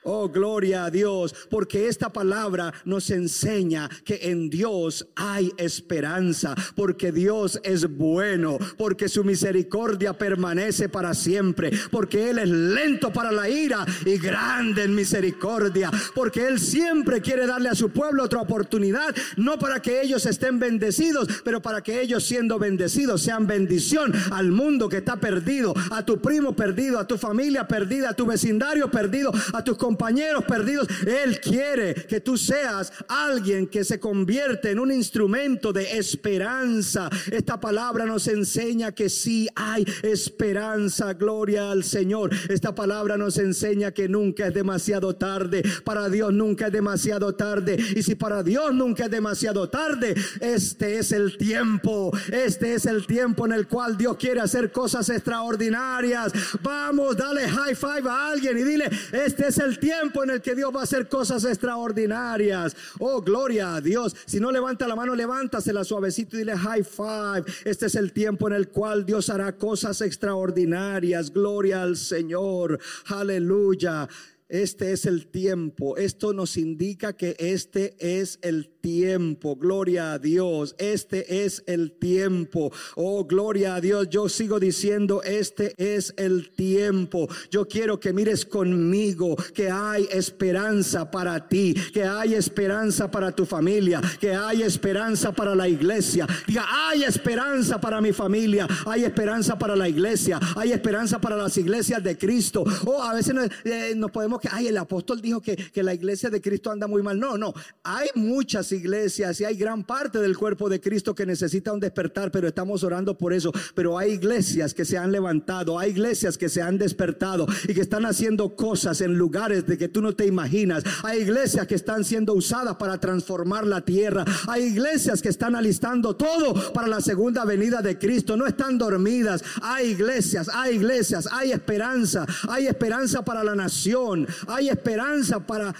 Oh, 0.07 0.29
gloria 0.29 0.85
a 0.85 0.91
Dios, 0.91 1.33
porque 1.49 1.87
esta 1.87 2.13
palabra 2.13 2.71
nos 2.85 3.09
enseña 3.09 3.89
que 4.03 4.19
en 4.21 4.51
Dios 4.51 5.07
hay 5.15 5.51
esperanza, 5.57 6.53
porque 6.75 7.11
Dios 7.11 7.59
es 7.63 7.89
bueno, 7.89 8.59
porque 8.77 9.09
su 9.09 9.23
misericordia 9.23 10.13
permanece 10.13 10.89
para 10.89 11.15
siempre, 11.15 11.71
porque 11.89 12.29
Él 12.29 12.37
es 12.37 12.49
lento 12.49 13.11
para 13.11 13.31
la 13.31 13.49
ira 13.49 13.83
y 14.05 14.19
grande 14.19 14.83
en 14.83 14.93
misericordia, 14.93 15.89
porque 16.13 16.45
Él 16.45 16.59
siempre 16.59 17.19
quiere 17.19 17.47
darle 17.47 17.69
a 17.69 17.75
su 17.75 17.89
pueblo 17.89 18.25
otra 18.25 18.41
oportunidad, 18.41 19.15
no 19.37 19.57
para 19.57 19.81
que 19.81 20.03
ellos 20.03 20.27
estén 20.27 20.59
bendecidos, 20.59 21.27
pero 21.43 21.63
para 21.63 21.81
que 21.81 21.99
ellos 21.99 22.23
siendo 22.23 22.59
bendecidos 22.59 23.23
sean 23.23 23.47
bendición 23.47 24.13
al 24.29 24.51
mundo 24.51 24.87
que 24.87 24.97
está 24.97 25.15
perdido, 25.15 25.73
a 25.89 26.05
tu 26.05 26.21
primo 26.21 26.55
perdido, 26.55 26.99
a 26.99 27.07
tu 27.07 27.17
familia 27.17 27.67
perdida, 27.67 28.09
a 28.09 28.13
tu 28.13 28.27
vecindario 28.27 28.91
perdido, 28.91 29.31
a 29.51 29.63
tus 29.63 29.75
compañeros 29.75 29.94
compañeros 29.95 30.43
perdidos. 30.43 30.87
Él 31.07 31.39
quiere 31.39 31.93
que 31.93 32.19
tú 32.19 32.37
seas 32.37 32.91
alguien 33.07 33.65
que 33.67 33.85
se 33.85 33.97
convierte 33.97 34.71
en 34.71 34.79
un 34.79 34.91
instrumento 34.91 35.71
de 35.71 35.97
esperanza. 35.97 37.09
Esta 37.31 37.61
palabra 37.61 38.05
nos 38.05 38.27
enseña 38.27 38.91
que 38.91 39.07
sí 39.09 39.47
hay 39.55 39.85
esperanza. 40.03 41.13
Gloria 41.13 41.71
al 41.71 41.85
Señor. 41.85 42.31
Esta 42.49 42.75
palabra 42.75 43.15
nos 43.15 43.37
enseña 43.37 43.91
que 43.91 44.09
nunca 44.09 44.47
es 44.47 44.53
demasiado 44.53 45.15
tarde. 45.15 45.63
Para 45.85 46.09
Dios 46.09 46.33
nunca 46.33 46.67
es 46.67 46.73
demasiado 46.73 47.33
tarde. 47.33 47.77
Y 47.95 48.03
si 48.03 48.15
para 48.15 48.43
Dios 48.43 48.73
nunca 48.73 49.05
es 49.05 49.11
demasiado 49.11 49.69
tarde, 49.69 50.13
este 50.41 50.97
es 50.97 51.13
el 51.13 51.37
tiempo. 51.37 52.11
Este 52.33 52.73
es 52.73 52.85
el 52.85 53.07
tiempo 53.07 53.45
en 53.45 53.53
el 53.53 53.67
cual 53.67 53.97
Dios 53.97 54.17
quiere 54.17 54.41
hacer 54.41 54.73
cosas 54.73 55.07
extraordinarias. 55.07 56.33
Vamos, 56.61 57.15
dale 57.15 57.47
high 57.47 57.75
five 57.75 58.09
a 58.09 58.27
alguien 58.31 58.57
y 58.57 58.63
dile, 58.63 58.89
este 59.13 59.47
es 59.47 59.57
el 59.57 59.79
tiempo 59.79 59.84
en 60.23 60.29
el 60.29 60.41
que 60.41 60.55
Dios 60.55 60.73
va 60.75 60.81
a 60.81 60.83
hacer 60.83 61.07
cosas 61.07 61.43
extraordinarias. 61.45 62.75
Oh, 62.99 63.21
gloria 63.21 63.75
a 63.75 63.81
Dios. 63.81 64.15
Si 64.25 64.39
no 64.39 64.51
levanta 64.51 64.87
la 64.87 64.95
mano, 64.95 65.15
levántasela 65.15 65.83
suavecito 65.83 66.35
y 66.35 66.39
dile 66.39 66.57
high 66.57 66.83
five. 66.83 67.43
Este 67.63 67.87
es 67.87 67.95
el 67.95 68.11
tiempo 68.11 68.47
en 68.47 68.53
el 68.53 68.69
cual 68.69 69.05
Dios 69.05 69.29
hará 69.29 69.57
cosas 69.57 70.01
extraordinarias. 70.01 71.31
Gloria 71.31 71.83
al 71.83 71.97
Señor. 71.97 72.79
Aleluya. 73.07 74.07
Este 74.47 74.91
es 74.91 75.05
el 75.05 75.27
tiempo. 75.27 75.97
Esto 75.97 76.31
nos 76.31 76.55
indica 76.57 77.13
que 77.13 77.35
este 77.39 77.95
es 77.99 78.37
el 78.43 78.69
tiempo. 78.79 79.55
Gloria 79.55 80.13
a 80.13 80.19
Dios. 80.19 80.75
Este 80.77 81.43
es 81.45 81.63
el 81.65 81.93
tiempo. 81.93 82.71
Oh, 82.95 83.25
gloria 83.25 83.73
a 83.73 83.81
Dios. 83.81 84.07
Yo 84.09 84.29
sigo 84.29 84.59
diciendo, 84.59 85.23
este 85.23 85.73
es 85.77 86.13
el 86.17 86.51
tiempo. 86.51 87.27
Yo 87.49 87.67
quiero 87.67 87.99
que 87.99 88.13
mires 88.13 88.45
conmigo 88.45 89.35
que 89.55 89.71
hay 89.71 90.07
esperanza 90.11 91.09
para 91.09 91.49
ti, 91.49 91.73
que 91.91 92.03
hay 92.03 92.35
esperanza 92.35 93.09
para 93.09 93.31
tu 93.31 93.47
familia, 93.47 93.99
que 94.19 94.35
hay 94.35 94.61
esperanza 94.61 95.31
para 95.31 95.55
la 95.55 95.67
iglesia. 95.67 96.27
Diga, 96.45 96.67
hay 96.69 97.03
esperanza 97.03 97.81
para 97.81 97.99
mi 97.99 98.13
familia, 98.13 98.67
hay 98.85 99.05
esperanza 99.05 99.57
para 99.57 99.75
la 99.75 99.89
iglesia, 99.89 100.39
hay 100.55 100.71
esperanza 100.71 101.19
para 101.19 101.35
las 101.35 101.57
iglesias 101.57 102.03
de 102.03 102.15
Cristo. 102.15 102.63
Oh, 102.85 103.01
a 103.01 103.15
veces 103.15 103.33
nos, 103.33 103.49
eh, 103.63 103.95
que, 104.39 104.49
ay, 104.51 104.67
el 104.67 104.77
apóstol 104.77 105.21
dijo 105.21 105.41
que, 105.41 105.55
que 105.55 105.83
la 105.83 105.93
iglesia 105.93 106.29
de 106.29 106.41
Cristo 106.41 106.71
anda 106.71 106.87
muy 106.87 107.01
mal. 107.01 107.19
No, 107.19 107.37
no, 107.37 107.53
hay 107.83 108.09
muchas 108.15 108.71
iglesias 108.71 109.39
y 109.41 109.45
hay 109.45 109.55
gran 109.55 109.83
parte 109.83 110.19
del 110.19 110.37
cuerpo 110.37 110.69
de 110.69 110.79
Cristo 110.79 111.15
que 111.15 111.25
necesita 111.25 111.73
un 111.73 111.79
despertar, 111.79 112.31
pero 112.31 112.47
estamos 112.47 112.83
orando 112.83 113.17
por 113.17 113.33
eso. 113.33 113.51
Pero 113.73 113.97
hay 113.97 114.13
iglesias 114.13 114.73
que 114.73 114.85
se 114.85 114.97
han 114.97 115.11
levantado, 115.11 115.79
hay 115.79 115.91
iglesias 115.91 116.37
que 116.37 116.49
se 116.49 116.61
han 116.61 116.77
despertado 116.77 117.47
y 117.67 117.73
que 117.73 117.81
están 117.81 118.05
haciendo 118.05 118.55
cosas 118.55 119.01
en 119.01 119.17
lugares 119.17 119.65
de 119.65 119.77
que 119.77 119.87
tú 119.87 120.01
no 120.01 120.13
te 120.13 120.25
imaginas. 120.25 120.83
Hay 121.03 121.19
iglesias 121.21 121.67
que 121.67 121.75
están 121.75 122.03
siendo 122.03 122.33
usadas 122.33 122.75
para 122.75 122.99
transformar 122.99 123.65
la 123.65 123.81
tierra. 123.81 124.25
Hay 124.47 124.63
iglesias 124.63 125.21
que 125.21 125.29
están 125.29 125.55
alistando 125.55 126.15
todo 126.15 126.73
para 126.73 126.87
la 126.87 127.01
segunda 127.01 127.45
venida 127.45 127.81
de 127.81 127.97
Cristo. 127.97 128.35
No 128.37 128.45
están 128.45 128.77
dormidas. 128.77 129.43
Hay 129.61 129.89
iglesias, 129.91 130.49
hay 130.53 130.75
iglesias, 130.75 131.27
hay 131.31 131.51
esperanza. 131.51 132.25
Hay 132.49 132.67
esperanza 132.67 133.23
para 133.23 133.43
la 133.43 133.55
nación. 133.55 134.24
Hay 134.47 134.69
esperanza 134.69 135.45
para 135.45 135.73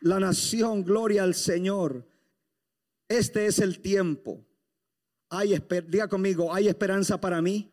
la 0.00 0.20
nación. 0.20 0.84
Gloria 0.84 1.22
al 1.22 1.34
Señor. 1.34 2.06
Este 3.08 3.46
es 3.46 3.58
el 3.58 3.80
tiempo. 3.80 4.44
Hay, 5.30 5.62
diga 5.86 6.08
conmigo, 6.08 6.54
hay 6.54 6.68
esperanza 6.68 7.20
para 7.20 7.42
mí. 7.42 7.70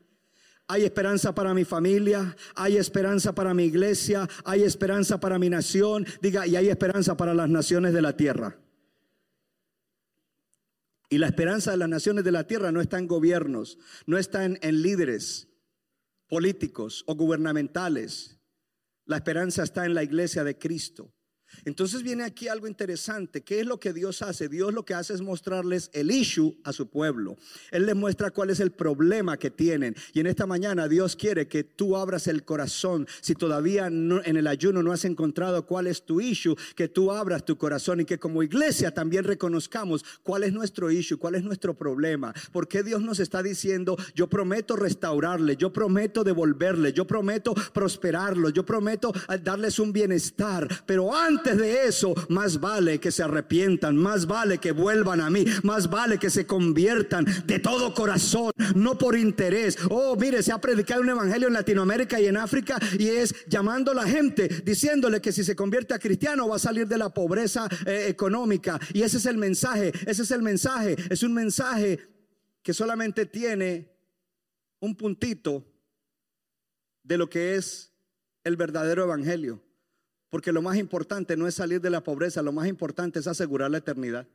Hay 0.68 0.84
esperanza 0.84 1.36
para 1.36 1.54
mi 1.54 1.64
familia, 1.64 2.36
hay 2.56 2.78
esperanza 2.78 3.36
para 3.36 3.54
mi 3.54 3.66
iglesia, 3.66 4.28
hay 4.44 4.64
esperanza 4.64 5.20
para 5.20 5.38
mi 5.38 5.48
nación, 5.48 6.08
diga, 6.22 6.48
y 6.48 6.56
hay 6.56 6.70
esperanza 6.70 7.16
para 7.16 7.36
las 7.36 7.50
naciones 7.50 7.94
de 7.94 8.02
la 8.02 8.18
tierra. 8.18 8.58
Y 11.08 11.20
la 11.20 11.28
esperanza 11.28 11.70
de 11.70 11.78
las 11.78 11.90
naciones 11.90 12.24
de 12.24 12.32
la 12.32 12.48
tierra 12.48 12.72
no 12.72 12.82
está 12.82 12.98
en 12.98 13.08
gobiernos, 13.08 13.78
no 14.08 14.18
está 14.18 14.44
en, 14.44 14.58
en 14.64 14.82
líderes 14.82 15.50
políticos 16.28 17.04
o 17.06 17.16
gubernamentales. 17.16 18.35
La 19.06 19.18
esperanza 19.18 19.64
está 19.64 19.86
en 19.86 19.94
la 19.94 20.04
iglesia 20.04 20.44
de 20.44 20.58
Cristo. 20.58 21.15
Entonces 21.64 22.04
viene 22.04 22.24
aquí 22.24 22.48
algo 22.48 22.68
interesante. 22.68 23.42
¿Qué 23.42 23.62
es 23.62 23.66
lo 23.66 23.80
que 23.80 23.94
Dios 23.94 24.22
hace? 24.22 24.50
Dios 24.50 24.74
lo 24.74 24.84
que 24.84 24.94
hace 24.94 25.14
es 25.14 25.22
mostrarles 25.22 25.90
el 25.94 26.12
issue 26.12 26.58
a 26.64 26.74
su 26.74 26.88
pueblo. 26.88 27.38
Él 27.72 27.86
les 27.86 27.96
muestra 27.96 28.32
cuál 28.32 28.50
es 28.50 28.60
el 28.60 28.72
problema 28.72 29.38
que 29.38 29.52
tienen. 29.52 29.96
Y 30.14 30.20
en 30.20 30.28
esta 30.28 30.46
mañana 30.46 30.88
Dios 30.88 31.16
quiere 31.16 31.48
que 31.48 31.64
tú 31.64 31.96
abras 31.96 32.28
el 32.28 32.44
corazón. 32.44 33.08
Si 33.22 33.36
todavía 33.36 33.88
en 33.88 34.38
el 34.38 34.48
ayuno 34.48 34.84
no 34.84 34.92
has 34.92 35.06
encontrado 35.06 35.66
cuál 35.66 35.88
es 35.88 36.06
tu 36.06 36.20
issue, 36.20 36.56
que 36.76 36.88
tú 36.88 37.12
abras 37.12 37.46
tu 37.46 37.58
corazón 37.58 38.02
y 38.02 38.06
que 38.06 38.20
como 38.20 38.44
iglesia 38.44 38.92
también 38.92 39.24
reconozcamos 39.24 40.04
cuál 40.24 40.44
es 40.44 40.54
nuestro 40.54 40.92
issue, 40.92 41.18
cuál 41.18 41.36
es 41.36 41.44
nuestro 41.44 41.74
problema. 41.76 42.34
Porque 42.52 42.84
Dios 42.84 43.02
nos 43.02 43.20
está 43.20 43.44
diciendo, 43.44 43.98
yo 44.16 44.28
prometo 44.28 44.76
restaurarle, 44.76 45.56
yo 45.56 45.72
prometo 45.72 46.24
devolverle, 46.24 46.94
yo 46.94 47.06
prometo 47.06 47.54
prosperarlo, 47.74 48.50
yo 48.50 48.66
prometo 48.66 49.14
darles 49.44 49.80
un 49.80 49.94
bienestar. 49.94 50.68
Pero 50.86 51.16
antes 51.16 51.45
antes 51.46 51.60
de 51.60 51.86
eso, 51.86 52.16
más 52.30 52.60
vale 52.60 53.00
que 53.00 53.12
se 53.12 53.22
arrepientan, 53.22 53.96
más 53.96 54.26
vale 54.26 54.58
que 54.58 54.72
vuelvan 54.72 55.22
a 55.22 55.30
mí, 55.30 55.46
más 55.62 55.92
vale 55.92 56.18
que 56.18 56.32
se 56.32 56.48
conviertan 56.48 57.24
de 57.46 57.60
todo 57.60 57.94
corazón, 57.94 58.52
no 58.76 58.98
por 58.98 59.16
interés. 59.16 59.78
Oh, 59.92 60.16
mire, 60.16 60.42
se 60.42 60.52
ha 60.52 60.60
predicado 60.60 61.02
un 61.02 61.10
evangelio 61.10 61.48
en 61.48 61.54
Latinoamérica 61.54 62.20
y 62.20 62.26
en 62.26 62.38
África 62.38 62.80
y 62.98 63.10
es 63.10 63.46
llamando 63.48 63.92
a 63.92 63.94
la 63.94 64.08
gente, 64.08 64.48
diciéndole 64.48 65.22
que 65.22 65.32
si 65.32 65.44
se 65.44 65.56
convierte 65.56 65.94
a 65.94 66.00
cristiano 66.00 66.48
va 66.48 66.56
a 66.56 66.60
salir 66.60 66.88
de 66.88 66.98
la 66.98 67.14
pobreza 67.14 67.70
eh, 67.86 68.08
económica. 68.08 68.80
Y 68.92 69.04
ese 69.04 69.18
es 69.18 69.28
el 69.28 69.38
mensaje, 69.38 69.92
ese 70.08 70.24
es 70.24 70.32
el 70.32 70.42
mensaje, 70.42 70.96
es 71.12 71.22
un 71.22 71.34
mensaje 71.34 72.00
que 72.64 72.74
solamente 72.74 73.28
tiene 73.28 73.96
un 74.80 74.96
puntito 74.98 75.64
de 77.04 77.20
lo 77.20 77.30
que 77.30 77.54
es 77.56 77.94
el 78.44 78.58
verdadero 78.58 79.04
evangelio. 79.04 79.65
Porque 80.36 80.52
lo 80.52 80.62
más 80.62 80.76
importante 80.76 81.38
no 81.38 81.48
es 81.48 81.56
salir 81.56 81.80
de 81.80 81.90
la 81.90 82.04
pobreza, 82.04 82.42
lo 82.42 82.52
más 82.52 82.68
importante 82.68 83.20
es 83.20 83.26
asegurar 83.26 83.72
la 83.72 83.78
eternidad. 83.78 84.28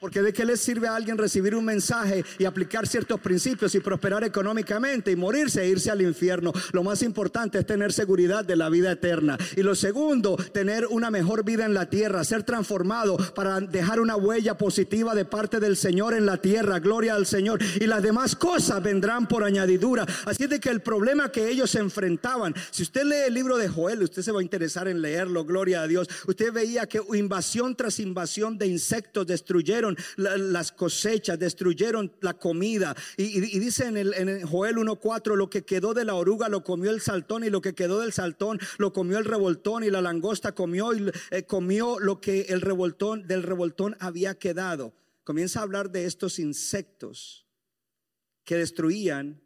Porque 0.00 0.22
de 0.22 0.32
qué 0.32 0.46
le 0.46 0.56
sirve 0.56 0.88
a 0.88 0.96
alguien 0.96 1.18
recibir 1.18 1.54
un 1.54 1.66
mensaje 1.66 2.24
y 2.38 2.46
aplicar 2.46 2.88
ciertos 2.88 3.20
principios 3.20 3.74
y 3.74 3.80
prosperar 3.80 4.24
económicamente 4.24 5.10
y 5.10 5.16
morirse 5.16 5.62
e 5.62 5.68
irse 5.68 5.90
al 5.90 6.00
infierno. 6.00 6.54
Lo 6.72 6.82
más 6.82 7.02
importante 7.02 7.58
es 7.58 7.66
tener 7.66 7.92
seguridad 7.92 8.42
de 8.42 8.56
la 8.56 8.70
vida 8.70 8.92
eterna. 8.92 9.36
Y 9.56 9.62
lo 9.62 9.74
segundo, 9.74 10.36
tener 10.36 10.86
una 10.86 11.10
mejor 11.10 11.44
vida 11.44 11.66
en 11.66 11.74
la 11.74 11.90
tierra, 11.90 12.24
ser 12.24 12.44
transformado 12.44 13.18
para 13.34 13.60
dejar 13.60 14.00
una 14.00 14.16
huella 14.16 14.56
positiva 14.56 15.14
de 15.14 15.26
parte 15.26 15.60
del 15.60 15.76
Señor 15.76 16.14
en 16.14 16.24
la 16.24 16.38
tierra. 16.38 16.78
Gloria 16.78 17.14
al 17.14 17.26
Señor. 17.26 17.60
Y 17.78 17.86
las 17.86 18.02
demás 18.02 18.34
cosas 18.34 18.82
vendrán 18.82 19.28
por 19.28 19.44
añadidura. 19.44 20.06
Así 20.24 20.46
de 20.46 20.60
que 20.60 20.70
el 20.70 20.80
problema 20.80 21.30
que 21.30 21.50
ellos 21.50 21.72
se 21.72 21.78
enfrentaban, 21.78 22.54
si 22.70 22.84
usted 22.84 23.04
lee 23.04 23.26
el 23.26 23.34
libro 23.34 23.58
de 23.58 23.68
Joel, 23.68 24.02
usted 24.02 24.22
se 24.22 24.32
va 24.32 24.40
a 24.40 24.42
interesar 24.42 24.88
en 24.88 25.02
leerlo. 25.02 25.44
Gloria 25.44 25.82
a 25.82 25.86
Dios. 25.86 26.08
Usted 26.26 26.54
veía 26.54 26.86
que 26.86 27.02
invasión 27.12 27.76
tras 27.76 28.00
invasión 28.00 28.56
de 28.56 28.66
insectos 28.66 29.26
destruyeron 29.26 29.89
las 30.16 30.72
cosechas, 30.72 31.38
destruyeron 31.38 32.12
la 32.20 32.34
comida. 32.34 32.96
Y, 33.16 33.40
dice 33.40 33.86
en, 33.86 33.96
el, 33.96 34.14
en 34.14 34.28
el 34.28 34.44
Joel 34.44 34.76
1.4, 34.76 35.36
lo 35.36 35.50
que 35.50 35.62
quedó 35.62 35.94
de 35.94 36.04
la 36.04 36.14
oruga 36.14 36.48
lo 36.48 36.64
comió 36.64 36.90
el 36.90 37.00
saltón 37.00 37.44
y 37.44 37.50
lo 37.50 37.60
que 37.60 37.74
quedó 37.74 38.00
del 38.00 38.12
saltón 38.12 38.58
lo 38.78 38.92
comió 38.92 39.18
el 39.18 39.24
revoltón 39.24 39.84
y 39.84 39.90
la 39.90 40.02
langosta 40.02 40.52
comió 40.52 40.94
y 40.94 41.10
eh, 41.30 41.44
comió 41.44 41.98
lo 41.98 42.20
que 42.20 42.42
el 42.42 42.60
revoltón 42.60 43.26
del 43.26 43.42
revoltón 43.42 43.96
había 44.00 44.34
quedado. 44.38 44.94
Comienza 45.24 45.60
a 45.60 45.62
hablar 45.62 45.90
de 45.90 46.06
estos 46.06 46.38
insectos 46.38 47.46
que 48.44 48.56
destruían 48.56 49.42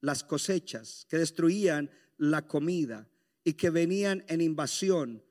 las 0.00 0.22
cosechas, 0.22 1.06
que 1.08 1.18
destruían 1.18 1.90
la 2.18 2.46
comida 2.46 3.08
y 3.42 3.54
que 3.54 3.70
venían 3.70 4.24
en 4.28 4.40
invasión. 4.40 5.22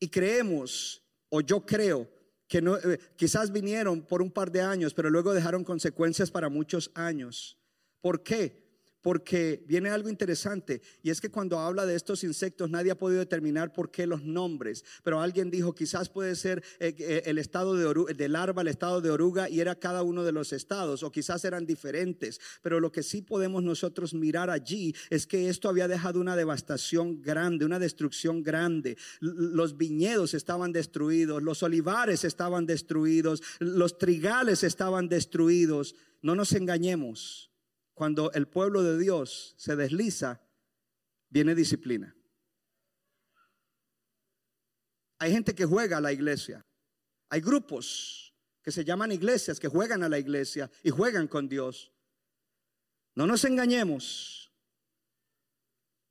Y 0.00 0.08
creemos, 0.08 1.02
o 1.28 1.40
yo 1.40 1.64
creo, 1.64 2.10
que 2.54 2.58
eh, 2.58 2.98
quizás 3.16 3.50
vinieron 3.50 4.02
por 4.02 4.22
un 4.22 4.30
par 4.30 4.52
de 4.52 4.60
años, 4.60 4.94
pero 4.94 5.10
luego 5.10 5.34
dejaron 5.34 5.64
consecuencias 5.64 6.30
para 6.30 6.48
muchos 6.48 6.92
años. 6.94 7.58
¿Por 8.00 8.22
qué? 8.22 8.63
Porque 9.04 9.62
viene 9.68 9.90
algo 9.90 10.08
interesante 10.08 10.80
y 11.02 11.10
es 11.10 11.20
que 11.20 11.28
cuando 11.30 11.58
habla 11.58 11.84
de 11.84 11.94
estos 11.94 12.24
insectos 12.24 12.70
nadie 12.70 12.90
ha 12.90 12.96
podido 12.96 13.18
determinar 13.20 13.70
por 13.70 13.90
qué 13.90 14.06
los 14.06 14.22
nombres, 14.24 14.82
pero 15.02 15.20
alguien 15.20 15.50
dijo 15.50 15.74
quizás 15.74 16.08
puede 16.08 16.34
ser 16.34 16.64
eh, 16.80 16.94
eh, 16.98 17.22
el 17.26 17.36
estado 17.36 17.76
de, 17.76 17.86
oru- 17.86 18.16
de 18.16 18.28
larva, 18.30 18.62
el 18.62 18.68
estado 18.68 19.02
de 19.02 19.10
oruga 19.10 19.50
y 19.50 19.60
era 19.60 19.74
cada 19.74 20.02
uno 20.02 20.24
de 20.24 20.32
los 20.32 20.54
estados 20.54 21.02
o 21.02 21.10
quizás 21.12 21.44
eran 21.44 21.66
diferentes, 21.66 22.40
pero 22.62 22.80
lo 22.80 22.90
que 22.92 23.02
sí 23.02 23.20
podemos 23.20 23.62
nosotros 23.62 24.14
mirar 24.14 24.48
allí 24.48 24.94
es 25.10 25.26
que 25.26 25.50
esto 25.50 25.68
había 25.68 25.86
dejado 25.86 26.18
una 26.18 26.34
devastación 26.34 27.20
grande, 27.20 27.66
una 27.66 27.78
destrucción 27.78 28.42
grande. 28.42 28.96
Los 29.20 29.76
viñedos 29.76 30.32
estaban 30.32 30.72
destruidos, 30.72 31.42
los 31.42 31.62
olivares 31.62 32.24
estaban 32.24 32.64
destruidos, 32.64 33.42
los 33.58 33.98
trigales 33.98 34.64
estaban 34.64 35.10
destruidos. 35.10 35.94
No 36.22 36.34
nos 36.34 36.52
engañemos. 36.54 37.50
Cuando 37.94 38.32
el 38.32 38.48
pueblo 38.48 38.82
de 38.82 38.98
Dios 38.98 39.54
se 39.56 39.76
desliza, 39.76 40.42
viene 41.28 41.54
disciplina. 41.54 42.14
Hay 45.18 45.32
gente 45.32 45.54
que 45.54 45.64
juega 45.64 45.98
a 45.98 46.00
la 46.00 46.12
iglesia. 46.12 46.66
Hay 47.30 47.40
grupos 47.40 48.34
que 48.62 48.72
se 48.72 48.84
llaman 48.84 49.12
iglesias 49.12 49.60
que 49.60 49.68
juegan 49.68 50.02
a 50.02 50.08
la 50.08 50.18
iglesia 50.18 50.70
y 50.82 50.90
juegan 50.90 51.28
con 51.28 51.48
Dios. 51.48 51.92
No 53.14 53.26
nos 53.26 53.44
engañemos. 53.44 54.52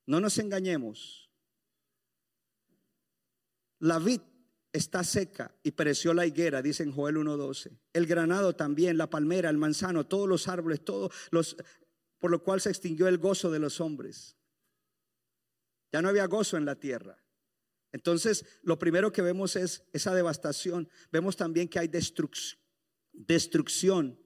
No 0.06 0.20
nos 0.20 0.38
engañemos. 0.38 1.30
La 3.78 3.98
vid 3.98 4.20
está 4.74 5.04
seca 5.04 5.54
y 5.62 5.70
pereció 5.70 6.12
la 6.12 6.26
higuera, 6.26 6.60
dice 6.60 6.82
en 6.82 6.92
Joel 6.92 7.16
1.12. 7.16 7.78
El 7.92 8.06
granado 8.06 8.54
también, 8.56 8.98
la 8.98 9.08
palmera, 9.08 9.48
el 9.48 9.56
manzano, 9.56 10.06
todos 10.06 10.28
los 10.28 10.48
árboles, 10.48 10.84
todos 10.84 11.14
los, 11.30 11.56
por 12.18 12.32
lo 12.32 12.42
cual 12.42 12.60
se 12.60 12.70
extinguió 12.70 13.06
el 13.06 13.18
gozo 13.18 13.50
de 13.52 13.60
los 13.60 13.80
hombres. 13.80 14.36
Ya 15.92 16.02
no 16.02 16.08
había 16.08 16.26
gozo 16.26 16.56
en 16.56 16.64
la 16.64 16.74
tierra. 16.74 17.16
Entonces, 17.92 18.44
lo 18.62 18.76
primero 18.76 19.12
que 19.12 19.22
vemos 19.22 19.54
es 19.54 19.84
esa 19.92 20.12
devastación. 20.12 20.88
Vemos 21.12 21.36
también 21.36 21.68
que 21.68 21.78
hay 21.78 21.86
destruc- 21.86 22.58
destrucción. 23.12 24.18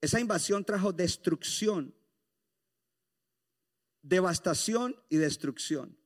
Esa 0.00 0.18
invasión 0.18 0.64
trajo 0.64 0.92
destrucción, 0.92 1.94
devastación 4.02 4.96
y 5.08 5.18
destrucción. 5.18 5.96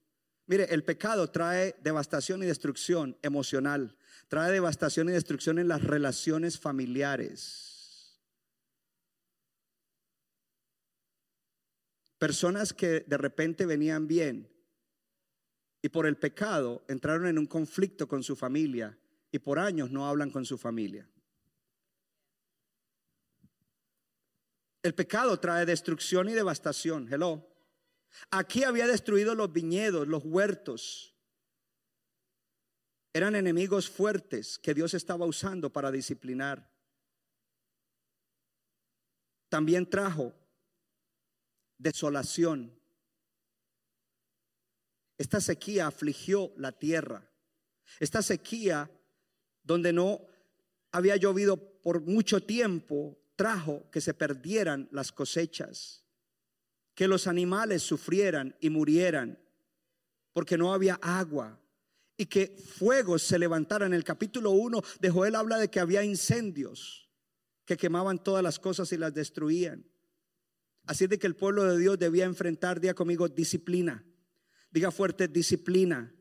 Mire, 0.51 0.67
el 0.75 0.83
pecado 0.83 1.31
trae 1.31 1.77
devastación 1.81 2.43
y 2.43 2.47
destrucción 2.47 3.17
emocional, 3.23 3.97
trae 4.27 4.51
devastación 4.51 5.09
y 5.09 5.13
destrucción 5.13 5.61
en 5.61 5.69
las 5.69 5.81
relaciones 5.85 6.59
familiares. 6.59 8.21
Personas 12.19 12.73
que 12.73 13.05
de 13.07 13.17
repente 13.17 13.65
venían 13.65 14.09
bien 14.09 14.51
y 15.83 15.89
por 15.89 16.05
el 16.05 16.17
pecado 16.17 16.85
entraron 16.89 17.29
en 17.29 17.39
un 17.39 17.47
conflicto 17.47 18.09
con 18.09 18.25
su 18.25 18.35
familia 18.35 18.99
y 19.31 19.39
por 19.39 19.61
años 19.61 19.93
no 19.93 20.09
hablan 20.09 20.33
con 20.33 20.45
su 20.45 20.59
familia. 20.59 21.09
El 24.83 24.97
pecado 24.97 25.39
trae 25.39 25.65
destrucción 25.65 26.29
y 26.29 26.33
devastación. 26.33 27.07
Hello. 27.09 27.50
Aquí 28.31 28.65
había 28.65 28.87
destruido 28.87 29.35
los 29.35 29.53
viñedos, 29.53 30.07
los 30.07 30.25
huertos. 30.25 31.15
Eran 33.13 33.35
enemigos 33.35 33.89
fuertes 33.89 34.59
que 34.59 34.75
Dios 34.75 34.95
estaba 34.95 35.27
usando 35.27 35.71
para 35.71 35.91
disciplinar. 35.91 36.71
También 39.49 39.89
trajo 39.89 40.33
desolación. 41.77 42.79
Esta 45.19 45.41
sequía 45.41 45.89
afligió 45.89 46.53
la 46.57 46.73
tierra. 46.73 47.29
Esta 47.99 48.23
sequía, 48.23 48.91
donde 49.63 49.93
no 49.93 50.21
había 50.93 51.17
llovido 51.17 51.57
por 51.83 52.01
mucho 52.01 52.43
tiempo, 52.43 53.19
trajo 53.35 53.91
que 53.91 54.01
se 54.01 54.15
perdieran 54.15 54.89
las 54.93 55.13
cosechas, 55.13 56.00
que 57.01 57.09
los 57.09 57.27
animales 57.27 57.83
sufrieran 57.83 58.55
y 58.61 58.69
murieran, 58.69 59.39
porque 60.35 60.59
no 60.59 60.75
había 60.75 60.97
agua, 60.97 61.59
y 62.19 62.27
que 62.27 62.55
fuegos 62.77 63.23
se 63.23 63.39
levantaran. 63.39 63.95
En 63.95 63.95
el 63.95 64.05
capítulo 64.05 64.51
1 64.51 64.83
de 65.01 65.09
Joel 65.09 65.35
habla 65.35 65.57
de 65.57 65.71
que 65.71 65.81
había 65.81 66.05
incendios 66.05 67.09
que 67.65 67.79
quemaban 67.79 68.23
todas 68.23 68.43
las 68.43 68.59
cosas 68.59 68.93
y 68.93 68.99
las 68.99 69.15
destruían. 69.15 69.83
Así 70.85 71.07
de 71.07 71.19
que 71.19 71.27
el 71.27 71.37
pueblo 71.37 71.65
de 71.65 71.79
Dios 71.79 71.99
debía 71.99 72.27
enfrentar, 72.27 72.81
día 72.83 72.93
conmigo, 72.93 73.31
disciplina. 73.31 74.05
Diga 74.71 74.91
fuerte, 74.91 75.27
disciplina. 75.27 76.15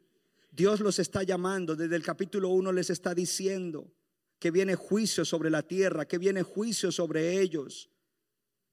Dios 0.50 0.80
los 0.80 0.98
está 0.98 1.24
llamando, 1.24 1.76
desde 1.76 1.98
el 1.98 2.04
capítulo 2.04 2.52
1 2.52 2.72
les 2.72 2.90
está 2.90 3.14
diciendo 3.14 3.92
que 4.40 4.50
viene 4.50 4.76
juicio 4.76 5.26
sobre 5.26 5.50
la 5.50 5.64
tierra, 5.64 6.08
que 6.08 6.20
viene 6.20 6.42
juicio 6.42 6.90
sobre 6.90 7.42
ellos, 7.42 7.90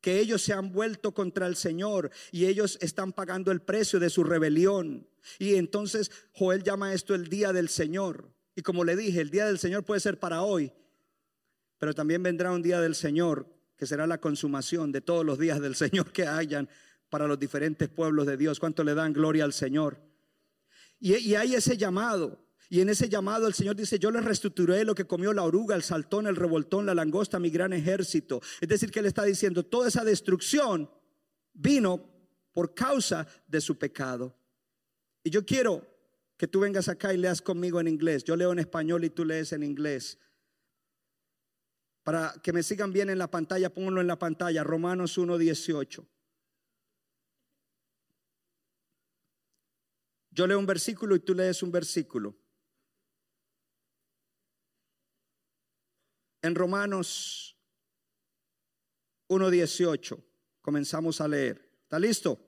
que 0.01 0.21
ellos 0.21 0.43
se 0.43 0.53
han 0.53 0.73
vuelto 0.73 1.13
contra 1.13 1.47
el 1.47 1.57
Señor 1.57 2.11
y 2.31 2.47
ellos 2.47 2.79
están 2.81 3.13
pagando 3.13 3.51
el 3.51 3.61
precio 3.61 3.99
de 3.99 4.11
su 4.11 4.25
rebelión. 4.25 5.07
Y 5.39 5.55
entonces 5.57 6.11
Joel 6.33 6.63
llama 6.63 6.93
esto 6.93 7.15
el 7.15 7.29
día 7.29 7.53
del 7.53 7.69
Señor. 7.69 8.31
Y 8.55 8.63
como 8.63 8.85
le 8.85 8.97
dije, 8.97 9.21
el 9.21 9.31
día 9.31 9.47
del 9.47 9.59
Señor 9.59 9.85
puede 9.85 10.01
ser 10.01 10.19
para 10.19 10.43
hoy, 10.43 10.73
pero 11.79 11.95
también 11.95 12.23
vendrá 12.23 12.53
un 12.53 12.63
día 12.63 12.81
del 12.81 12.95
Señor 12.95 13.53
que 13.77 13.87
será 13.87 14.07
la 14.07 14.19
consumación 14.19 14.93
de 14.93 15.03
todos 15.03 15.25
los 15.25 15.39
días 15.39 15.61
del 15.61 15.75
Señor 15.77 16.13
que 16.13 16.27
hayan 16.27 16.69
para 17.11 17.27
los 17.27 17.39
diferentes 17.39 17.89
pueblos 17.89 18.27
de 18.27 18.37
Dios. 18.37 18.59
¿Cuánto 18.59 18.83
le 18.85 18.95
dan 18.95 19.13
gloria 19.13 19.45
al 19.45 19.53
Señor? 19.53 20.01
Y, 20.99 21.17
y 21.17 21.35
hay 21.35 21.55
ese 21.55 21.77
llamado. 21.77 22.46
Y 22.69 22.81
en 22.81 22.89
ese 22.89 23.09
llamado 23.09 23.47
el 23.47 23.55
Señor 23.55 23.77
dice, 23.77 23.99
yo 23.99 24.11
les 24.11 24.25
reestructuré 24.25 24.85
lo 24.85 24.95
que 24.95 25.07
comió 25.07 25.33
la 25.33 25.45
oruga, 25.45 25.77
el 25.77 25.83
saltón, 25.83 26.27
el 26.27 26.37
revoltón, 26.37 26.87
la 26.87 26.95
langosta, 26.95 27.39
mi 27.39 27.51
gran 27.51 27.73
ejército. 27.73 28.41
Es 28.61 28.69
decir, 28.69 28.91
que 28.91 29.01
Él 29.01 29.07
está 29.07 29.25
diciendo, 29.25 29.65
toda 29.65 29.89
esa 29.89 30.05
destrucción 30.05 30.91
vino 31.53 32.11
por 32.53 32.75
causa 32.75 33.27
de 33.47 33.61
su 33.61 33.79
pecado. 33.79 34.37
Y 35.23 35.31
yo 35.31 35.45
quiero 35.45 35.87
que 36.37 36.49
tú 36.49 36.61
vengas 36.61 36.89
acá 36.89 37.15
y 37.15 37.17
leas 37.17 37.41
conmigo 37.41 37.81
en 37.81 37.89
inglés. 37.89 38.25
Yo 38.25 38.37
leo 38.37 38.53
en 38.53 38.59
español 38.59 39.05
y 39.05 39.11
tú 39.11 39.25
lees 39.25 39.53
en 39.53 39.63
inglés. 39.63 40.19
Para 42.03 42.35
que 42.43 42.53
me 42.53 42.63
sigan 42.63 42.93
bien 42.93 43.11
en 43.11 43.19
la 43.19 43.31
pantalla, 43.31 43.73
pónganlo 43.73 44.01
en 44.01 44.07
la 44.07 44.19
pantalla. 44.19 44.63
Romanos 44.65 45.19
1.18. 45.19 46.07
Yo 50.31 50.47
leo 50.47 50.59
un 50.59 50.67
versículo 50.67 51.17
y 51.17 51.21
tú 51.21 51.35
lees 51.35 51.63
un 51.63 51.73
versículo. 51.73 52.37
En 56.47 56.55
Romanos 56.55 57.57
1.18 59.29 60.23
comenzamos 60.61 61.21
a 61.21 61.27
leer. 61.27 61.61
¿Está 61.83 61.99
listo? 61.99 62.39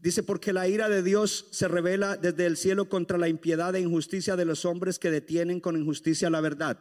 Dice, 0.00 0.22
porque 0.22 0.54
la 0.54 0.66
ira 0.66 0.88
de 0.88 1.02
Dios 1.02 1.48
se 1.50 1.68
revela 1.68 2.16
desde 2.16 2.46
el 2.46 2.56
cielo 2.56 2.88
contra 2.88 3.18
la 3.18 3.28
impiedad 3.28 3.74
e 3.74 3.80
injusticia 3.80 4.34
de 4.34 4.46
los 4.46 4.64
hombres 4.64 4.98
que 4.98 5.10
detienen 5.10 5.60
con 5.60 5.76
injusticia 5.76 6.30
la 6.30 6.40
verdad. 6.40 6.78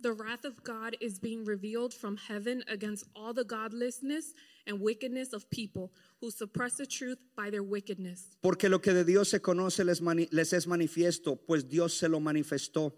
The 0.00 0.12
wrath 0.12 0.44
of 0.44 0.62
God 0.62 0.94
is 1.00 1.18
being 1.18 1.44
revealed 1.44 1.92
from 1.92 2.16
heaven 2.16 2.62
against 2.68 3.06
all 3.14 3.34
the 3.34 3.44
godlessness 3.44 4.34
and 4.64 4.80
wickedness 4.80 5.32
of 5.32 5.50
people 5.50 5.90
who 6.20 6.30
suppress 6.30 6.76
the 6.76 6.86
truth 6.86 7.18
by 7.36 7.50
their 7.50 7.64
wickedness. 7.64 8.36
Porque 8.40 8.68
lo 8.68 8.80
que 8.80 8.94
de 8.94 9.04
Dios 9.04 9.28
se 9.28 9.40
conoce 9.40 9.84
les, 9.84 10.52
es 10.52 10.66
manifiesto, 10.68 11.36
pues 11.36 11.68
Dios 11.68 11.94
se 11.94 12.08
lo 12.08 12.20
manifestó. 12.20 12.94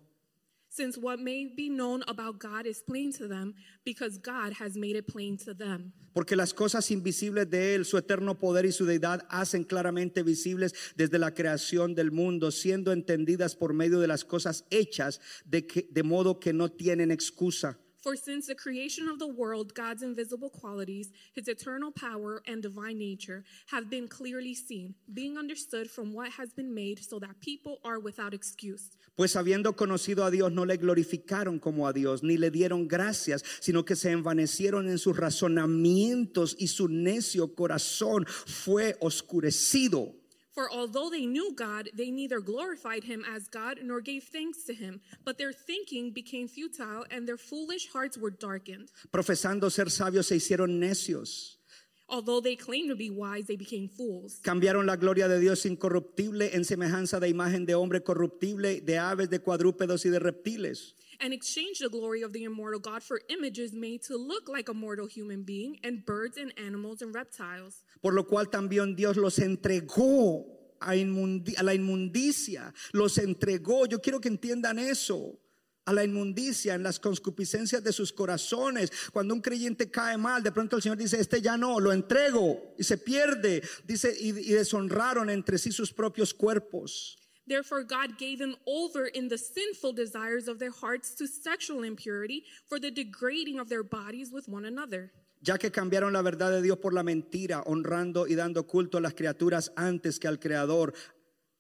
Since 0.73 0.99
what 0.99 1.19
may 1.19 1.45
be 1.45 1.69
known 1.69 2.03
about 2.09 2.39
God 2.39 2.67
is 2.67 2.83
plain 2.83 3.13
to 3.13 3.29
them, 3.29 3.55
because 3.85 4.19
God 4.19 4.55
has 4.55 4.75
made 4.75 4.97
it 4.97 5.07
plain 5.07 5.37
to 5.45 5.53
them. 5.55 5.93
Porque 6.15 6.35
las 6.37 6.53
cosas 6.55 6.91
invisibles 6.91 7.49
de 7.51 7.75
Él, 7.75 7.85
su 7.85 7.97
eterno 7.99 8.39
poder 8.39 8.65
y 8.67 8.73
su 8.73 8.87
deidad, 8.87 9.27
hacen 9.29 9.65
claramente 9.65 10.23
visibles 10.23 10.75
desde 10.97 11.19
la 11.19 11.33
creación 11.33 11.95
del 11.95 12.11
mundo, 12.11 12.51
siendo 12.51 12.93
entendidas 12.93 13.55
por 13.55 13.75
medio 13.75 14.01
de 14.01 14.09
las 14.09 14.25
cosas 14.25 14.65
hechas, 14.71 15.21
de, 15.45 15.67
que, 15.67 15.89
de 15.91 16.03
modo 16.03 16.39
que 16.39 16.53
no 16.53 16.71
tienen 16.71 17.11
excusa. 17.11 17.79
For 18.03 18.17
since 18.17 18.49
the 18.49 18.57
creation 18.57 19.09
of 19.09 19.21
the 19.21 19.29
world, 19.29 19.75
God's 19.75 20.03
invisible 20.03 20.51
qualities, 20.51 21.13
his 21.35 21.47
eternal 21.47 21.93
power 21.93 22.43
and 22.49 22.61
divine 22.61 22.99
nature, 22.99 23.45
have 23.71 23.89
been 23.89 24.09
clearly 24.09 24.55
seen, 24.55 24.97
being 25.15 25.39
understood 25.39 25.89
from 25.89 26.13
what 26.13 26.33
has 26.33 26.53
been 26.53 26.75
made, 26.75 26.99
so 26.99 27.21
that 27.21 27.39
people 27.41 27.79
are 27.85 28.01
without 28.01 28.35
excuse. 28.35 28.91
Pues 29.17 29.37
habiendo 29.37 29.77
conocido 29.77 30.25
a 30.25 30.33
Dios, 30.33 30.51
no 30.51 30.65
le 30.65 30.79
glorificaron 30.79 31.61
como 31.61 31.87
a 31.87 31.93
Dios, 31.93 32.25
ni 32.25 32.37
le 32.37 32.51
dieron 32.51 32.89
gracias, 32.89 33.45
sino 33.61 33.85
que 33.85 33.95
se 33.95 34.11
envanecieron 34.11 34.89
en 34.89 34.99
sus 34.99 35.17
razonamientos 35.17 36.57
y 36.59 36.67
su 36.67 36.89
necio 36.89 37.55
corazón 37.55 38.27
fue 38.27 38.97
oscurecido. 39.01 40.22
For 40.55 40.71
although 40.71 41.09
they 41.09 41.25
knew 41.25 41.55
God, 41.55 41.89
they 41.95 42.11
neither 42.11 42.41
glorified 42.41 43.05
him 43.05 43.25
as 43.25 43.49
God 43.49 43.79
nor 43.83 44.03
gave 44.03 44.25
thanks 44.25 44.65
to 44.65 44.75
him, 44.75 45.01
but 45.25 45.39
their 45.39 45.53
thinking 45.53 46.13
became 46.13 46.47
futile 46.47 47.07
and 47.11 47.27
their 47.27 47.39
foolish 47.39 47.89
hearts 47.91 48.19
were 48.19 48.31
darkened. 48.31 48.91
Profesando 49.11 49.71
ser 49.71 49.87
sabios, 49.87 50.27
se 50.27 50.37
hicieron 50.37 50.79
necios. 50.79 51.57
Although 52.09 52.43
they 52.43 52.57
claimed 52.57 52.91
to 52.91 52.97
be 52.97 53.09
wise, 53.09 53.47
they 53.47 53.57
became 53.57 53.89
fools. 53.89 54.41
Cambiaron 54.43 54.85
la 54.85 54.97
gloria 54.97 55.29
de 55.29 55.41
Dios 55.41 55.65
incorruptible 55.65 56.55
en 56.55 56.65
semejanza 56.67 57.19
de 57.19 57.31
imagen 57.31 57.65
de 57.65 57.75
hombre 57.75 58.03
corruptible, 58.03 58.83
de 58.83 58.99
aves, 58.99 59.31
de 59.31 59.39
cuadrúpedos 59.39 60.05
y 60.05 60.11
de 60.11 60.19
reptiles. 60.19 60.95
And 61.21 61.33
exchanged 61.33 61.83
the 61.83 61.89
glory 61.89 62.23
of 62.23 62.33
the 62.33 62.45
immortal 62.45 62.81
God 62.81 63.03
for 63.03 63.21
images 63.29 63.73
made 63.73 64.03
to 64.05 64.17
look 64.17 64.49
like 64.49 64.69
a 64.69 64.75
mortal 64.75 65.07
human 65.07 65.43
being, 65.43 65.79
and 65.85 66.05
birds 66.05 66.37
and 66.37 66.53
animals 66.57 67.03
and 67.03 67.15
reptiles. 67.15 67.85
Por 68.03 68.13
lo 68.13 68.25
cual 68.25 68.47
también 68.47 68.97
Dios 68.97 69.17
los 69.17 69.39
entregó 69.39 70.45
a, 70.81 70.95
la 71.63 71.75
inmundicia, 71.75 72.73
los 72.93 73.19
entregó. 73.19 73.87
Yo 73.87 74.01
quiero 74.01 74.21
que 74.21 74.29
entiendan 74.29 74.79
eso. 74.79 75.39
A 75.85 75.93
la 75.93 76.05
inmundicia, 76.05 76.75
en 76.75 76.85
las 76.85 77.01
concupiscencias 77.01 77.83
de 77.83 77.93
sus 77.93 78.13
corazones. 78.13 78.93
Cuando 79.13 79.35
un 79.35 79.41
creyente 79.41 79.91
cae 79.91 80.17
mal, 80.17 80.41
de 80.41 80.53
pronto 80.53 80.77
el 80.77 80.83
Señor 80.83 80.97
dice, 80.97 81.19
este 81.19 81.43
ya 81.43 81.57
no, 81.57 81.81
lo 81.81 81.93
entrego 81.93 82.73
y 82.79 82.85
se 82.85 82.99
pierde. 82.99 83.63
Dice, 83.85 84.15
y 84.17 84.31
deshonraron 84.31 85.29
entre 85.29 85.59
sí 85.59 85.73
sus 85.73 85.93
propios 85.93 86.35
cuerpos. 86.35 87.19
Therefore, 87.47 87.83
God 87.83 88.19
gave 88.19 88.39
them 88.39 88.57
over 88.67 89.07
in 89.07 89.29
the 89.29 89.39
sinful 89.39 89.93
desires 89.95 90.49
of 90.49 90.59
their 90.59 90.71
hearts 90.71 91.15
to 91.17 91.27
sexual 91.27 91.83
impurity 91.83 92.45
for 92.69 92.79
the 92.79 92.91
degrading 92.91 93.59
of 93.59 93.69
their 93.69 93.83
bodies 93.83 94.31
with 94.33 94.49
one 94.49 94.65
another. 94.65 95.13
ya 95.43 95.59
que 95.59 95.73
cambiaron 95.73 96.13
la 96.13 96.23
verdad 96.23 96.53
de 96.53 96.63
Dios 96.63 96.79
por 96.79 96.95
la 96.95 97.03
mentira, 97.03 97.63
honrando 97.67 98.27
y 98.29 98.37
dando 98.37 98.67
culto 98.67 98.99
a 98.99 99.01
las 99.01 99.15
criaturas 99.15 99.73
antes 99.77 100.19
que 100.19 100.29
al 100.29 100.39
Creador, 100.39 100.95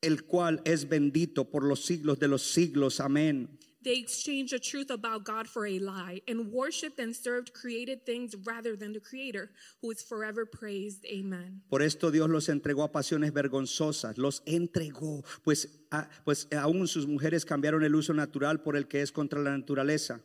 el 0.01 0.25
cual 0.25 0.63
es 0.65 0.89
bendito 0.89 1.51
por 1.51 1.65
los 1.65 1.85
siglos 1.85 2.19
de 2.19 2.29
los 2.29 2.43
siglos. 2.43 3.01
Amén. 3.01 3.59
They 3.85 3.99
exchanged 3.99 4.53
the 4.53 4.61
truth 4.61 4.91
about 4.91 5.25
God 5.25 5.49
for 5.49 5.67
a 5.67 5.79
lie 5.81 6.23
and 6.29 6.53
worshiped 6.53 7.01
and 7.01 7.13
served 7.15 7.53
created 7.53 8.05
things 8.07 8.35
rather 8.45 8.77
than 8.77 8.93
the 8.93 9.01
Creator, 9.01 9.51
who 9.81 9.91
is 9.91 10.03
forever 10.03 10.47
praised. 10.47 11.05
Amen. 11.07 11.63
Por 11.69 11.83
esto 11.83 12.11
Dios 12.13 12.31
los 12.31 12.49
entregó 12.49 12.85
a 12.85 12.93
pasiones 12.93 13.33
vergonzosas, 13.33 14.19
los 14.19 14.43
entregó, 14.47 15.25
pues, 15.43 15.69
a- 15.91 16.09
pues 16.25 16.47
aún 16.53 16.87
sus 16.87 17.07
mujeres 17.07 17.45
cambiaron 17.45 17.83
el 17.83 17.95
uso 17.95 18.13
natural 18.15 18.63
por 18.63 18.77
el 18.77 18.87
que 18.87 19.03
es 19.03 19.11
contra 19.11 19.41
la 19.41 19.57
naturaleza. 19.57 20.23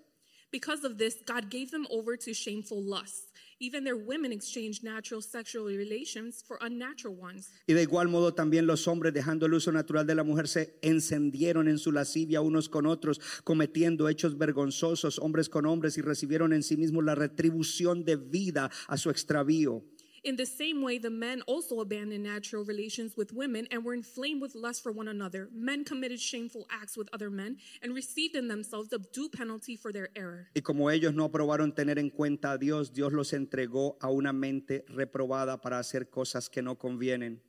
Because 0.51 0.85
of 0.85 0.97
this, 0.97 1.17
God 1.25 1.49
gave 1.49 1.71
them 1.71 1.85
over 1.89 2.15
to 2.17 2.33
shameful 2.33 2.81
lusts. 2.81 3.26
Even 3.59 3.83
their 3.83 3.95
women 3.95 4.31
exchanged 4.31 4.83
natural 4.83 5.19
sexual 5.19 5.65
relations 5.65 6.43
for 6.43 6.59
unnatural 6.61 7.15
ones. 7.15 7.53
Y 7.65 7.73
de 7.73 7.81
igual 7.81 8.07
modo 8.07 8.31
también 8.35 8.67
los 8.67 8.87
hombres, 8.87 9.13
dejando 9.13 9.47
el 9.47 9.53
uso 9.55 9.71
natural 9.71 10.05
de 10.05 10.13
la 10.13 10.23
mujer, 10.23 10.47
se 10.47 10.77
encendieron 10.83 11.67
en 11.67 11.79
su 11.79 11.91
lascivia 11.91 12.41
unos 12.41 12.69
con 12.69 12.85
otros, 12.85 13.19
cometiendo 13.43 14.09
hechos 14.09 14.37
vergonzosos 14.37 15.17
hombres 15.17 15.49
con 15.49 15.65
hombres 15.65 15.97
y 15.97 16.01
recibieron 16.01 16.53
en 16.53 16.61
sí 16.61 16.77
mismos 16.77 17.03
la 17.03 17.15
retribución 17.15 18.05
de 18.05 18.17
vida 18.17 18.69
a 18.87 18.95
su 18.95 19.09
extravío. 19.09 19.83
In 20.23 20.35
the 20.35 20.45
same 20.45 20.81
way, 20.81 20.97
the 20.97 21.09
men 21.09 21.41
also 21.47 21.79
abandoned 21.79 22.23
natural 22.23 22.63
relations 22.63 23.15
with 23.15 23.33
women 23.33 23.67
and 23.71 23.83
were 23.85 23.93
inflamed 23.93 24.41
with 24.41 24.55
lust 24.55 24.81
for 24.81 24.91
one 24.91 25.07
another. 25.07 25.49
Men 25.53 25.83
committed 25.83 26.19
shameful 26.19 26.65
acts 26.71 26.97
with 26.97 27.07
other 27.13 27.29
men 27.29 27.57
and 27.81 27.93
received 27.93 28.35
in 28.35 28.47
themselves 28.47 28.89
the 28.89 28.99
due 29.13 29.29
penalty 29.29 29.75
for 29.75 29.91
their 29.91 30.09
error. 30.15 30.47
Y 30.55 30.61
como 30.61 30.89
ellos 30.89 31.13
no 31.13 31.27
aprobaron 31.29 31.73
tener 31.73 31.99
en 31.99 32.09
cuenta 32.09 32.53
a 32.53 32.57
Dios, 32.57 32.91
Dios 32.91 33.13
los 33.13 33.31
entregó 33.33 33.97
a 34.01 34.09
una 34.09 34.33
mente 34.33 34.85
reprobada 34.89 35.61
para 35.61 35.79
hacer 35.79 36.09
cosas 36.09 36.49
que 36.49 36.61
no 36.61 36.75
convienen. 36.75 37.41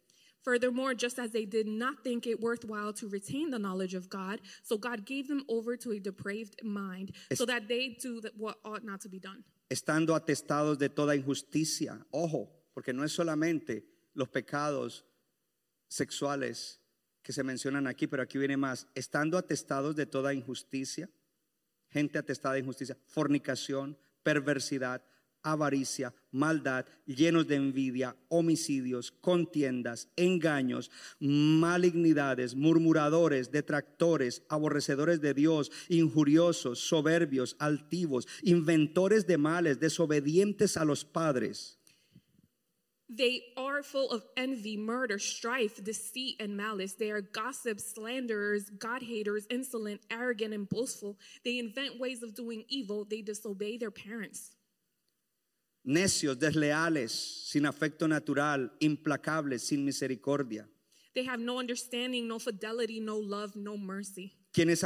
Furthermore, 0.42 0.94
just 0.94 1.18
as 1.18 1.32
they 1.32 1.44
did 1.44 1.66
not 1.66 2.02
think 2.04 2.26
it 2.26 2.40
worthwhile 2.40 2.92
to 2.94 3.08
retain 3.08 3.50
the 3.50 3.58
knowledge 3.58 3.94
of 3.94 4.08
God, 4.08 4.40
so 4.62 4.78
God 4.78 5.04
gave 5.04 5.26
them 5.26 5.44
over 5.48 5.76
to 5.76 5.92
a 5.92 5.98
depraved 5.98 6.60
mind, 6.62 7.12
so 7.34 7.44
that 7.44 7.68
they 7.68 7.96
do 8.00 8.22
what 8.36 8.56
ought 8.64 8.84
not 8.84 9.00
to 9.00 9.08
be 9.08 9.18
done. 9.18 9.44
estando 9.70 10.14
atestados 10.14 10.78
de 10.78 10.88
toda 10.88 11.14
injusticia. 11.14 12.06
Ojo, 12.10 12.48
porque 12.78 12.92
no 12.92 13.02
es 13.02 13.10
solamente 13.10 13.84
los 14.14 14.28
pecados 14.28 15.04
sexuales 15.88 16.80
que 17.22 17.32
se 17.32 17.42
mencionan 17.42 17.88
aquí, 17.88 18.06
pero 18.06 18.22
aquí 18.22 18.38
viene 18.38 18.56
más. 18.56 18.86
Estando 18.94 19.36
atestados 19.36 19.96
de 19.96 20.06
toda 20.06 20.32
injusticia, 20.32 21.10
gente 21.88 22.18
atestada 22.18 22.54
de 22.54 22.60
injusticia, 22.60 22.96
fornicación, 23.08 23.98
perversidad, 24.22 25.04
avaricia, 25.42 26.14
maldad, 26.30 26.86
llenos 27.04 27.48
de 27.48 27.56
envidia, 27.56 28.14
homicidios, 28.28 29.10
contiendas, 29.10 30.08
engaños, 30.14 30.92
malignidades, 31.18 32.54
murmuradores, 32.54 33.50
detractores, 33.50 34.44
aborrecedores 34.48 35.20
de 35.20 35.34
Dios, 35.34 35.72
injuriosos, 35.88 36.78
soberbios, 36.78 37.56
altivos, 37.58 38.28
inventores 38.42 39.26
de 39.26 39.36
males, 39.36 39.80
desobedientes 39.80 40.76
a 40.76 40.84
los 40.84 41.04
padres. 41.04 41.77
They 43.10 43.42
are 43.56 43.82
full 43.82 44.10
of 44.10 44.22
envy, 44.36 44.76
murder, 44.76 45.18
strife, 45.18 45.82
deceit, 45.82 46.36
and 46.40 46.56
malice. 46.56 46.92
They 46.92 47.10
are 47.10 47.22
gossips, 47.22 47.94
slanderers, 47.94 48.68
God 48.70 49.02
haters, 49.02 49.46
insolent, 49.48 50.02
arrogant, 50.10 50.52
and 50.52 50.68
boastful. 50.68 51.16
They 51.42 51.58
invent 51.58 51.98
ways 51.98 52.22
of 52.22 52.34
doing 52.34 52.64
evil. 52.68 53.06
They 53.08 53.22
disobey 53.22 53.78
their 53.78 53.90
parents. 53.90 54.52
Necios, 55.86 56.36
desleales, 56.36 57.10
sin 57.10 57.62
afecto 57.62 58.06
natural, 58.06 58.68
implacables, 58.80 59.60
sin 59.60 59.86
misericordia. 59.86 60.66
They 61.14 61.24
have 61.24 61.40
no 61.40 61.58
understanding, 61.58 62.28
no 62.28 62.38
fidelity, 62.38 63.00
no 63.00 63.16
love, 63.16 63.56
no 63.56 63.78
mercy. 63.78 64.34
quienes 64.52 64.82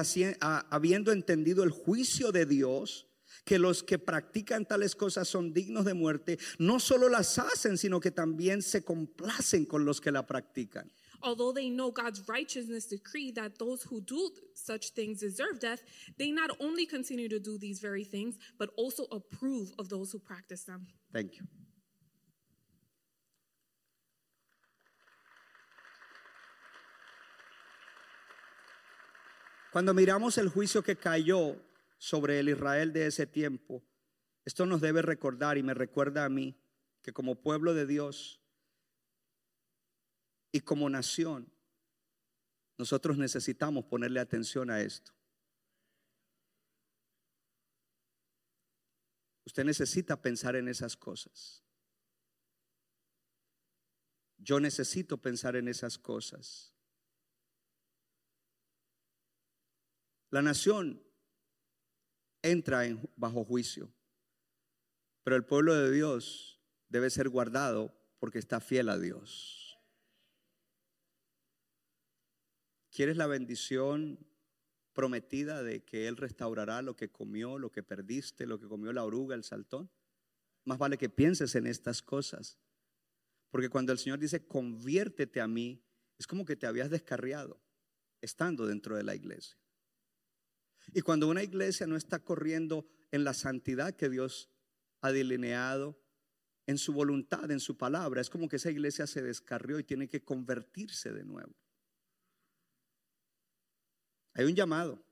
habiendo 0.70 1.12
entendido 1.12 1.64
el 1.64 1.70
juicio 1.70 2.32
de 2.32 2.46
Dios, 2.46 3.06
que 3.44 3.58
los 3.58 3.82
que 3.82 3.98
practican 3.98 4.66
tales 4.66 4.94
cosas 4.94 5.28
son 5.28 5.52
dignos 5.52 5.84
de 5.84 5.94
muerte, 5.94 6.38
no 6.58 6.80
solo 6.80 7.08
las 7.08 7.38
hacen, 7.38 7.78
sino 7.78 8.00
que 8.00 8.10
también 8.10 8.62
se 8.62 8.84
complacen 8.84 9.64
con 9.66 9.84
los 9.84 10.00
que 10.00 10.12
la 10.12 10.26
practican. 10.26 10.90
Although 11.22 11.52
they 11.52 11.70
know 11.70 11.92
God's 11.92 12.26
righteousness 12.28 12.86
decree 12.86 13.30
that 13.32 13.56
those 13.58 13.84
who 13.84 14.00
do 14.00 14.30
such 14.54 14.90
things 14.90 15.20
deserve 15.20 15.60
death, 15.60 15.80
they 16.18 16.32
not 16.32 16.50
only 16.58 16.84
continue 16.84 17.28
to 17.28 17.38
do 17.38 17.58
these 17.58 17.80
very 17.80 18.04
things, 18.04 18.36
but 18.58 18.70
also 18.76 19.04
approve 19.12 19.70
of 19.78 19.88
those 19.88 20.10
who 20.10 20.18
practice 20.18 20.64
them. 20.64 20.86
Thank 21.12 21.36
you. 21.36 21.46
Cuando 29.72 29.94
miramos 29.94 30.36
el 30.36 30.50
juicio 30.50 30.82
que 30.82 30.96
cayó 30.96 31.56
sobre 32.02 32.40
el 32.40 32.48
Israel 32.48 32.92
de 32.92 33.06
ese 33.06 33.28
tiempo, 33.28 33.80
esto 34.44 34.66
nos 34.66 34.80
debe 34.80 35.02
recordar 35.02 35.56
y 35.56 35.62
me 35.62 35.72
recuerda 35.72 36.24
a 36.24 36.28
mí 36.28 36.60
que 37.00 37.12
como 37.12 37.40
pueblo 37.40 37.74
de 37.74 37.86
Dios 37.86 38.42
y 40.50 40.62
como 40.62 40.90
nación, 40.90 41.52
nosotros 42.76 43.18
necesitamos 43.18 43.84
ponerle 43.84 44.18
atención 44.18 44.68
a 44.68 44.80
esto. 44.80 45.12
Usted 49.46 49.62
necesita 49.62 50.20
pensar 50.20 50.56
en 50.56 50.66
esas 50.66 50.96
cosas. 50.96 51.62
Yo 54.38 54.58
necesito 54.58 55.18
pensar 55.18 55.54
en 55.54 55.68
esas 55.68 55.98
cosas. 55.98 56.74
La 60.30 60.42
nación 60.42 61.11
entra 62.42 62.86
en- 62.86 63.08
bajo 63.16 63.44
juicio, 63.44 63.92
pero 65.22 65.36
el 65.36 65.44
pueblo 65.44 65.74
de 65.74 65.90
Dios 65.90 66.60
debe 66.88 67.10
ser 67.10 67.28
guardado 67.28 67.94
porque 68.18 68.38
está 68.38 68.60
fiel 68.60 68.88
a 68.88 68.98
Dios. 68.98 69.78
¿Quieres 72.90 73.16
la 73.16 73.26
bendición 73.26 74.18
prometida 74.92 75.62
de 75.62 75.84
que 75.84 76.08
Él 76.08 76.16
restaurará 76.16 76.82
lo 76.82 76.96
que 76.96 77.10
comió, 77.10 77.58
lo 77.58 77.70
que 77.72 77.82
perdiste, 77.82 78.46
lo 78.46 78.58
que 78.58 78.68
comió 78.68 78.92
la 78.92 79.04
oruga, 79.04 79.34
el 79.34 79.44
saltón. 79.44 79.90
Más 80.64 80.78
vale 80.78 80.98
que 80.98 81.08
pienses 81.08 81.54
en 81.54 81.66
estas 81.66 82.02
cosas. 82.02 82.58
Porque 83.50 83.68
cuando 83.68 83.92
el 83.92 83.98
Señor 83.98 84.18
dice, 84.18 84.46
conviértete 84.46 85.40
a 85.40 85.48
mí, 85.48 85.82
es 86.18 86.26
como 86.26 86.44
que 86.44 86.56
te 86.56 86.66
habías 86.66 86.90
descarriado 86.90 87.60
estando 88.20 88.66
dentro 88.66 88.96
de 88.96 89.02
la 89.02 89.14
iglesia. 89.14 89.58
Y 90.92 91.02
cuando 91.02 91.28
una 91.28 91.42
iglesia 91.42 91.86
no 91.86 91.96
está 91.96 92.18
corriendo 92.18 92.86
en 93.10 93.24
la 93.24 93.34
santidad 93.34 93.94
que 93.94 94.08
Dios 94.08 94.50
ha 95.00 95.12
delineado, 95.12 96.02
en 96.66 96.78
su 96.78 96.92
voluntad, 96.92 97.50
en 97.50 97.60
su 97.60 97.76
palabra, 97.76 98.20
es 98.20 98.30
como 98.30 98.48
que 98.48 98.56
esa 98.56 98.70
iglesia 98.70 99.06
se 99.06 99.22
descarrió 99.22 99.78
y 99.78 99.84
tiene 99.84 100.08
que 100.08 100.22
convertirse 100.22 101.12
de 101.12 101.24
nuevo. 101.24 101.54
Hay 104.34 104.44
un 104.44 104.54
llamado. 104.54 105.04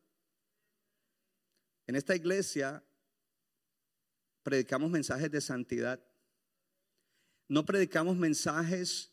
En 1.87 1.97
esta 1.97 2.15
iglesia 2.15 2.85
predicamos 4.43 4.91
mensajes 4.91 5.31
de 5.31 5.41
santidad. 5.41 6.03
No 7.49 7.67
predicamos 7.67 8.17
mensajes 8.17 9.13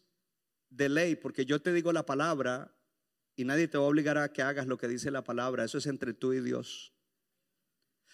de 0.70 0.89
ley, 0.89 1.16
porque 1.16 1.45
yo 1.45 1.62
te 1.62 1.74
digo 1.74 1.91
la 1.91 2.05
palabra 2.05 2.77
y 3.38 3.46
nadie 3.46 3.70
te 3.70 3.78
va 3.78 3.86
a 3.86 3.88
obligar 3.88 4.18
a 4.18 4.34
que 4.34 4.42
hagas 4.42 4.68
lo 4.68 4.78
que 4.78 4.90
dice 4.90 5.12
la 5.12 5.24
palabra. 5.24 5.64
Eso 5.64 5.78
es 5.78 5.86
entre 5.86 6.14
tú 6.14 6.34
y 6.34 6.42
Dios. 6.42 6.92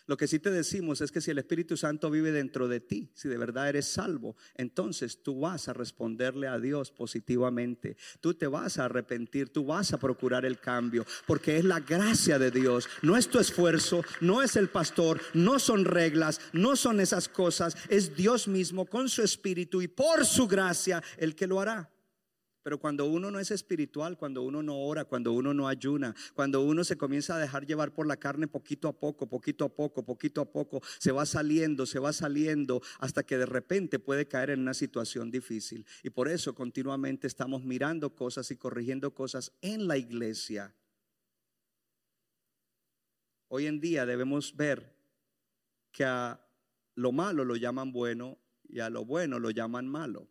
Lo 0.06 0.18
que 0.18 0.28
sí 0.28 0.38
te 0.38 0.52
decimos 0.52 1.00
es 1.00 1.14
que 1.14 1.22
si 1.22 1.32
el 1.32 1.38
Espíritu 1.38 1.78
Santo 1.78 2.12
vive 2.12 2.34
dentro 2.34 2.68
de 2.68 2.82
ti, 2.82 3.10
si 3.14 3.30
de 3.30 3.38
verdad 3.38 3.70
eres 3.70 3.86
salvo, 3.86 4.36
entonces 4.56 5.24
tú 5.24 5.40
vas 5.40 5.70
a 5.70 5.74
responderle 5.74 6.48
a 6.50 6.60
Dios 6.60 6.92
positivamente. 6.92 7.96
Tú 8.20 8.34
te 8.34 8.48
vas 8.48 8.78
a 8.78 8.86
arrepentir, 8.86 9.48
tú 9.48 9.64
vas 9.64 9.94
a 9.94 9.98
procurar 9.98 10.46
el 10.46 10.60
cambio, 10.60 11.06
porque 11.26 11.58
es 11.58 11.64
la 11.64 11.80
gracia 11.80 12.38
de 12.38 12.52
Dios. 12.52 12.90
No 13.02 13.16
es 13.16 13.30
tu 13.30 13.40
esfuerzo, 13.40 14.04
no 14.20 14.42
es 14.42 14.58
el 14.58 14.68
pastor, 14.68 15.22
no 15.34 15.58
son 15.58 15.86
reglas, 15.86 16.42
no 16.52 16.76
son 16.76 17.00
esas 17.00 17.30
cosas. 17.30 17.78
Es 17.88 18.14
Dios 18.14 18.50
mismo 18.50 18.86
con 18.86 19.08
su 19.08 19.24
Espíritu 19.24 19.82
y 19.82 19.88
por 19.88 20.26
su 20.26 20.50
gracia 20.50 21.02
el 21.16 21.34
que 21.34 21.48
lo 21.48 21.62
hará. 21.62 21.93
Pero 22.64 22.80
cuando 22.80 23.06
uno 23.06 23.30
no 23.30 23.40
es 23.40 23.52
espiritual, 23.52 24.18
cuando 24.18 24.42
uno 24.42 24.64
no 24.64 24.80
ora, 24.80 25.04
cuando 25.04 25.34
uno 25.34 25.54
no 25.54 25.68
ayuna, 25.68 26.16
cuando 26.34 26.62
uno 26.62 26.86
se 26.86 26.98
comienza 26.98 27.36
a 27.36 27.40
dejar 27.40 27.66
llevar 27.66 27.94
por 27.94 28.08
la 28.08 28.16
carne 28.16 28.48
poquito 28.48 28.88
a 28.88 28.98
poco, 28.98 29.28
poquito 29.28 29.66
a 29.66 29.70
poco, 29.70 30.06
poquito 30.06 30.40
a 30.40 30.50
poco, 30.50 30.82
se 30.98 31.12
va 31.12 31.26
saliendo, 31.26 31.86
se 31.86 32.00
va 32.00 32.14
saliendo 32.14 32.82
hasta 33.00 33.24
que 33.24 33.38
de 33.38 33.46
repente 33.46 34.00
puede 34.00 34.30
caer 34.30 34.52
en 34.52 34.62
una 34.62 34.74
situación 34.74 35.30
difícil. 35.30 35.86
Y 36.04 36.10
por 36.10 36.30
eso 36.30 36.56
continuamente 36.56 37.28
estamos 37.28 37.66
mirando 37.66 38.16
cosas 38.16 38.50
y 38.50 38.56
corrigiendo 38.56 39.14
cosas 39.14 39.52
en 39.62 39.90
la 39.90 39.98
iglesia. 39.98 40.74
Hoy 43.50 43.68
en 43.68 43.82
día 43.82 44.06
debemos 44.06 44.56
ver 44.56 44.96
que 45.92 46.06
a 46.06 46.40
lo 46.96 47.12
malo 47.12 47.44
lo 47.44 47.58
llaman 47.58 47.92
bueno 47.92 48.40
y 48.70 48.80
a 48.80 48.90
lo 48.90 49.04
bueno 49.04 49.38
lo 49.38 49.52
llaman 49.52 49.86
malo. 49.86 50.30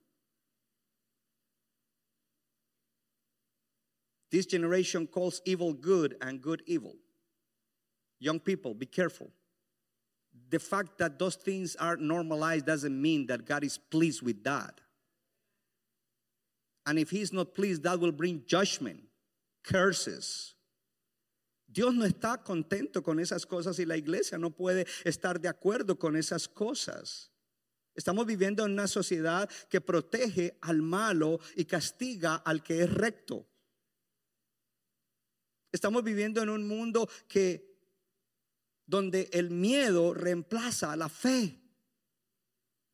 This 4.32 4.46
generation 4.46 5.06
calls 5.06 5.42
evil 5.44 5.74
good 5.74 6.16
and 6.22 6.40
good 6.40 6.62
evil. 6.66 6.94
Young 8.18 8.40
people, 8.40 8.72
be 8.72 8.86
careful. 8.86 9.30
The 10.48 10.58
fact 10.58 10.96
that 10.98 11.18
those 11.18 11.36
things 11.36 11.76
are 11.76 11.98
normalized 11.98 12.64
doesn't 12.64 13.00
mean 13.00 13.26
that 13.26 13.44
God 13.44 13.62
is 13.62 13.76
pleased 13.76 14.22
with 14.22 14.42
that. 14.44 14.80
And 16.86 16.98
if 16.98 17.10
He's 17.10 17.30
not 17.30 17.54
pleased, 17.54 17.82
that 17.82 18.00
will 18.00 18.12
bring 18.12 18.42
judgment, 18.46 19.00
curses. 19.62 20.54
Dios 21.70 21.94
no 21.94 22.06
está 22.06 22.42
contento 22.42 23.02
con 23.02 23.18
esas 23.18 23.46
cosas 23.46 23.78
y 23.78 23.84
la 23.84 23.96
iglesia 23.96 24.38
no 24.38 24.50
puede 24.50 24.86
estar 25.04 25.40
de 25.40 25.48
acuerdo 25.48 25.98
con 25.98 26.16
esas 26.16 26.48
cosas. 26.48 27.30
Estamos 27.94 28.26
viviendo 28.26 28.64
en 28.64 28.72
una 28.72 28.86
sociedad 28.86 29.48
que 29.68 29.80
protege 29.80 30.56
al 30.62 30.80
malo 30.80 31.38
y 31.54 31.66
castiga 31.66 32.36
al 32.36 32.62
que 32.62 32.82
es 32.82 32.92
recto. 32.92 33.46
Estamos 35.72 36.04
viviendo 36.04 36.42
en 36.42 36.50
un 36.50 36.68
mundo 36.68 37.08
que 37.28 37.72
donde 38.86 39.30
el 39.32 39.50
miedo 39.50 40.12
reemplaza 40.12 40.94
la 40.96 41.08
fe. 41.08 41.58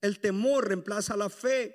El 0.01 0.21
temor 0.21 0.69
reemplaza 0.69 1.17
la 1.17 1.29
fe. 1.29 1.75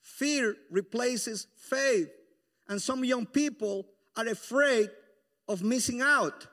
Fear 0.00 0.56
replaces 0.70 1.48
faith. 1.56 2.08
And 2.68 2.80
some 2.80 3.04
young 3.04 3.26
people 3.26 3.86
are 4.16 4.28
afraid 4.28 4.90
of 5.48 5.62
missing 5.62 6.00
out. 6.00 6.46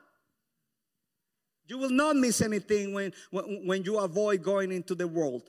You 1.66 1.78
will 1.78 1.90
not 1.90 2.16
miss 2.16 2.42
anything 2.42 2.92
when, 2.92 3.12
when, 3.30 3.66
when 3.66 3.84
you 3.84 3.98
avoid 3.98 4.42
going 4.42 4.72
into 4.72 4.94
the 4.94 5.06
world. 5.06 5.48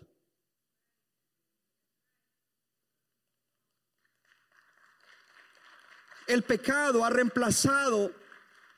El 6.27 6.43
pecado 6.43 7.03
ha 7.03 7.09
reemplazado 7.09 8.13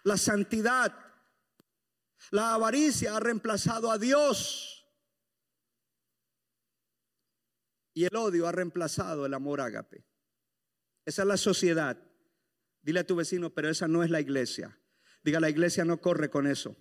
la 0.03 0.17
santidad. 0.17 0.93
La 2.31 2.53
avaricia 2.53 3.15
ha 3.15 3.19
reemplazado 3.19 3.91
a 3.91 3.97
Dios. 3.97 4.85
Y 7.93 8.05
el 8.05 8.15
odio 8.15 8.47
ha 8.47 8.51
reemplazado 8.51 9.25
el 9.25 9.33
amor 9.33 9.61
ágape. 9.61 10.05
Esa 11.05 11.21
es 11.21 11.27
la 11.27 11.37
sociedad. 11.37 11.97
Dile 12.81 12.99
a 12.99 13.07
tu 13.07 13.15
vecino, 13.15 13.51
pero 13.51 13.69
esa 13.69 13.87
no 13.87 14.03
es 14.03 14.09
la 14.09 14.19
iglesia. 14.19 14.77
Diga, 15.23 15.39
la 15.39 15.49
iglesia 15.49 15.85
no 15.85 16.01
corre 16.01 16.29
con 16.29 16.45
eso. 16.45 16.75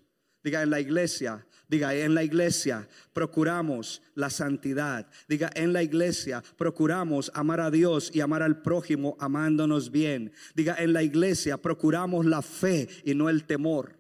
Diga, 0.45 0.62
en 0.62 0.68
la 0.68 0.78
iglesia, 0.78 1.47
diga, 1.68 1.95
en 1.95 2.14
la 2.14 2.22
iglesia 2.22 2.86
procuramos 3.14 4.03
la 4.14 4.28
santidad. 4.28 5.09
Diga, 5.26 5.51
en 5.55 5.72
la 5.72 5.82
iglesia 5.82 6.45
procuramos 6.59 7.32
amar 7.34 7.61
a 7.61 7.70
Dios 7.70 8.11
y 8.12 8.20
amar 8.20 8.42
al 8.42 8.61
prójimo 8.61 9.16
amándonos 9.18 9.90
bien. 9.90 10.34
Diga, 10.55 10.76
en 10.78 10.92
la 10.92 11.03
iglesia 11.03 11.57
procuramos 11.57 12.26
la 12.26 12.42
fe 12.42 12.90
y 13.07 13.14
no 13.14 13.30
el 13.30 13.47
temor. 13.47 13.99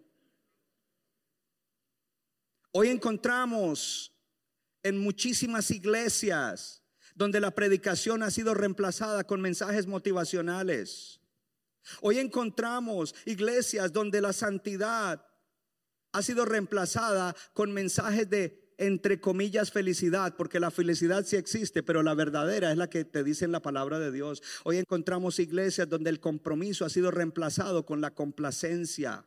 Hoy 2.72 2.88
encontramos 2.88 4.12
en 4.82 4.98
muchísimas 4.98 5.70
iglesias 5.70 6.82
donde 7.14 7.40
la 7.40 7.52
predicación 7.52 8.22
ha 8.22 8.30
sido 8.30 8.52
reemplazada 8.52 9.24
con 9.24 9.40
mensajes 9.40 9.86
motivacionales. 9.86 11.20
Hoy 12.02 12.18
encontramos 12.18 13.14
iglesias 13.24 13.94
donde 13.94 14.20
la 14.20 14.34
santidad 14.34 15.24
ha 16.14 16.22
sido 16.22 16.44
reemplazada 16.44 17.34
con 17.52 17.72
mensajes 17.72 18.30
de 18.30 18.72
entre 18.78 19.20
comillas 19.20 19.72
felicidad, 19.72 20.36
porque 20.36 20.60
la 20.60 20.70
felicidad 20.70 21.24
sí 21.24 21.36
existe, 21.36 21.82
pero 21.82 22.02
la 22.02 22.14
verdadera 22.14 22.70
es 22.70 22.78
la 22.78 22.88
que 22.88 23.04
te 23.04 23.24
dice 23.24 23.44
en 23.44 23.52
la 23.52 23.60
palabra 23.60 23.98
de 23.98 24.12
Dios. 24.12 24.42
Hoy 24.62 24.78
encontramos 24.78 25.38
iglesias 25.40 25.88
donde 25.88 26.10
el 26.10 26.20
compromiso 26.20 26.84
ha 26.84 26.90
sido 26.90 27.10
reemplazado 27.10 27.84
con 27.84 28.00
la 28.00 28.12
complacencia. 28.12 29.26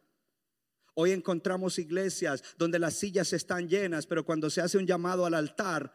Hoy 0.96 1.12
encontramos 1.12 1.78
iglesias 1.78 2.42
donde 2.58 2.80
las 2.80 2.94
sillas 2.96 3.34
están 3.34 3.68
llenas, 3.68 4.08
pero 4.08 4.26
cuando 4.26 4.50
se 4.50 4.62
hace 4.62 4.78
un 4.78 4.88
llamado 4.88 5.26
al 5.26 5.34
altar, 5.34 5.94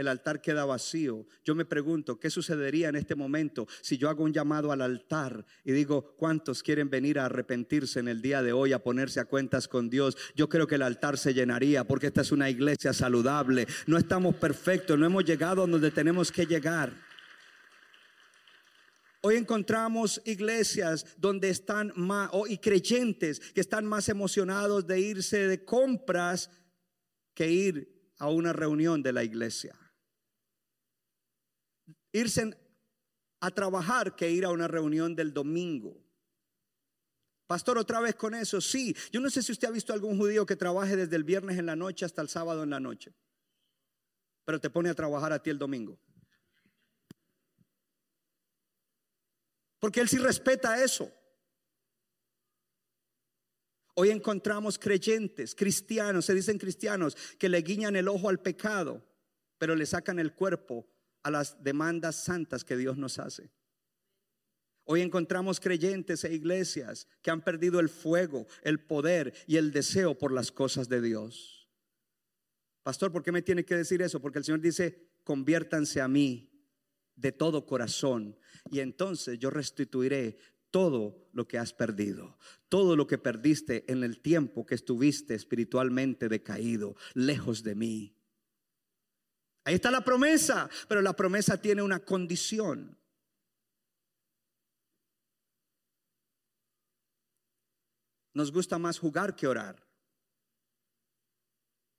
el 0.00 0.08
altar 0.08 0.40
queda 0.40 0.64
vacío. 0.64 1.26
Yo 1.44 1.54
me 1.54 1.66
pregunto, 1.66 2.18
¿qué 2.18 2.30
sucedería 2.30 2.88
en 2.88 2.96
este 2.96 3.14
momento 3.14 3.68
si 3.82 3.98
yo 3.98 4.08
hago 4.08 4.24
un 4.24 4.32
llamado 4.32 4.72
al 4.72 4.80
altar 4.80 5.44
y 5.62 5.72
digo, 5.72 6.14
¿cuántos 6.16 6.62
quieren 6.62 6.88
venir 6.88 7.18
a 7.18 7.26
arrepentirse 7.26 8.00
en 8.00 8.08
el 8.08 8.22
día 8.22 8.42
de 8.42 8.54
hoy, 8.54 8.72
a 8.72 8.82
ponerse 8.82 9.20
a 9.20 9.26
cuentas 9.26 9.68
con 9.68 9.90
Dios? 9.90 10.16
Yo 10.34 10.48
creo 10.48 10.66
que 10.66 10.76
el 10.76 10.82
altar 10.82 11.18
se 11.18 11.34
llenaría 11.34 11.84
porque 11.84 12.06
esta 12.06 12.22
es 12.22 12.32
una 12.32 12.48
iglesia 12.48 12.94
saludable. 12.94 13.66
No 13.86 13.98
estamos 13.98 14.36
perfectos, 14.36 14.98
no 14.98 15.04
hemos 15.04 15.26
llegado 15.26 15.62
a 15.62 15.66
donde 15.66 15.90
tenemos 15.90 16.32
que 16.32 16.46
llegar. 16.46 16.94
Hoy 19.20 19.36
encontramos 19.36 20.22
iglesias 20.24 21.04
donde 21.18 21.50
están 21.50 21.92
más, 21.94 22.30
y 22.48 22.56
creyentes 22.56 23.38
que 23.52 23.60
están 23.60 23.84
más 23.84 24.08
emocionados 24.08 24.86
de 24.86 24.98
irse 24.98 25.46
de 25.46 25.62
compras 25.62 26.48
que 27.34 27.50
ir 27.50 28.00
a 28.16 28.30
una 28.30 28.54
reunión 28.54 29.02
de 29.02 29.12
la 29.12 29.22
iglesia 29.22 29.74
irse 32.12 32.56
a 33.40 33.50
trabajar 33.50 34.14
que 34.16 34.30
ir 34.30 34.44
a 34.44 34.50
una 34.50 34.68
reunión 34.68 35.14
del 35.16 35.32
domingo. 35.32 35.96
Pastor, 37.46 37.78
otra 37.78 38.00
vez 38.00 38.14
con 38.14 38.34
eso, 38.34 38.60
sí. 38.60 38.94
Yo 39.10 39.20
no 39.20 39.28
sé 39.28 39.42
si 39.42 39.50
usted 39.50 39.68
ha 39.68 39.72
visto 39.72 39.92
algún 39.92 40.16
judío 40.16 40.46
que 40.46 40.56
trabaje 40.56 40.94
desde 40.94 41.16
el 41.16 41.24
viernes 41.24 41.58
en 41.58 41.66
la 41.66 41.74
noche 41.74 42.04
hasta 42.04 42.22
el 42.22 42.28
sábado 42.28 42.62
en 42.62 42.70
la 42.70 42.78
noche, 42.78 43.12
pero 44.44 44.60
te 44.60 44.70
pone 44.70 44.88
a 44.88 44.94
trabajar 44.94 45.32
a 45.32 45.42
ti 45.42 45.50
el 45.50 45.58
domingo. 45.58 45.98
Porque 49.80 50.00
él 50.00 50.08
sí 50.08 50.18
respeta 50.18 50.80
eso. 50.84 51.10
Hoy 53.94 54.10
encontramos 54.10 54.78
creyentes, 54.78 55.54
cristianos, 55.54 56.26
se 56.26 56.34
dicen 56.34 56.58
cristianos, 56.58 57.16
que 57.38 57.48
le 57.48 57.62
guiñan 57.62 57.96
el 57.96 58.08
ojo 58.08 58.28
al 58.28 58.40
pecado, 58.40 59.04
pero 59.58 59.74
le 59.74 59.86
sacan 59.86 60.18
el 60.18 60.34
cuerpo 60.34 60.86
a 61.22 61.30
las 61.30 61.62
demandas 61.62 62.16
santas 62.16 62.64
que 62.64 62.76
Dios 62.76 62.96
nos 62.96 63.18
hace. 63.18 63.50
Hoy 64.84 65.02
encontramos 65.02 65.60
creyentes 65.60 66.24
e 66.24 66.34
iglesias 66.34 67.06
que 67.22 67.30
han 67.30 67.42
perdido 67.42 67.78
el 67.78 67.88
fuego, 67.88 68.46
el 68.62 68.80
poder 68.80 69.32
y 69.46 69.56
el 69.56 69.70
deseo 69.70 70.18
por 70.18 70.32
las 70.32 70.50
cosas 70.50 70.88
de 70.88 71.00
Dios. 71.00 71.68
Pastor, 72.82 73.12
¿por 73.12 73.22
qué 73.22 73.30
me 73.30 73.42
tiene 73.42 73.64
que 73.64 73.76
decir 73.76 74.02
eso? 74.02 74.20
Porque 74.20 74.38
el 74.38 74.44
Señor 74.44 74.60
dice, 74.60 75.10
conviértanse 75.22 76.00
a 76.00 76.08
mí 76.08 76.50
de 77.14 77.30
todo 77.30 77.66
corazón 77.66 78.36
y 78.70 78.80
entonces 78.80 79.38
yo 79.38 79.50
restituiré 79.50 80.38
todo 80.70 81.28
lo 81.32 81.46
que 81.46 81.58
has 81.58 81.72
perdido, 81.72 82.38
todo 82.68 82.96
lo 82.96 83.06
que 83.06 83.18
perdiste 83.18 83.84
en 83.92 84.02
el 84.02 84.20
tiempo 84.20 84.64
que 84.64 84.74
estuviste 84.74 85.34
espiritualmente 85.34 86.28
decaído, 86.28 86.96
lejos 87.14 87.62
de 87.62 87.74
mí. 87.74 88.16
Ahí 89.64 89.74
está 89.74 89.90
la 89.90 90.02
promesa, 90.02 90.68
pero 90.88 91.02
la 91.02 91.14
promesa 91.14 91.60
tiene 91.60 91.82
una 91.82 92.00
condición. 92.00 92.96
Nos 98.32 98.52
gusta 98.52 98.78
más 98.78 98.98
jugar 98.98 99.36
que 99.36 99.46
orar. 99.46 99.86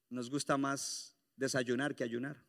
Nos 0.10 0.30
gusta 0.30 0.58
más 0.58 1.16
desayunar 1.36 1.96
que 1.96 2.04
ayunar. 2.04 2.44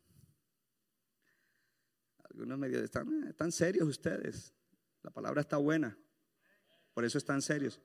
Algunos 2.23 2.57
medios 2.57 2.81
están, 2.83 3.27
están 3.27 3.51
serios 3.51 3.87
ustedes. 3.87 4.53
La 5.03 5.11
palabra 5.11 5.41
está 5.41 5.57
buena. 5.57 5.97
Por 6.93 7.05
eso 7.05 7.17
están 7.17 7.41
serios. 7.41 7.79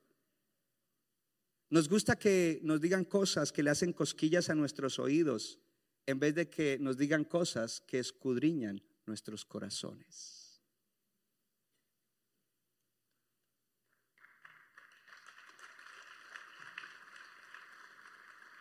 Nos 1.68 1.88
gusta 1.88 2.16
que 2.16 2.60
nos 2.62 2.80
digan 2.80 3.04
cosas 3.04 3.52
que 3.52 3.62
le 3.62 3.70
hacen 3.70 3.92
cosquillas 3.92 4.48
a 4.48 4.54
nuestros 4.54 4.98
oídos 4.98 5.60
en 6.08 6.18
vez 6.18 6.34
de 6.34 6.48
que 6.48 6.78
nos 6.78 6.96
digan 6.96 7.22
cosas 7.22 7.82
que 7.82 7.98
escudriñan 7.98 8.82
nuestros 9.04 9.44
corazones. 9.44 10.62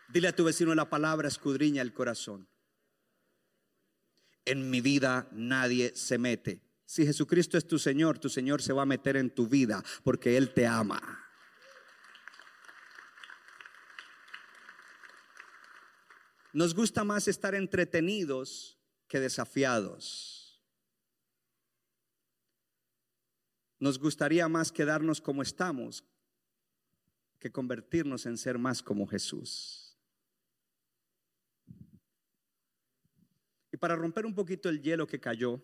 Dile 0.10 0.28
a 0.28 0.36
tu 0.36 0.44
vecino 0.44 0.76
la 0.76 0.90
palabra 0.90 1.30
escudriña 1.30 1.82
el 1.82 1.94
corazón. 1.94 2.50
En 4.44 4.70
mi 4.70 4.82
vida 4.82 5.30
nadie 5.32 5.96
se 5.96 6.18
mete. 6.18 6.62
Si 6.86 7.06
Jesucristo 7.06 7.58
es 7.58 7.66
tu 7.66 7.80
Señor, 7.80 8.20
tu 8.20 8.28
Señor 8.28 8.62
se 8.62 8.74
va 8.74 8.82
a 8.82 8.86
meter 8.86 9.16
en 9.16 9.30
tu 9.30 9.48
vida 9.48 9.82
porque 10.04 10.36
Él 10.36 10.54
te 10.54 10.68
ama. 10.68 11.27
Nos 16.58 16.74
gusta 16.74 17.04
más 17.04 17.28
estar 17.28 17.54
entretenidos 17.54 18.80
que 19.08 19.20
desafiados. 19.20 20.60
Nos 23.78 24.00
gustaría 24.00 24.48
más 24.48 24.72
quedarnos 24.72 25.22
como 25.22 25.44
estamos 25.44 26.04
que 27.38 27.52
convertirnos 27.52 28.26
en 28.26 28.40
ser 28.40 28.58
más 28.58 28.82
como 28.82 29.06
Jesús. 29.06 30.00
Y 33.72 33.78
para 33.78 33.96
romper 33.96 34.26
un 34.26 34.34
poquito 34.34 34.68
el 34.68 34.82
hielo 34.82 35.06
que 35.06 35.20
cayó, 35.20 35.62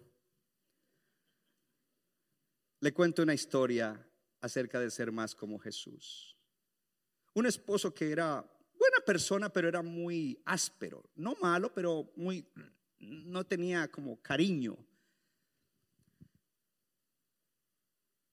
le 2.81 2.93
cuento 2.93 3.23
una 3.23 3.33
historia 3.33 4.07
acerca 4.41 4.79
de 4.79 4.91
ser 4.91 5.11
más 5.11 5.33
como 5.33 5.57
Jesús. 5.57 6.37
Un 7.33 7.47
esposo 7.47 7.91
que 7.95 8.11
era 8.11 8.47
buena 8.93 9.05
persona, 9.05 9.49
pero 9.49 9.67
era 9.67 9.81
muy 9.81 10.41
áspero, 10.45 11.03
no 11.15 11.35
malo, 11.41 11.73
pero 11.73 12.11
muy 12.15 12.47
no 12.99 13.45
tenía 13.45 13.89
como 13.89 14.21
cariño. 14.21 14.77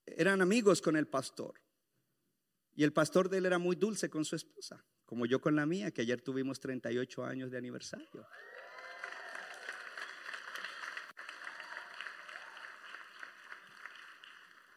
Eran 0.07 0.43
amigos 0.43 0.81
con 0.83 0.97
el 0.97 1.07
pastor. 1.07 1.61
Y 2.75 2.85
el 2.85 2.93
pastor 2.93 3.29
de 3.29 3.39
él 3.39 3.47
era 3.47 3.59
muy 3.59 3.77
dulce 3.77 4.09
con 4.09 4.25
su 4.25 4.37
esposa, 4.37 4.85
como 5.05 5.27
yo 5.27 5.41
con 5.41 5.57
la 5.57 5.67
mía, 5.67 5.91
que 5.91 6.03
ayer 6.03 6.21
tuvimos 6.21 6.61
38 6.61 7.25
años 7.25 7.51
de 7.51 7.59
aniversario. 7.59 8.27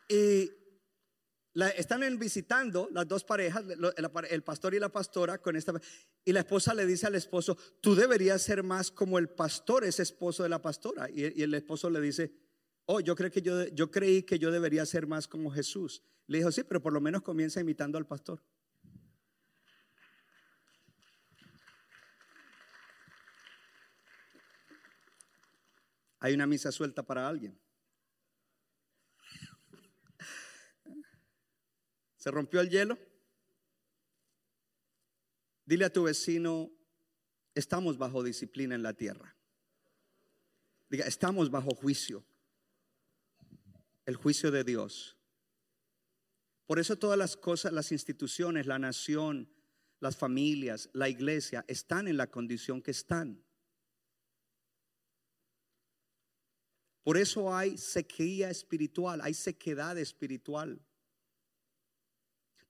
Y 0.09 0.51
la, 1.53 1.69
están 1.69 2.01
visitando 2.17 2.89
las 2.91 3.07
dos 3.07 3.23
parejas, 3.23 3.63
el, 4.29 4.43
pastor 4.43 4.73
y 4.73 4.79
la 4.79 4.89
pastora, 4.89 5.37
con 5.37 5.55
esta. 5.55 5.73
Y 6.25 6.33
la 6.33 6.39
esposa 6.39 6.73
le 6.73 6.85
dice 6.85 7.05
al 7.05 7.15
esposo: 7.15 7.57
Tú 7.79 7.93
deberías 7.93 8.41
ser 8.41 8.63
más 8.63 8.89
como 8.89 9.19
el 9.19 9.29
pastor, 9.29 9.83
ese 9.83 10.01
esposo 10.01 10.41
de 10.43 10.49
la 10.49 10.61
pastora. 10.61 11.09
Y, 11.11 11.41
el 11.41 11.53
esposo 11.53 11.89
le 11.91 12.01
dice: 12.01 12.33
Oh, 12.85 12.99
yo, 12.99 13.15
creo 13.15 13.29
que 13.29 13.41
yo, 13.41 13.67
yo 13.67 13.91
creí 13.91 14.23
que 14.23 14.39
yo 14.39 14.51
debería 14.51 14.85
ser 14.85 15.05
más 15.05 15.27
como 15.27 15.51
Jesús. 15.51 16.01
Le 16.25 16.39
dijo: 16.39 16.51
Sí, 16.51 16.63
pero 16.63 16.81
por 16.81 16.91
lo 16.91 17.01
menos 17.01 17.21
comienza 17.21 17.59
imitando 17.59 17.99
al 17.99 18.07
pastor. 18.07 18.41
Hay 26.19 26.33
una 26.33 26.47
misa 26.47 26.71
suelta 26.71 27.03
para 27.03 27.27
alguien. 27.27 27.59
¿Se 32.24 32.32
rompió 32.32 32.61
el 32.61 32.69
hielo? 32.69 32.97
Dile 35.65 35.84
a 35.84 35.91
tu 35.91 36.03
vecino, 36.03 36.71
estamos 37.53 37.97
bajo 37.97 38.24
disciplina 38.24 38.76
en 38.76 38.82
la 38.82 38.93
tierra. 38.93 39.36
Diga, 40.88 41.05
estamos 41.05 41.51
bajo 41.51 41.76
juicio. 41.76 42.24
El 44.05 44.15
juicio 44.15 44.51
de 44.51 44.63
Dios. 44.63 45.17
Por 46.65 46.80
eso 46.80 46.95
todas 46.97 47.17
las 47.17 47.36
cosas, 47.36 47.74
las 47.74 47.91
instituciones, 47.91 48.67
la 48.67 48.80
nación, 48.80 49.53
las 49.99 50.15
familias, 50.15 50.89
la 50.93 51.09
iglesia, 51.09 51.65
están 51.67 52.07
en 52.07 52.15
la 52.15 52.28
condición 52.28 52.82
que 52.82 52.91
están. 52.91 53.43
Por 57.03 57.17
eso 57.17 57.53
hay 57.53 57.78
sequía 57.78 58.49
espiritual, 58.49 59.19
hay 59.19 59.34
sequedad 59.34 59.97
espiritual. 59.97 60.80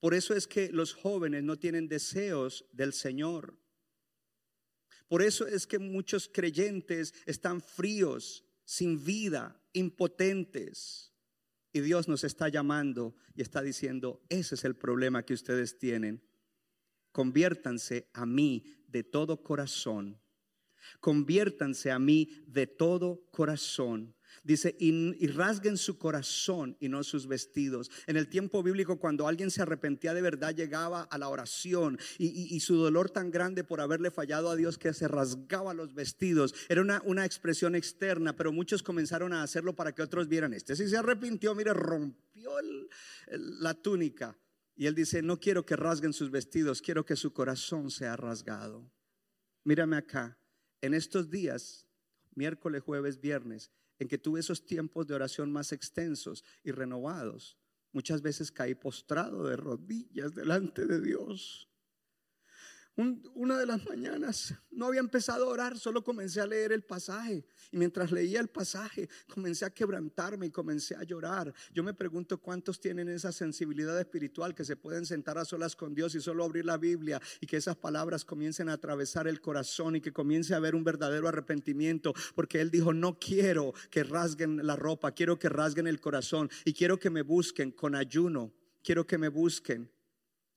Por 0.04 0.14
eso 0.14 0.34
es 0.34 0.48
que 0.48 0.70
los 0.70 0.94
jóvenes 0.94 1.46
no 1.46 1.58
tienen 1.58 1.88
deseos 1.88 2.66
del 2.74 2.92
Señor. 2.92 3.58
Por 5.08 5.22
eso 5.22 5.48
es 5.48 5.66
que 5.66 5.80
muchos 5.80 6.28
creyentes 6.28 7.14
están 7.26 7.62
fríos, 7.62 8.44
sin 8.66 9.02
vida, 9.02 9.64
impotentes. 9.72 11.14
Y 11.72 11.80
Dios 11.80 12.10
nos 12.10 12.26
está 12.26 12.50
llamando 12.50 13.16
y 13.34 13.44
está 13.44 13.62
diciendo, 13.62 14.22
ese 14.28 14.56
es 14.56 14.66
el 14.66 14.76
problema 14.76 15.24
que 15.24 15.36
ustedes 15.36 15.80
tienen. 15.80 16.22
Conviértanse 17.14 18.10
a 18.12 18.26
mí 18.26 18.66
de 18.90 19.06
todo 19.06 19.42
corazón. 19.42 20.20
Conviértanse 21.00 21.92
a 21.92 21.98
mí 21.98 22.44
de 22.46 22.68
todo 22.68 23.26
corazón 23.32 24.14
Dice, 24.44 24.76
y, 24.80 25.28
rasguen 25.28 25.78
su 25.78 25.98
corazón 25.98 26.76
y 26.80 26.90
no 26.90 27.04
sus 27.04 27.28
vestidos. 27.28 27.90
En 28.08 28.18
el 28.18 28.28
tiempo 28.28 28.64
bíblico, 28.64 29.00
cuando 29.00 29.28
alguien 29.28 29.52
se 29.52 29.62
arrepentía 29.62 30.14
de 30.14 30.22
verdad, 30.22 30.56
llegaba 30.56 31.04
a 31.04 31.18
la 31.18 31.30
oración 31.30 32.00
y, 32.18 32.60
su 32.60 32.76
dolor 32.76 33.10
tan 33.10 33.32
grande 33.32 33.64
por 33.64 33.82
haberle 33.82 34.12
fallado 34.12 34.50
a 34.50 34.56
Dios 34.56 34.78
que 34.78 34.94
se 34.94 35.08
rasgaba 35.08 35.74
los 35.74 35.94
vestidos. 35.94 36.54
Era 36.70 36.82
una, 36.82 37.02
una 37.06 37.26
expresión 37.26 37.76
externa, 37.76 38.36
pero 38.36 38.52
muchos 38.52 38.84
comenzaron 38.84 39.34
a 39.34 39.44
hacerlo 39.44 39.76
para 39.76 39.94
que 39.94 40.02
otros 40.02 40.28
vieran. 40.28 40.54
Este 40.54 40.76
si 40.76 40.88
se 40.88 40.98
arrepintió, 40.98 41.56
mire, 41.56 41.74
rompió 41.74 42.52
la 43.28 43.74
túnica. 43.74 44.38
Y 44.76 44.88
él 44.88 44.96
dice, 44.96 45.22
no 45.22 45.40
quiero 45.40 45.66
que 45.66 45.76
rasguen 45.76 46.14
sus 46.14 46.32
vestidos, 46.32 46.82
quiero 46.82 47.06
que 47.06 47.16
su 47.16 47.32
corazón 47.32 47.92
sea 47.92 48.16
rasgado. 48.16 48.90
Mírame 49.64 49.98
acá, 49.98 50.38
en 50.82 50.94
estos 50.94 51.30
días, 51.30 51.88
miércoles, 52.36 52.82
jueves, 52.82 53.22
viernes, 53.22 53.72
en 54.04 54.10
que 54.10 54.18
tuve 54.18 54.42
esos 54.42 54.66
tiempos 54.66 55.08
de 55.08 55.16
oración 55.16 55.52
más 55.52 55.72
extensos 55.72 56.44
y 56.64 56.72
renovados, 56.72 57.58
muchas 57.94 58.22
veces 58.22 58.52
caí 58.52 58.76
postrado 58.76 59.48
de 59.48 59.56
rodillas 59.56 60.36
delante 60.36 60.86
de 60.86 61.02
Dios 61.02 61.70
una 62.96 63.58
de 63.58 63.66
las 63.66 63.84
mañanas 63.86 64.54
no 64.70 64.86
había 64.86 65.00
empezado 65.00 65.46
a 65.46 65.50
orar, 65.50 65.78
solo 65.80 66.04
comencé 66.04 66.42
a 66.42 66.46
leer 66.46 66.72
el 66.72 66.84
pasaje. 66.84 67.44
Y 67.72 67.78
mientras 67.78 68.12
leía 68.12 68.40
el 68.40 68.50
pasaje, 68.50 69.10
comencé 69.28 69.66
a 69.66 69.72
quebrantarme 69.72 70.46
y 70.46 70.52
comencé 70.52 70.96
a 70.96 71.04
llorar. 71.04 71.52
Yo 71.74 71.84
me 71.84 71.96
pregunto 71.96 72.40
cuántos 72.40 72.80
tienen 72.80 73.10
esa 73.10 73.32
sensibilidad 73.32 74.00
espiritual 74.00 74.54
que 74.54 74.64
se 74.64 74.76
pueden 74.76 75.08
sentar 75.08 75.40
a 75.40 75.46
solas 75.46 75.76
con 75.76 75.96
Dios 75.96 76.14
y 76.14 76.22
solo 76.22 76.44
abrir 76.44 76.66
la 76.66 76.78
Biblia 76.78 77.20
y 77.42 77.48
que 77.48 77.58
esas 77.58 77.76
palabras 77.76 78.26
comiencen 78.26 78.70
a 78.70 78.74
atravesar 78.74 79.28
el 79.28 79.42
corazón 79.42 79.96
y 79.96 80.02
que 80.02 80.14
comience 80.14 80.54
a 80.54 80.58
haber 80.58 80.76
un 80.76 80.84
verdadero 80.84 81.28
arrepentimiento. 81.28 82.14
Porque 82.36 82.62
Él 82.62 82.70
dijo, 82.70 82.94
no 82.94 83.18
quiero 83.18 83.74
que 83.90 84.04
rasguen 84.04 84.66
la 84.66 84.76
ropa, 84.76 85.14
quiero 85.14 85.40
que 85.40 85.50
rasguen 85.50 85.88
el 85.88 86.00
corazón 86.00 86.50
y 86.64 86.74
quiero 86.74 87.00
que 87.00 87.10
me 87.10 87.24
busquen 87.24 87.72
con 87.72 87.96
ayuno. 87.96 88.54
Quiero 88.84 89.08
que 89.08 89.18
me 89.18 89.30
busquen 89.30 89.90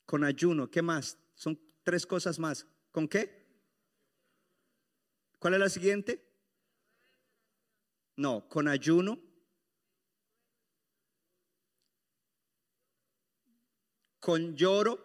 con 0.05 0.25
ayuno. 0.25 0.69
¿Qué 0.69 0.83
más? 0.83 1.19
Son 1.35 1.59
tres 1.87 2.05
cosas 2.05 2.41
más. 2.41 2.67
¿Con 2.91 3.07
qué? 3.07 3.47
¿Cuál 5.39 5.55
es 5.55 5.61
la 5.61 5.69
siguiente? 5.69 6.21
No, 8.17 8.49
con 8.49 8.67
ayuno 8.67 9.21
con 14.27 14.57
lloro, 14.57 14.99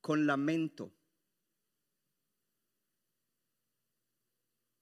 con 0.00 0.26
lamento. 0.26 0.92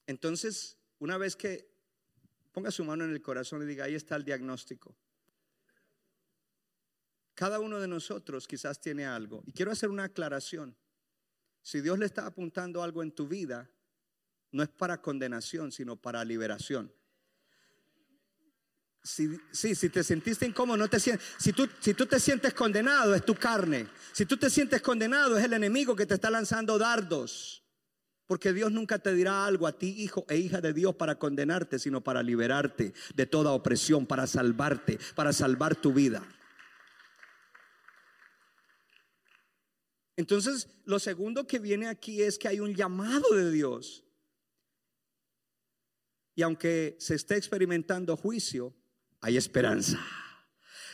Entonces, 0.07 0.79
una 0.99 1.19
vez 1.19 1.37
que 1.37 1.69
ponga 2.53 2.71
su 2.71 2.87
mano 2.87 3.05
en 3.05 3.11
el 3.11 3.21
corazón 3.21 3.61
y 3.61 3.67
diga, 3.67 3.85
ahí 3.85 3.95
está 3.95 4.17
el 4.17 4.25
diagnóstico. 4.25 4.97
Cada 7.37 7.61
uno 7.61 7.79
de 7.79 7.87
nosotros 7.87 8.49
quizás 8.49 8.81
tiene 8.81 9.05
algo. 9.05 9.45
Y 9.47 9.53
quiero 9.53 9.71
hacer 9.71 9.91
una 9.91 10.05
aclaración. 10.05 10.75
Si 11.61 11.83
Dios 11.83 11.99
le 11.99 12.07
está 12.07 12.25
apuntando 12.25 12.83
algo 12.83 13.03
en 13.03 13.13
tu 13.13 13.29
vida, 13.29 13.69
no 14.53 14.63
es 14.63 14.71
para 14.71 15.03
condenación, 15.03 15.71
sino 15.71 15.97
para 15.97 16.25
liberación. 16.25 16.91
Si, 19.03 19.39
si 19.53 19.89
te 19.91 20.03
sentiste 20.03 20.47
incómodo, 20.47 20.79
no 20.79 20.89
te 20.89 20.99
sientes. 20.99 21.27
Si 21.39 21.53
tú, 21.53 21.69
si 21.79 21.93
tú 21.93 22.07
te 22.07 22.19
sientes 22.19 22.55
condenado, 22.55 23.15
es 23.15 23.23
tu 23.23 23.35
carne. 23.35 23.87
Si 24.13 24.25
tú 24.25 24.39
te 24.39 24.49
sientes 24.49 24.81
condenado, 24.81 25.37
es 25.37 25.45
el 25.45 25.53
enemigo 25.53 25.95
que 25.95 26.07
te 26.07 26.15
está 26.15 26.31
lanzando 26.31 26.79
dardos. 26.79 27.63
Porque 28.27 28.55
Dios 28.55 28.73
nunca 28.73 28.99
te 28.99 29.13
dirá 29.13 29.45
algo 29.45 29.67
a 29.67 29.79
ti, 29.79 29.89
hijo 29.99 30.25
e 30.31 30.39
hija 30.39 30.63
de 30.63 30.73
Dios, 30.73 30.97
para 30.97 31.19
condenarte, 31.19 31.79
sino 31.79 32.01
para 32.01 32.23
liberarte 32.23 32.95
de 33.15 33.27
toda 33.27 33.53
opresión, 33.53 34.07
para 34.07 34.27
salvarte, 34.27 34.99
para 35.15 35.35
salvar 35.35 35.77
tu 35.77 35.93
vida. 35.93 36.27
Entonces, 40.17 40.69
lo 40.85 40.99
segundo 40.99 41.47
que 41.47 41.59
viene 41.59 41.89
aquí 41.89 42.23
es 42.23 42.39
que 42.39 42.49
hay 42.49 42.61
un 42.61 42.75
llamado 42.75 43.35
de 43.35 43.51
Dios. 43.51 44.05
Y 46.35 46.43
aunque 46.43 46.97
se 46.99 47.15
esté 47.15 47.37
experimentando 47.37 48.17
juicio, 48.17 48.75
hay 49.21 49.37
esperanza. 49.37 49.99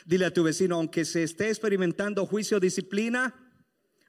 Dile 0.05 0.25
a 0.25 0.33
tu 0.33 0.43
vecino, 0.43 0.77
aunque 0.77 1.05
se 1.05 1.23
esté 1.23 1.49
experimentando 1.49 2.27
juicio, 2.27 2.59
disciplina, 2.59 3.35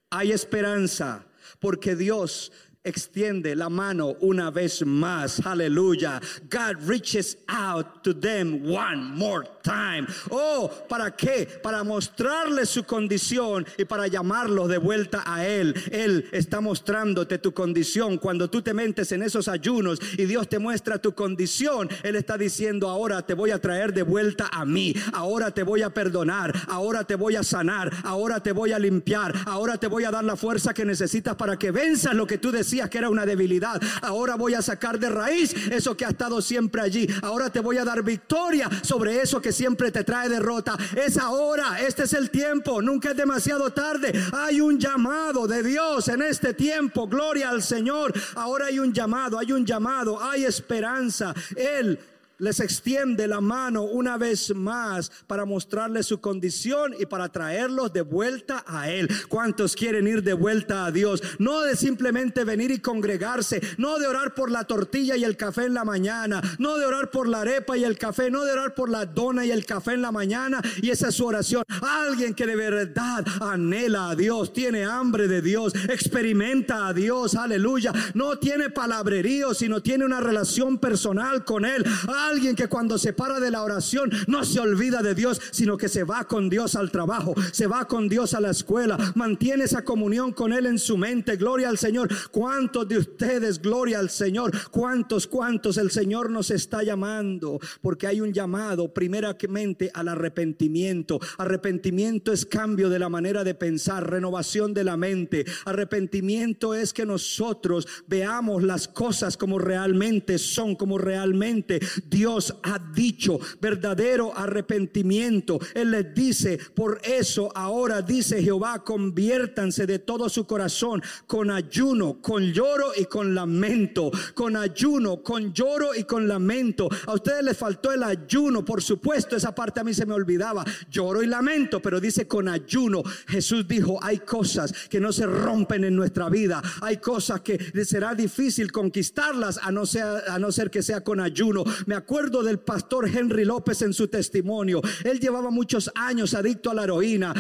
hay 0.09 0.31
esperanza. 0.31 1.27
Porque 1.59 1.95
Dios 1.95 2.51
extiende 2.83 3.55
la 3.55 3.69
mano 3.69 4.15
una 4.19 4.51
vez 4.51 4.85
más. 4.85 5.45
Aleluya. 5.45 6.21
God 6.49 6.87
reaches 6.87 7.37
out 7.47 8.03
to 8.03 8.13
them 8.13 8.69
one 8.69 9.15
more 9.15 9.45
time. 9.63 10.05
Oh, 10.29 10.69
¿para 10.89 11.11
qué? 11.11 11.47
Para 11.61 11.83
mostrarles 11.83 12.69
su 12.69 12.83
condición 12.83 13.65
y 13.77 13.85
para 13.85 14.07
llamarlos 14.07 14.67
de 14.67 14.77
vuelta 14.77 15.23
a 15.25 15.45
Él. 15.45 15.73
Él 15.91 16.27
está 16.31 16.59
mostrándote 16.59 17.37
tu 17.37 17.53
condición. 17.53 18.17
Cuando 18.17 18.49
tú 18.49 18.61
te 18.61 18.73
mentes 18.73 19.11
en 19.13 19.23
esos 19.23 19.47
ayunos 19.47 19.99
y 20.17 20.25
Dios 20.25 20.49
te 20.49 20.59
muestra 20.59 20.97
tu 20.97 21.13
condición, 21.13 21.89
Él 22.03 22.15
está 22.15 22.37
diciendo, 22.37 22.89
ahora 22.89 23.21
te 23.21 23.33
voy 23.33 23.51
a 23.51 23.61
traer 23.61 23.93
de 23.93 24.03
vuelta 24.03 24.49
a 24.51 24.65
mí. 24.65 24.93
Ahora 25.13 25.51
te 25.51 25.63
voy 25.63 25.83
a 25.83 25.93
perdonar. 25.93 26.53
Ahora 26.67 27.05
te 27.05 27.15
voy 27.15 27.37
a 27.37 27.43
sanar. 27.43 27.91
Ahora 28.03 28.41
te 28.41 28.51
voy 28.51 28.73
a 28.73 28.79
limpiar. 28.79 29.33
Ahora 29.45 29.77
te 29.77 29.87
voy 29.87 30.03
a 30.03 30.11
dar 30.11 30.23
la 30.25 30.35
fuerza 30.35 30.73
que 30.73 30.83
necesitas 30.83 31.35
para 31.35 31.57
que 31.57 31.71
venzas 31.71 32.13
lo 32.13 32.27
que 32.27 32.37
tú 32.37 32.51
que 32.89 32.97
era 32.97 33.09
una 33.09 33.25
debilidad. 33.25 33.81
Ahora 34.01 34.35
voy 34.35 34.55
a 34.55 34.61
sacar 34.61 34.99
de 34.99 35.09
raíz 35.09 35.53
eso 35.71 35.95
que 35.95 36.05
ha 36.05 36.09
estado 36.09 36.41
siempre 36.41 36.81
allí. 36.81 37.07
Ahora 37.21 37.49
te 37.49 37.59
voy 37.59 37.77
a 37.77 37.85
dar 37.85 38.03
victoria 38.03 38.69
sobre 38.81 39.21
eso 39.21 39.41
que 39.41 39.51
siempre 39.51 39.91
te 39.91 40.03
trae 40.03 40.27
derrota. 40.27 40.77
Es 40.95 41.17
ahora, 41.17 41.79
este 41.81 42.03
es 42.03 42.13
el 42.13 42.29
tiempo, 42.29 42.81
nunca 42.81 43.11
es 43.11 43.17
demasiado 43.17 43.69
tarde. 43.71 44.11
Hay 44.31 44.59
un 44.59 44.79
llamado 44.79 45.47
de 45.47 45.61
Dios 45.61 46.07
en 46.07 46.21
este 46.23 46.53
tiempo. 46.53 47.07
Gloria 47.07 47.49
al 47.49 47.61
Señor. 47.61 48.13
Ahora 48.35 48.67
hay 48.67 48.79
un 48.79 48.91
llamado, 48.91 49.37
hay 49.37 49.51
un 49.51 49.65
llamado, 49.65 50.21
hay 50.23 50.45
esperanza. 50.45 51.33
Él 51.55 51.99
les 52.39 52.59
extiende 52.59 53.27
la 53.27 53.41
mano 53.41 53.83
una 53.83 54.17
vez 54.17 54.53
más 54.55 55.11
para 55.27 55.45
mostrarles 55.45 56.07
su 56.07 56.19
condición 56.19 56.93
y 56.99 57.05
para 57.05 57.29
traerlos 57.29 57.93
de 57.93 58.01
vuelta 58.01 58.63
a 58.67 58.89
Él. 58.89 59.09
¿Cuántos 59.29 59.75
quieren 59.75 60.07
ir 60.07 60.23
de 60.23 60.33
vuelta 60.33 60.85
a 60.85 60.91
Dios? 60.91 61.21
No 61.39 61.61
de 61.61 61.75
simplemente 61.75 62.43
venir 62.43 62.71
y 62.71 62.79
congregarse, 62.79 63.61
no 63.77 63.99
de 63.99 64.07
orar 64.07 64.33
por 64.33 64.51
la 64.51 64.65
tortilla 64.65 65.15
y 65.15 65.23
el 65.23 65.37
café 65.37 65.65
en 65.65 65.73
la 65.73 65.85
mañana, 65.85 66.41
no 66.59 66.77
de 66.77 66.85
orar 66.85 67.11
por 67.11 67.27
la 67.27 67.41
arepa 67.41 67.77
y 67.77 67.83
el 67.83 67.97
café, 67.97 68.31
no 68.31 68.43
de 68.45 68.51
orar 68.51 68.73
por 68.73 68.89
la 68.89 69.05
dona 69.05 69.45
y 69.45 69.51
el 69.51 69.65
café 69.65 69.93
en 69.93 70.01
la 70.01 70.11
mañana 70.11 70.61
y 70.81 70.89
esa 70.89 71.09
es 71.09 71.15
su 71.15 71.25
oración. 71.25 71.63
Alguien 71.81 72.33
que 72.33 72.45
de 72.45 72.55
verdad 72.55 73.25
anhela 73.41 74.09
a 74.09 74.15
Dios, 74.15 74.53
tiene 74.53 74.85
hambre 74.85 75.27
de 75.27 75.41
Dios, 75.41 75.73
experimenta 75.89 76.87
a 76.87 76.93
Dios, 76.93 77.35
aleluya. 77.35 77.93
No 78.13 78.37
tiene 78.39 78.69
palabrerío, 78.69 79.53
sino 79.53 79.81
tiene 79.81 80.05
una 80.05 80.19
relación 80.19 80.77
personal 80.77 81.45
con 81.45 81.65
Él 81.65 81.85
alguien 82.27 82.55
que 82.55 82.67
cuando 82.67 82.97
se 82.97 83.13
para 83.13 83.39
de 83.39 83.51
la 83.51 83.63
oración 83.63 84.11
no 84.27 84.43
se 84.43 84.59
olvida 84.59 85.01
de 85.01 85.15
Dios, 85.15 85.41
sino 85.51 85.77
que 85.77 85.89
se 85.89 86.03
va 86.03 86.25
con 86.25 86.49
Dios 86.49 86.75
al 86.75 86.91
trabajo, 86.91 87.33
se 87.51 87.67
va 87.67 87.85
con 87.85 88.09
Dios 88.09 88.33
a 88.33 88.39
la 88.39 88.51
escuela, 88.51 88.97
mantiene 89.15 89.65
esa 89.65 89.83
comunión 89.83 90.31
con 90.31 90.53
Él 90.53 90.65
en 90.65 90.79
su 90.79 90.97
mente. 90.97 91.35
Gloria 91.35 91.69
al 91.69 91.77
Señor. 91.77 92.09
¿Cuántos 92.31 92.87
de 92.87 92.97
ustedes, 92.97 93.61
gloria 93.61 93.99
al 93.99 94.09
Señor? 94.09 94.51
¿Cuántos, 94.71 95.27
cuántos 95.27 95.77
el 95.77 95.91
Señor 95.91 96.29
nos 96.29 96.51
está 96.51 96.83
llamando? 96.83 97.59
Porque 97.81 98.07
hay 98.07 98.21
un 98.21 98.33
llamado 98.33 98.93
primeramente 98.93 99.91
al 99.93 100.07
arrepentimiento. 100.07 101.19
Arrepentimiento 101.37 102.31
es 102.31 102.45
cambio 102.45 102.89
de 102.89 102.99
la 102.99 103.09
manera 103.09 103.43
de 103.43 103.55
pensar, 103.55 104.09
renovación 104.09 104.73
de 104.73 104.83
la 104.83 104.97
mente. 104.97 105.45
Arrepentimiento 105.65 106.73
es 106.73 106.93
que 106.93 107.05
nosotros 107.05 107.87
veamos 108.07 108.63
las 108.63 108.87
cosas 108.87 109.37
como 109.37 109.59
realmente 109.59 110.37
son, 110.37 110.75
como 110.75 110.97
realmente 110.97 111.79
Dios 112.13 112.55
ha 112.61 112.77
dicho, 112.77 113.39
verdadero 113.59 114.37
arrepentimiento. 114.37 115.59
Él 115.73 115.89
les 115.89 116.13
dice, 116.13 116.59
por 116.75 117.01
eso 117.03 117.51
ahora 117.55 118.03
dice 118.03 118.43
Jehová, 118.43 118.83
conviértanse 118.83 119.87
de 119.87 119.97
todo 119.97 120.29
su 120.29 120.45
corazón 120.45 121.01
con 121.25 121.49
ayuno, 121.49 122.21
con 122.21 122.53
lloro 122.53 122.91
y 122.95 123.05
con 123.05 123.33
lamento, 123.33 124.11
con 124.35 124.55
ayuno, 124.55 125.23
con 125.23 125.53
lloro 125.53 125.95
y 125.95 126.03
con 126.03 126.27
lamento. 126.27 126.87
A 127.07 127.13
ustedes 127.13 127.43
les 127.43 127.57
faltó 127.57 127.91
el 127.91 128.03
ayuno, 128.03 128.63
por 128.63 128.83
supuesto, 128.83 129.35
esa 129.35 129.55
parte 129.55 129.79
a 129.79 129.83
mí 129.83 129.95
se 129.95 130.05
me 130.05 130.13
olvidaba, 130.13 130.63
lloro 130.91 131.23
y 131.23 131.27
lamento, 131.27 131.81
pero 131.81 131.99
dice 131.99 132.27
con 132.27 132.47
ayuno. 132.47 133.01
Jesús 133.27 133.67
dijo, 133.67 133.97
hay 134.03 134.19
cosas 134.19 134.71
que 134.87 134.99
no 134.99 135.11
se 135.11 135.25
rompen 135.25 135.83
en 135.83 135.95
nuestra 135.95 136.29
vida, 136.29 136.61
hay 136.81 136.97
cosas 136.97 137.41
que 137.41 137.57
será 137.85 138.13
difícil 138.13 138.71
conquistarlas 138.71 139.59
a 139.63 139.71
no 139.71 139.87
ser, 139.87 140.05
a 140.29 140.37
no 140.37 140.51
ser 140.51 140.69
que 140.69 140.83
sea 140.83 141.03
con 141.03 141.19
ayuno. 141.19 141.63
Acuerdo 142.03 142.43
del 142.43 142.59
pastor 142.59 143.07
Henry 143.07 143.45
López 143.45 143.81
en 143.81 143.93
su 143.93 144.09
testimonio. 144.09 144.81
Él 145.05 145.21
llevaba 145.21 145.49
muchos 145.51 145.89
años 145.95 146.33
adicto 146.33 146.69
a 146.69 146.73
la 146.73 146.83
heroína. 146.83 147.33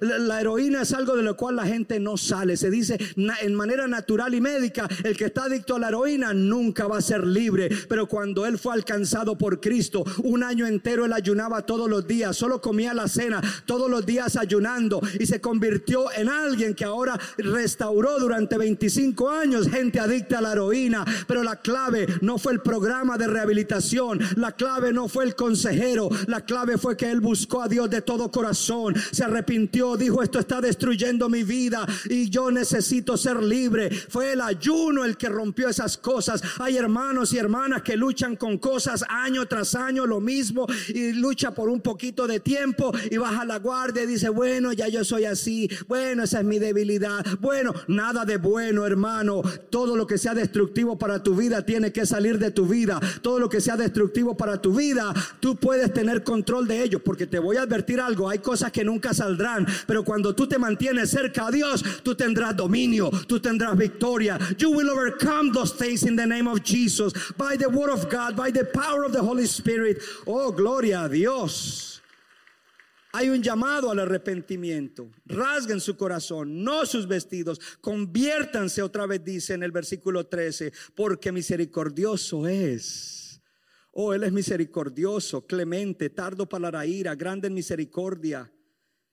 la, 0.00 0.40
heroína 0.40 0.82
es 0.82 0.94
algo 0.94 1.16
de 1.16 1.22
lo 1.22 1.36
cual 1.36 1.56
la 1.56 1.66
gente 1.66 2.00
no 2.00 2.16
sale. 2.16 2.56
Se 2.56 2.70
dice 2.70 2.98
en 3.42 3.54
manera 3.54 3.86
natural 3.86 4.34
y 4.34 4.40
médica, 4.40 4.88
el 5.04 5.18
que 5.18 5.26
está 5.26 5.44
adicto 5.44 5.76
a 5.76 5.78
la 5.78 5.88
heroína 5.88 6.32
nunca 6.32 6.86
va 6.86 6.96
a 6.96 7.02
ser 7.02 7.26
libre. 7.26 7.68
Pero 7.88 8.06
cuando 8.08 8.46
él 8.46 8.58
fue 8.58 8.72
alcanzado 8.72 9.36
por 9.36 9.60
Cristo, 9.60 10.02
un 10.24 10.42
año 10.42 10.66
entero 10.66 11.04
él 11.04 11.12
ayunaba 11.12 11.66
todos 11.66 11.90
los 11.90 12.06
días, 12.06 12.34
solo 12.36 12.62
comía 12.62 12.94
la 12.94 13.08
cena, 13.08 13.42
todos 13.66 13.90
los 13.90 14.06
días 14.06 14.36
ayunando 14.36 15.02
y 15.20 15.26
se 15.26 15.42
convirtió 15.42 16.10
en 16.12 16.30
alguien 16.30 16.74
que 16.74 16.86
ahora 16.86 17.20
restauró 17.36 18.18
durante 18.18 18.56
25 18.56 19.28
años 19.28 19.68
gente 19.68 20.00
adicta 20.00 20.38
a 20.38 20.40
la 20.40 20.52
heroína. 20.52 21.04
Pero 21.26 21.42
la 21.42 21.56
clave 21.56 22.06
no 22.22 22.38
fue 22.38 22.54
el 22.54 22.60
programa 22.60 23.18
de 23.18 23.26
rehabilitación 23.26 24.05
la 24.36 24.52
clave 24.52 24.92
no 24.92 25.08
fue 25.08 25.24
el 25.24 25.34
consejero, 25.34 26.08
la 26.26 26.44
clave 26.44 26.78
fue 26.78 26.96
que 26.96 27.10
él 27.10 27.20
buscó 27.20 27.62
a 27.62 27.68
Dios 27.68 27.90
de 27.90 28.02
todo 28.02 28.30
corazón, 28.30 28.94
se 29.12 29.24
arrepintió, 29.24 29.96
dijo, 29.96 30.22
esto 30.22 30.38
está 30.38 30.60
destruyendo 30.60 31.28
mi 31.28 31.42
vida 31.42 31.86
y 32.08 32.30
yo 32.30 32.50
necesito 32.50 33.16
ser 33.16 33.42
libre. 33.42 33.90
Fue 33.90 34.32
el 34.32 34.40
ayuno 34.40 35.04
el 35.04 35.16
que 35.16 35.28
rompió 35.28 35.68
esas 35.68 35.96
cosas. 35.96 36.42
Hay 36.58 36.76
hermanos 36.76 37.32
y 37.32 37.38
hermanas 37.38 37.82
que 37.82 37.96
luchan 37.96 38.36
con 38.36 38.58
cosas 38.58 39.04
año 39.08 39.46
tras 39.46 39.74
año, 39.74 40.06
lo 40.06 40.20
mismo, 40.20 40.66
y 40.88 41.12
lucha 41.12 41.52
por 41.52 41.68
un 41.68 41.80
poquito 41.80 42.26
de 42.26 42.40
tiempo 42.40 42.92
y 43.10 43.16
baja 43.16 43.44
la 43.44 43.58
guardia 43.58 44.04
y 44.04 44.06
dice, 44.06 44.28
bueno, 44.28 44.72
ya 44.72 44.88
yo 44.88 45.04
soy 45.04 45.24
así, 45.24 45.68
bueno, 45.88 46.24
esa 46.24 46.40
es 46.40 46.44
mi 46.44 46.58
debilidad. 46.58 47.24
Bueno, 47.40 47.72
nada 47.88 48.24
de 48.24 48.36
bueno, 48.36 48.86
hermano. 48.86 49.42
Todo 49.70 49.96
lo 49.96 50.06
que 50.06 50.18
sea 50.18 50.34
destructivo 50.34 50.98
para 50.98 51.22
tu 51.22 51.34
vida 51.34 51.64
tiene 51.64 51.92
que 51.92 52.06
salir 52.06 52.38
de 52.38 52.50
tu 52.50 52.66
vida. 52.66 53.00
Todo 53.22 53.38
lo 53.38 53.48
que 53.48 53.60
sea 53.60 53.76
destructivo 53.76 53.95
destructivo 53.96 54.36
para 54.36 54.60
tu 54.60 54.74
vida, 54.74 55.14
tú 55.40 55.56
puedes 55.56 55.90
tener 55.92 56.22
control 56.22 56.68
de 56.68 56.82
ello. 56.82 57.02
Porque 57.02 57.26
te 57.26 57.38
voy 57.38 57.56
a 57.56 57.62
advertir 57.62 57.98
algo, 57.98 58.28
hay 58.28 58.40
cosas 58.40 58.70
que 58.70 58.84
nunca 58.84 59.14
saldrán, 59.14 59.66
pero 59.86 60.04
cuando 60.04 60.34
tú 60.34 60.46
te 60.46 60.58
mantienes 60.58 61.10
cerca 61.10 61.46
a 61.46 61.50
Dios, 61.50 61.82
tú 62.02 62.14
tendrás 62.14 62.54
dominio, 62.54 63.10
tú 63.26 63.40
tendrás 63.40 63.76
victoria. 63.76 64.38
You 64.58 64.70
will 64.70 64.90
overcome 64.90 65.50
those 65.52 65.74
things 65.74 66.02
in 66.02 66.14
the 66.14 66.26
name 66.26 66.46
of 66.46 66.62
Jesus, 66.62 67.14
by 67.38 67.56
the 67.56 67.68
word 67.68 67.90
of 67.90 68.10
God, 68.10 68.36
by 68.36 68.50
the 68.50 68.64
power 68.64 69.04
of 69.04 69.12
the 69.12 69.22
Holy 69.22 69.46
Spirit. 69.46 69.98
Oh, 70.26 70.52
gloria 70.52 71.04
a 71.04 71.08
Dios. 71.08 72.02
Hay 73.12 73.30
un 73.30 73.42
llamado 73.42 73.90
al 73.90 73.98
arrepentimiento. 73.98 75.08
Rasguen 75.24 75.80
su 75.80 75.96
corazón, 75.96 76.62
no 76.62 76.84
sus 76.84 77.08
vestidos. 77.08 77.58
Conviértanse 77.80 78.82
otra 78.82 79.06
vez, 79.06 79.24
dice 79.24 79.54
en 79.54 79.62
el 79.62 79.72
versículo 79.72 80.26
13, 80.26 80.70
porque 80.94 81.32
misericordioso 81.32 82.46
es 82.46 83.25
Oh, 83.98 84.12
Él 84.12 84.24
es 84.24 84.32
misericordioso, 84.32 85.46
clemente, 85.46 86.10
tardo 86.10 86.46
para 86.46 86.70
la 86.70 86.84
ira, 86.84 87.14
grande 87.14 87.48
en 87.48 87.54
misericordia. 87.54 88.52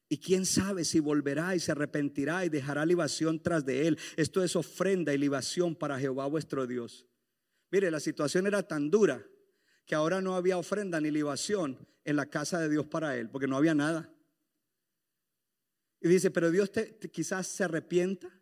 Y 0.09 0.17
quién 0.17 0.45
sabe 0.45 0.83
si 0.83 0.99
volverá 0.99 1.55
y 1.55 1.61
se 1.61 1.71
arrepentirá 1.71 2.43
y 2.43 2.49
dejará 2.49 2.85
libación 2.85 3.41
tras 3.41 3.65
de 3.65 3.87
él. 3.87 3.97
Esto 4.17 4.43
es 4.43 4.57
ofrenda 4.57 5.13
y 5.13 5.17
libación 5.17 5.73
para 5.73 5.97
Jehová 5.97 6.25
vuestro 6.25 6.67
Dios. 6.67 7.07
Mire, 7.71 7.89
la 7.91 8.01
situación 8.01 8.45
era 8.45 8.61
tan 8.61 8.91
dura 8.91 9.25
que 9.85 9.95
ahora 9.95 10.19
no 10.19 10.35
había 10.35 10.57
ofrenda 10.57 10.99
ni 10.99 11.11
libación 11.11 11.87
en 12.03 12.17
la 12.17 12.25
casa 12.25 12.59
de 12.59 12.67
Dios 12.67 12.85
para 12.85 13.15
él, 13.15 13.29
porque 13.29 13.47
no 13.47 13.55
había 13.55 13.73
nada. 13.73 14.13
Y 16.01 16.09
dice, 16.09 16.29
pero 16.29 16.51
Dios 16.51 16.73
te, 16.73 16.99
quizás 17.09 17.47
se 17.47 17.63
arrepienta 17.63 18.37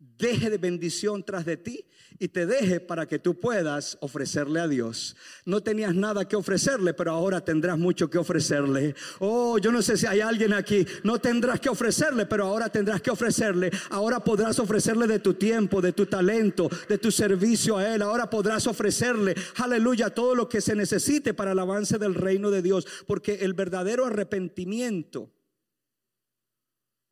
deje 0.00 0.48
de 0.48 0.56
bendición 0.58 1.22
tras 1.22 1.44
de 1.44 1.58
ti 1.58 1.86
y 2.18 2.28
te 2.28 2.46
deje 2.46 2.80
para 2.80 3.06
que 3.06 3.18
tú 3.18 3.38
puedas 3.38 3.98
ofrecerle 4.00 4.60
a 4.60 4.68
Dios. 4.68 5.16
No 5.44 5.62
tenías 5.62 5.94
nada 5.94 6.26
que 6.26 6.36
ofrecerle, 6.36 6.94
pero 6.94 7.12
ahora 7.12 7.44
tendrás 7.44 7.78
mucho 7.78 8.08
que 8.08 8.18
ofrecerle. 8.18 8.94
Oh, 9.18 9.58
yo 9.58 9.70
no 9.70 9.82
sé 9.82 9.96
si 9.96 10.06
hay 10.06 10.20
alguien 10.20 10.54
aquí, 10.54 10.86
no 11.04 11.18
tendrás 11.18 11.60
que 11.60 11.68
ofrecerle, 11.68 12.26
pero 12.26 12.46
ahora 12.46 12.70
tendrás 12.70 13.02
que 13.02 13.10
ofrecerle. 13.10 13.70
Ahora 13.90 14.20
podrás 14.20 14.58
ofrecerle 14.58 15.06
de 15.06 15.18
tu 15.18 15.34
tiempo, 15.34 15.80
de 15.80 15.92
tu 15.92 16.06
talento, 16.06 16.70
de 16.88 16.98
tu 16.98 17.10
servicio 17.10 17.76
a 17.76 17.94
Él. 17.94 18.02
Ahora 18.02 18.28
podrás 18.28 18.66
ofrecerle, 18.66 19.34
aleluya, 19.56 20.10
todo 20.10 20.34
lo 20.34 20.48
que 20.48 20.60
se 20.60 20.74
necesite 20.74 21.34
para 21.34 21.52
el 21.52 21.58
avance 21.58 21.98
del 21.98 22.14
reino 22.14 22.50
de 22.50 22.62
Dios, 22.62 22.86
porque 23.06 23.36
el 23.36 23.52
verdadero 23.52 24.06
arrepentimiento 24.06 25.30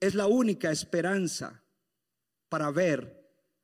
es 0.01 0.15
la 0.15 0.27
única 0.27 0.71
esperanza 0.71 1.63
para 2.49 2.71
ver 2.71 3.19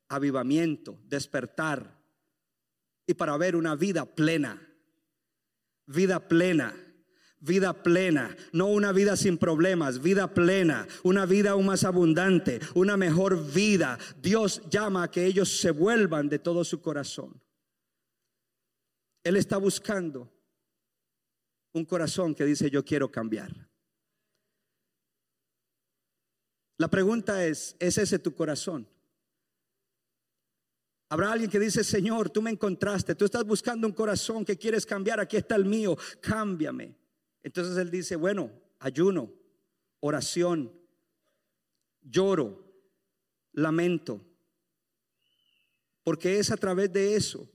avivamiento, 0.09 0.99
despertar 1.05 2.01
y 3.07 3.15
para 3.15 3.37
ver 3.37 3.57
una 3.57 3.75
vida 3.75 4.05
plena. 4.05 4.61
Vida 5.87 6.29
plena. 6.29 6.75
Vida 7.41 7.83
plena, 7.83 8.35
no 8.53 8.69
una 8.69 8.91
vida 8.93 9.19
sin 9.19 9.37
problemas, 9.37 10.01
vida 10.01 10.33
plena, 10.33 10.89
una 11.03 11.27
vida 11.27 11.51
aún 11.51 11.67
más 11.67 11.85
abundante, 11.85 12.59
una 12.75 12.97
mejor 12.97 13.53
vida. 13.53 13.99
Dios 14.17 14.63
llama 14.71 15.03
a 15.03 15.11
que 15.11 15.27
ellos 15.27 15.61
se 15.61 15.71
vuelvan 15.71 16.31
de 16.31 16.39
todo 16.39 16.65
su 16.65 16.81
corazón. 16.81 17.39
Él 19.23 19.37
está 19.37 19.59
buscando 19.59 20.33
un 21.75 21.85
corazón 21.85 22.35
que 22.35 22.47
dice 22.47 22.71
yo 22.71 22.83
quiero 22.83 23.11
cambiar. 23.11 23.69
La 26.77 26.89
pregunta 26.89 27.45
es, 27.47 27.77
¿es 27.79 27.99
ese 27.99 28.19
tu 28.19 28.35
corazón? 28.35 28.89
Habrá 31.09 31.33
alguien 31.33 31.51
que 31.51 31.61
dice, 31.61 31.85
Señor, 31.85 32.31
tú 32.31 32.43
me 32.43 32.51
encontraste, 32.51 33.15
tú 33.15 33.25
estás 33.25 33.45
buscando 33.45 33.87
un 33.87 33.93
corazón 33.93 34.45
que 34.45 34.59
quieres 34.59 34.85
cambiar, 34.85 35.21
aquí 35.21 35.37
está 35.37 35.55
el 35.55 35.65
mío, 35.65 35.97
cámbiame. 36.21 36.97
Entonces 37.43 37.77
Él 37.77 37.91
dice, 37.91 38.17
bueno, 38.17 38.51
ayuno, 38.81 39.33
oración, 40.01 40.73
lloro, 42.03 42.65
lamento, 43.53 44.21
porque 46.03 46.39
es 46.39 46.51
a 46.51 46.57
través 46.57 46.93
de 46.93 47.15
eso 47.15 47.49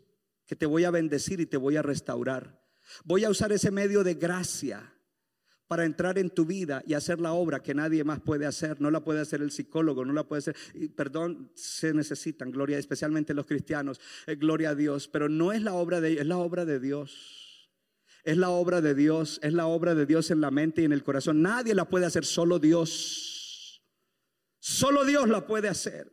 que 0.45 0.55
te 0.55 0.65
voy 0.65 0.85
a 0.85 0.91
bendecir 0.91 1.39
y 1.41 1.45
te 1.45 1.57
voy 1.57 1.75
a 1.75 1.81
restaurar. 1.81 2.59
Voy 3.03 3.23
a 3.23 3.29
usar 3.29 3.51
ese 3.51 3.71
medio 3.71 4.03
de 4.03 4.13
gracia 4.13 4.93
para 5.69 5.85
entrar 5.85 6.17
en 6.17 6.31
tu 6.31 6.47
vida 6.47 6.81
y 6.87 6.95
hacer 6.95 7.21
la 7.21 7.33
obra 7.33 7.61
que 7.61 7.75
nadie 7.75 8.03
más 8.03 8.19
puede 8.19 8.47
hacer. 8.47 8.81
No 8.81 8.89
la 8.89 9.03
puede 9.03 9.21
hacer 9.21 9.43
el 9.43 9.51
psicólogo, 9.51 10.03
no 10.03 10.13
la 10.13 10.23
puede 10.23 10.39
hacer. 10.39 10.55
perdón, 10.95 11.51
se 11.53 11.93
necesitan, 11.93 12.49
gloria, 12.49 12.79
especialmente 12.79 13.35
los 13.35 13.45
cristianos, 13.45 14.01
eh, 14.25 14.35
gloria 14.35 14.71
a 14.71 14.75
Dios. 14.75 15.07
Pero 15.07 15.29
no 15.29 15.51
es 15.51 15.61
la 15.61 15.73
obra 15.75 16.01
de 16.01 16.13
es 16.13 16.25
la 16.25 16.37
obra 16.37 16.65
de 16.65 16.79
Dios. 16.79 17.69
Es 18.23 18.35
la 18.35 18.49
obra 18.49 18.81
de 18.81 18.95
Dios, 18.95 19.39
es 19.43 19.53
la 19.53 19.67
obra 19.67 19.93
de 19.93 20.07
Dios 20.07 20.31
en 20.31 20.41
la 20.41 20.49
mente 20.49 20.81
y 20.81 20.85
en 20.85 20.91
el 20.91 21.03
corazón. 21.03 21.43
Nadie 21.43 21.75
la 21.75 21.85
puede 21.85 22.07
hacer, 22.07 22.25
solo 22.25 22.57
Dios. 22.57 23.83
Solo 24.57 25.05
Dios 25.05 25.29
la 25.29 25.45
puede 25.45 25.69
hacer. 25.69 26.11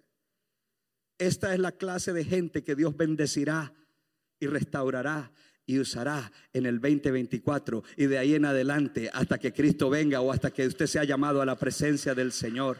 Esta 1.16 1.54
es 1.54 1.60
la 1.60 1.72
clase 1.72 2.12
de 2.12 2.24
gente 2.24 2.62
que 2.62 2.74
Dios 2.74 2.94
bendecirá 2.94 3.72
y 4.38 4.48
restaurará 4.48 5.32
y 5.66 5.80
usará 5.80 6.32
en 6.52 6.64
el 6.64 6.80
2024 6.80 7.82
y 7.96 8.06
de 8.06 8.18
ahí 8.18 8.34
en 8.34 8.44
adelante 8.44 9.10
hasta 9.12 9.38
que 9.38 9.52
Cristo 9.52 9.90
venga 9.90 10.20
o 10.20 10.32
hasta 10.32 10.52
que 10.52 10.66
usted 10.66 10.86
sea 10.86 11.04
llamado 11.04 11.42
a 11.42 11.46
la 11.46 11.58
presencia 11.58 12.14
del 12.14 12.32
Señor. 12.32 12.78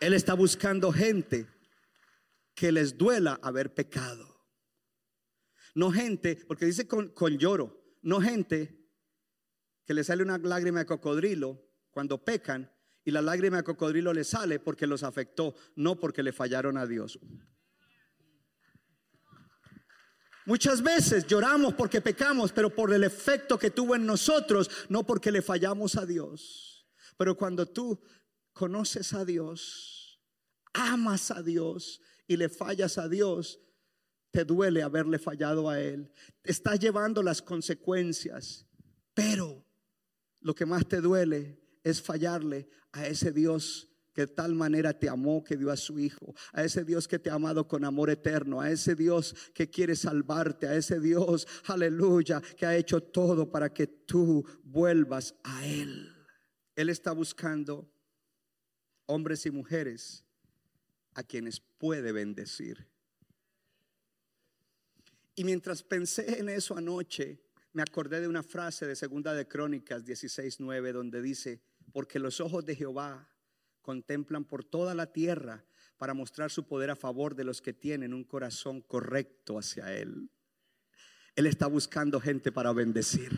Él 0.00 0.12
está 0.12 0.34
buscando 0.34 0.92
gente 0.92 1.46
que 2.54 2.72
les 2.72 2.98
duela 2.98 3.38
haber 3.40 3.72
pecado. 3.72 4.44
No 5.74 5.92
gente, 5.92 6.38
porque 6.48 6.66
dice 6.66 6.88
con, 6.88 7.10
con 7.10 7.38
lloro, 7.38 7.82
no 8.02 8.20
gente 8.20 8.76
que 9.84 9.94
le 9.94 10.02
sale 10.02 10.22
una 10.22 10.38
lágrima 10.38 10.80
de 10.80 10.86
cocodrilo 10.86 11.62
cuando 11.90 12.24
pecan 12.24 12.72
y 13.04 13.12
la 13.12 13.22
lágrima 13.22 13.58
de 13.58 13.62
cocodrilo 13.62 14.12
le 14.12 14.24
sale 14.24 14.58
porque 14.58 14.86
los 14.86 15.04
afectó, 15.04 15.54
no 15.76 16.00
porque 16.00 16.24
le 16.24 16.32
fallaron 16.32 16.76
a 16.76 16.86
Dios. 16.86 17.20
Muchas 20.46 20.80
veces 20.80 21.26
lloramos 21.26 21.74
porque 21.74 22.00
pecamos, 22.00 22.52
pero 22.52 22.72
por 22.72 22.94
el 22.94 23.02
efecto 23.02 23.58
que 23.58 23.72
tuvo 23.72 23.96
en 23.96 24.06
nosotros, 24.06 24.70
no 24.88 25.04
porque 25.04 25.32
le 25.32 25.42
fallamos 25.42 25.96
a 25.96 26.06
Dios. 26.06 26.86
Pero 27.18 27.36
cuando 27.36 27.66
tú 27.66 28.00
conoces 28.52 29.12
a 29.12 29.24
Dios, 29.24 30.20
amas 30.72 31.32
a 31.32 31.42
Dios 31.42 32.00
y 32.28 32.36
le 32.36 32.48
fallas 32.48 32.96
a 32.96 33.08
Dios, 33.08 33.60
te 34.30 34.44
duele 34.44 34.84
haberle 34.84 35.18
fallado 35.18 35.68
a 35.68 35.80
Él. 35.80 36.12
Estás 36.44 36.78
llevando 36.78 37.24
las 37.24 37.42
consecuencias, 37.42 38.68
pero 39.14 39.66
lo 40.40 40.54
que 40.54 40.64
más 40.64 40.86
te 40.86 41.00
duele 41.00 41.60
es 41.82 42.00
fallarle 42.00 42.68
a 42.92 43.08
ese 43.08 43.32
Dios 43.32 43.88
que 44.16 44.22
de 44.22 44.32
tal 44.32 44.54
manera 44.54 44.98
te 44.98 45.10
amó 45.10 45.44
que 45.44 45.58
dio 45.58 45.70
a 45.70 45.76
su 45.76 45.98
Hijo, 45.98 46.34
a 46.54 46.64
ese 46.64 46.86
Dios 46.86 47.06
que 47.06 47.18
te 47.18 47.28
ha 47.28 47.34
amado 47.34 47.68
con 47.68 47.84
amor 47.84 48.08
eterno, 48.08 48.62
a 48.62 48.70
ese 48.70 48.94
Dios 48.94 49.34
que 49.52 49.68
quiere 49.68 49.94
salvarte, 49.94 50.66
a 50.66 50.74
ese 50.74 51.00
Dios, 51.00 51.46
aleluya, 51.66 52.40
que 52.40 52.64
ha 52.64 52.74
hecho 52.74 53.02
todo 53.02 53.50
para 53.50 53.74
que 53.74 53.86
tú 53.86 54.42
vuelvas 54.64 55.34
a 55.44 55.66
Él. 55.66 56.10
Él 56.76 56.88
está 56.88 57.12
buscando 57.12 57.92
hombres 59.04 59.44
y 59.44 59.50
mujeres 59.50 60.24
a 61.12 61.22
quienes 61.22 61.60
puede 61.60 62.10
bendecir. 62.10 62.88
Y 65.34 65.44
mientras 65.44 65.82
pensé 65.82 66.40
en 66.40 66.48
eso 66.48 66.74
anoche, 66.74 67.38
me 67.74 67.82
acordé 67.82 68.22
de 68.22 68.28
una 68.28 68.42
frase 68.42 68.86
de 68.86 68.96
Segunda 68.96 69.34
de 69.34 69.46
Crónicas 69.46 70.06
16:9 70.06 70.92
donde 70.92 71.20
dice, 71.20 71.60
porque 71.92 72.18
los 72.18 72.40
ojos 72.40 72.64
de 72.64 72.76
Jehová 72.76 73.28
contemplan 73.86 74.44
por 74.44 74.64
toda 74.64 74.94
la 74.94 75.12
tierra 75.12 75.64
para 75.96 76.12
mostrar 76.12 76.50
su 76.50 76.66
poder 76.66 76.90
a 76.90 76.96
favor 76.96 77.36
de 77.36 77.44
los 77.44 77.62
que 77.62 77.72
tienen 77.72 78.12
un 78.12 78.24
corazón 78.24 78.82
correcto 78.82 79.58
hacia 79.58 79.94
Él. 79.94 80.28
Él 81.36 81.46
está 81.46 81.68
buscando 81.68 82.20
gente 82.20 82.50
para 82.50 82.72
bendecir. 82.72 83.30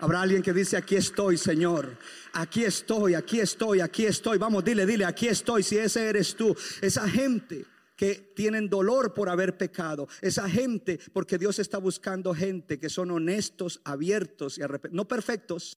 Habrá 0.00 0.22
alguien 0.22 0.42
que 0.42 0.52
dice, 0.52 0.76
aquí 0.76 0.96
estoy, 0.96 1.36
Señor. 1.36 1.98
Aquí 2.32 2.64
estoy, 2.64 3.14
aquí 3.14 3.40
estoy, 3.40 3.80
aquí 3.80 4.06
estoy. 4.06 4.38
Vamos, 4.38 4.64
dile, 4.64 4.86
dile, 4.86 5.04
aquí 5.04 5.28
estoy. 5.28 5.62
Si 5.62 5.76
ese 5.76 6.08
eres 6.08 6.34
tú, 6.34 6.56
esa 6.80 7.08
gente 7.08 7.66
que 7.96 8.32
tienen 8.34 8.70
dolor 8.70 9.12
por 9.12 9.28
haber 9.28 9.58
pecado. 9.58 10.08
Esa 10.22 10.48
gente, 10.48 11.00
porque 11.12 11.36
Dios 11.36 11.58
está 11.58 11.78
buscando 11.78 12.32
gente 12.32 12.78
que 12.78 12.88
son 12.88 13.10
honestos, 13.10 13.80
abiertos 13.84 14.56
y 14.56 14.62
arrepentidos. 14.62 14.96
No 14.96 15.08
perfectos, 15.08 15.76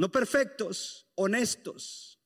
no 0.00 0.10
perfectos, 0.10 1.06
honestos. 1.14 2.18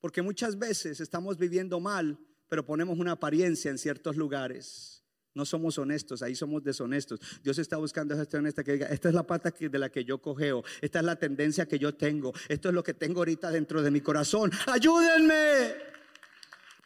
Porque 0.00 0.20
muchas 0.20 0.58
veces 0.58 1.00
estamos 1.00 1.38
viviendo 1.38 1.80
mal, 1.80 2.18
pero 2.46 2.66
ponemos 2.66 2.98
una 2.98 3.12
apariencia 3.12 3.70
en 3.70 3.78
ciertos 3.78 4.16
lugares. 4.16 5.02
No 5.32 5.46
somos 5.46 5.78
honestos, 5.78 6.20
ahí 6.20 6.34
somos 6.34 6.62
deshonestos. 6.62 7.20
Dios 7.42 7.58
está 7.58 7.78
buscando 7.78 8.12
a 8.12 8.18
gente 8.18 8.36
honesta 8.36 8.62
que 8.62 8.72
diga, 8.72 8.88
esta 8.88 9.08
es 9.08 9.14
la 9.14 9.22
pata 9.22 9.50
de 9.58 9.78
la 9.78 9.88
que 9.88 10.04
yo 10.04 10.20
cogeo, 10.20 10.62
esta 10.82 10.98
es 10.98 11.04
la 11.06 11.16
tendencia 11.16 11.64
que 11.64 11.78
yo 11.78 11.94
tengo, 11.94 12.34
esto 12.46 12.68
es 12.68 12.74
lo 12.74 12.84
que 12.84 12.92
tengo 12.92 13.20
ahorita 13.20 13.50
dentro 13.50 13.80
de 13.80 13.90
mi 13.90 14.02
corazón. 14.02 14.50
Ayúdenme. 14.66 15.97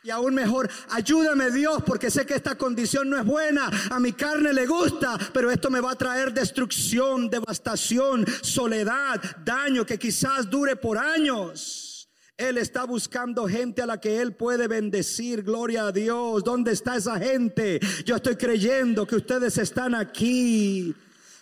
Y 0.05 0.11
aún 0.11 0.35
mejor, 0.35 0.69
ayúdame 0.91 1.51
Dios 1.53 1.83
porque 1.87 2.11
sé 2.11 2.27
que 2.27 2.35
esta 2.35 2.57
condición 2.57 3.09
no 3.09 3.17
es 3.17 3.25
buena. 3.25 3.71
A 3.91 4.01
mi 4.01 4.13
carne 4.13 4.53
le 4.53 4.67
gusta, 4.67 5.17
pero 5.33 5.51
esto 5.51 5.71
me 5.71 5.81
va 5.81 5.93
a 5.93 5.97
traer 5.97 6.33
destrucción, 6.33 7.31
devastación, 7.31 8.27
soledad, 8.43 9.21
daño 9.45 9.87
que 9.87 9.99
quizás 9.99 10.51
dure 10.51 10.75
por 10.75 10.99
años. 10.99 12.09
Él 12.37 12.59
está 12.59 12.85
buscando 12.85 13.47
gente 13.47 13.83
a 13.83 13.87
la 13.87 14.01
que 14.01 14.21
Él 14.21 14.35
puede 14.35 14.67
bendecir. 14.67 15.45
Gloria 15.45 15.87
a 15.87 15.93
Dios. 15.93 16.43
¿Dónde 16.43 16.73
está 16.73 16.97
esa 16.97 17.19
gente? 17.21 17.79
Yo 18.05 18.17
estoy 18.17 18.35
creyendo 18.35 19.07
que 19.07 19.17
ustedes 19.17 19.57
están 19.59 19.95
aquí. 19.95 20.93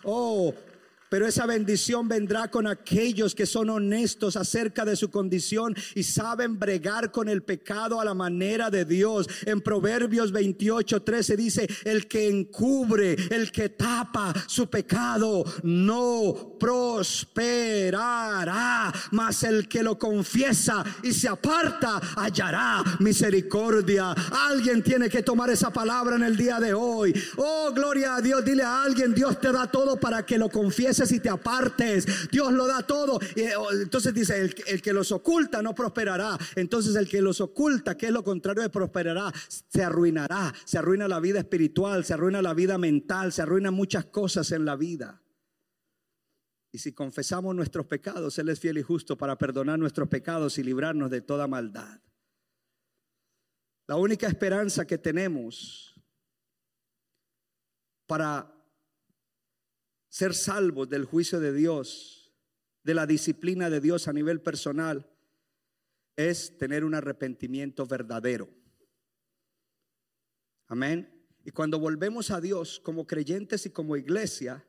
Oh, 0.02 0.52
Pero 1.10 1.26
esa 1.26 1.44
bendición 1.44 2.08
vendrá 2.08 2.48
con 2.50 2.66
aquellos 2.68 3.34
que 3.34 3.44
son 3.44 3.68
honestos 3.68 4.36
acerca 4.36 4.84
de 4.84 4.94
su 4.94 5.10
condición 5.10 5.74
y 5.96 6.04
saben 6.04 6.58
bregar 6.58 7.10
con 7.10 7.28
el 7.28 7.42
pecado 7.42 8.00
a 8.00 8.04
la 8.04 8.14
manera 8.14 8.70
de 8.70 8.84
Dios. 8.84 9.26
En 9.44 9.60
Proverbios 9.60 10.30
28, 10.30 11.02
13 11.02 11.36
dice, 11.36 11.68
el 11.84 12.06
que 12.06 12.28
encubre, 12.28 13.16
el 13.30 13.50
que 13.50 13.70
tapa 13.70 14.32
su 14.46 14.70
pecado, 14.70 15.42
no 15.64 16.56
prosperará, 16.60 17.32
mas 19.10 19.42
el 19.42 19.66
que 19.66 19.82
lo 19.82 19.98
confiesa 19.98 20.84
y 21.02 21.12
se 21.12 21.26
aparta 21.26 22.00
hallará 22.16 22.84
misericordia. 23.00 24.12
Alguien 24.48 24.84
tiene 24.84 25.08
que 25.08 25.24
tomar 25.24 25.50
esa 25.50 25.72
palabra 25.72 26.14
en 26.14 26.22
el 26.22 26.36
día 26.36 26.60
de 26.60 26.72
hoy. 26.72 27.12
Oh, 27.36 27.72
gloria 27.74 28.14
a 28.14 28.20
Dios. 28.20 28.44
Dile 28.44 28.62
a 28.62 28.84
alguien, 28.84 29.12
Dios 29.12 29.40
te 29.40 29.50
da 29.50 29.66
todo 29.66 29.98
para 29.98 30.24
que 30.24 30.38
lo 30.38 30.48
confieses 30.48 30.99
y 31.12 31.20
te 31.20 31.28
apartes. 31.28 32.30
Dios 32.30 32.52
lo 32.52 32.66
da 32.66 32.86
todo. 32.86 33.18
Y, 33.34 33.42
oh, 33.56 33.72
entonces 33.72 34.12
dice, 34.12 34.38
el, 34.40 34.54
el 34.66 34.82
que 34.82 34.92
los 34.92 35.12
oculta 35.12 35.62
no 35.62 35.74
prosperará. 35.74 36.38
Entonces 36.56 36.94
el 36.96 37.08
que 37.08 37.22
los 37.22 37.40
oculta, 37.40 37.96
que 37.96 38.06
es 38.06 38.12
lo 38.12 38.22
contrario 38.22 38.62
de 38.62 38.70
prosperará, 38.70 39.32
se 39.48 39.82
arruinará. 39.82 40.52
Se 40.64 40.78
arruina 40.78 41.08
la 41.08 41.20
vida 41.20 41.38
espiritual, 41.38 42.04
se 42.04 42.14
arruina 42.14 42.42
la 42.42 42.54
vida 42.54 42.76
mental, 42.76 43.32
se 43.32 43.42
arruinan 43.42 43.74
muchas 43.74 44.04
cosas 44.06 44.52
en 44.52 44.64
la 44.64 44.76
vida. 44.76 45.22
Y 46.72 46.78
si 46.78 46.92
confesamos 46.92 47.54
nuestros 47.54 47.86
pecados, 47.86 48.38
Él 48.38 48.48
es 48.48 48.60
fiel 48.60 48.78
y 48.78 48.82
justo 48.82 49.16
para 49.16 49.36
perdonar 49.36 49.78
nuestros 49.78 50.08
pecados 50.08 50.58
y 50.58 50.62
librarnos 50.62 51.10
de 51.10 51.20
toda 51.20 51.48
maldad. 51.48 52.00
La 53.88 53.96
única 53.96 54.28
esperanza 54.28 54.86
que 54.86 54.98
tenemos 54.98 56.00
para 58.06 58.59
ser 60.10 60.34
salvos 60.34 60.90
del 60.90 61.04
juicio 61.06 61.40
de 61.40 61.54
Dios, 61.54 62.34
de 62.82 62.94
la 62.94 63.06
disciplina 63.06 63.70
de 63.70 63.80
Dios 63.80 64.08
a 64.08 64.12
nivel 64.12 64.42
personal, 64.42 65.08
es 66.16 66.58
tener 66.58 66.84
un 66.84 66.94
arrepentimiento 66.94 67.86
verdadero. 67.86 68.50
Amén. 70.66 71.26
Y 71.44 71.52
cuando 71.52 71.78
volvemos 71.78 72.30
a 72.30 72.40
Dios 72.40 72.80
como 72.80 73.06
creyentes 73.06 73.64
y 73.66 73.70
como 73.70 73.96
iglesia, 73.96 74.66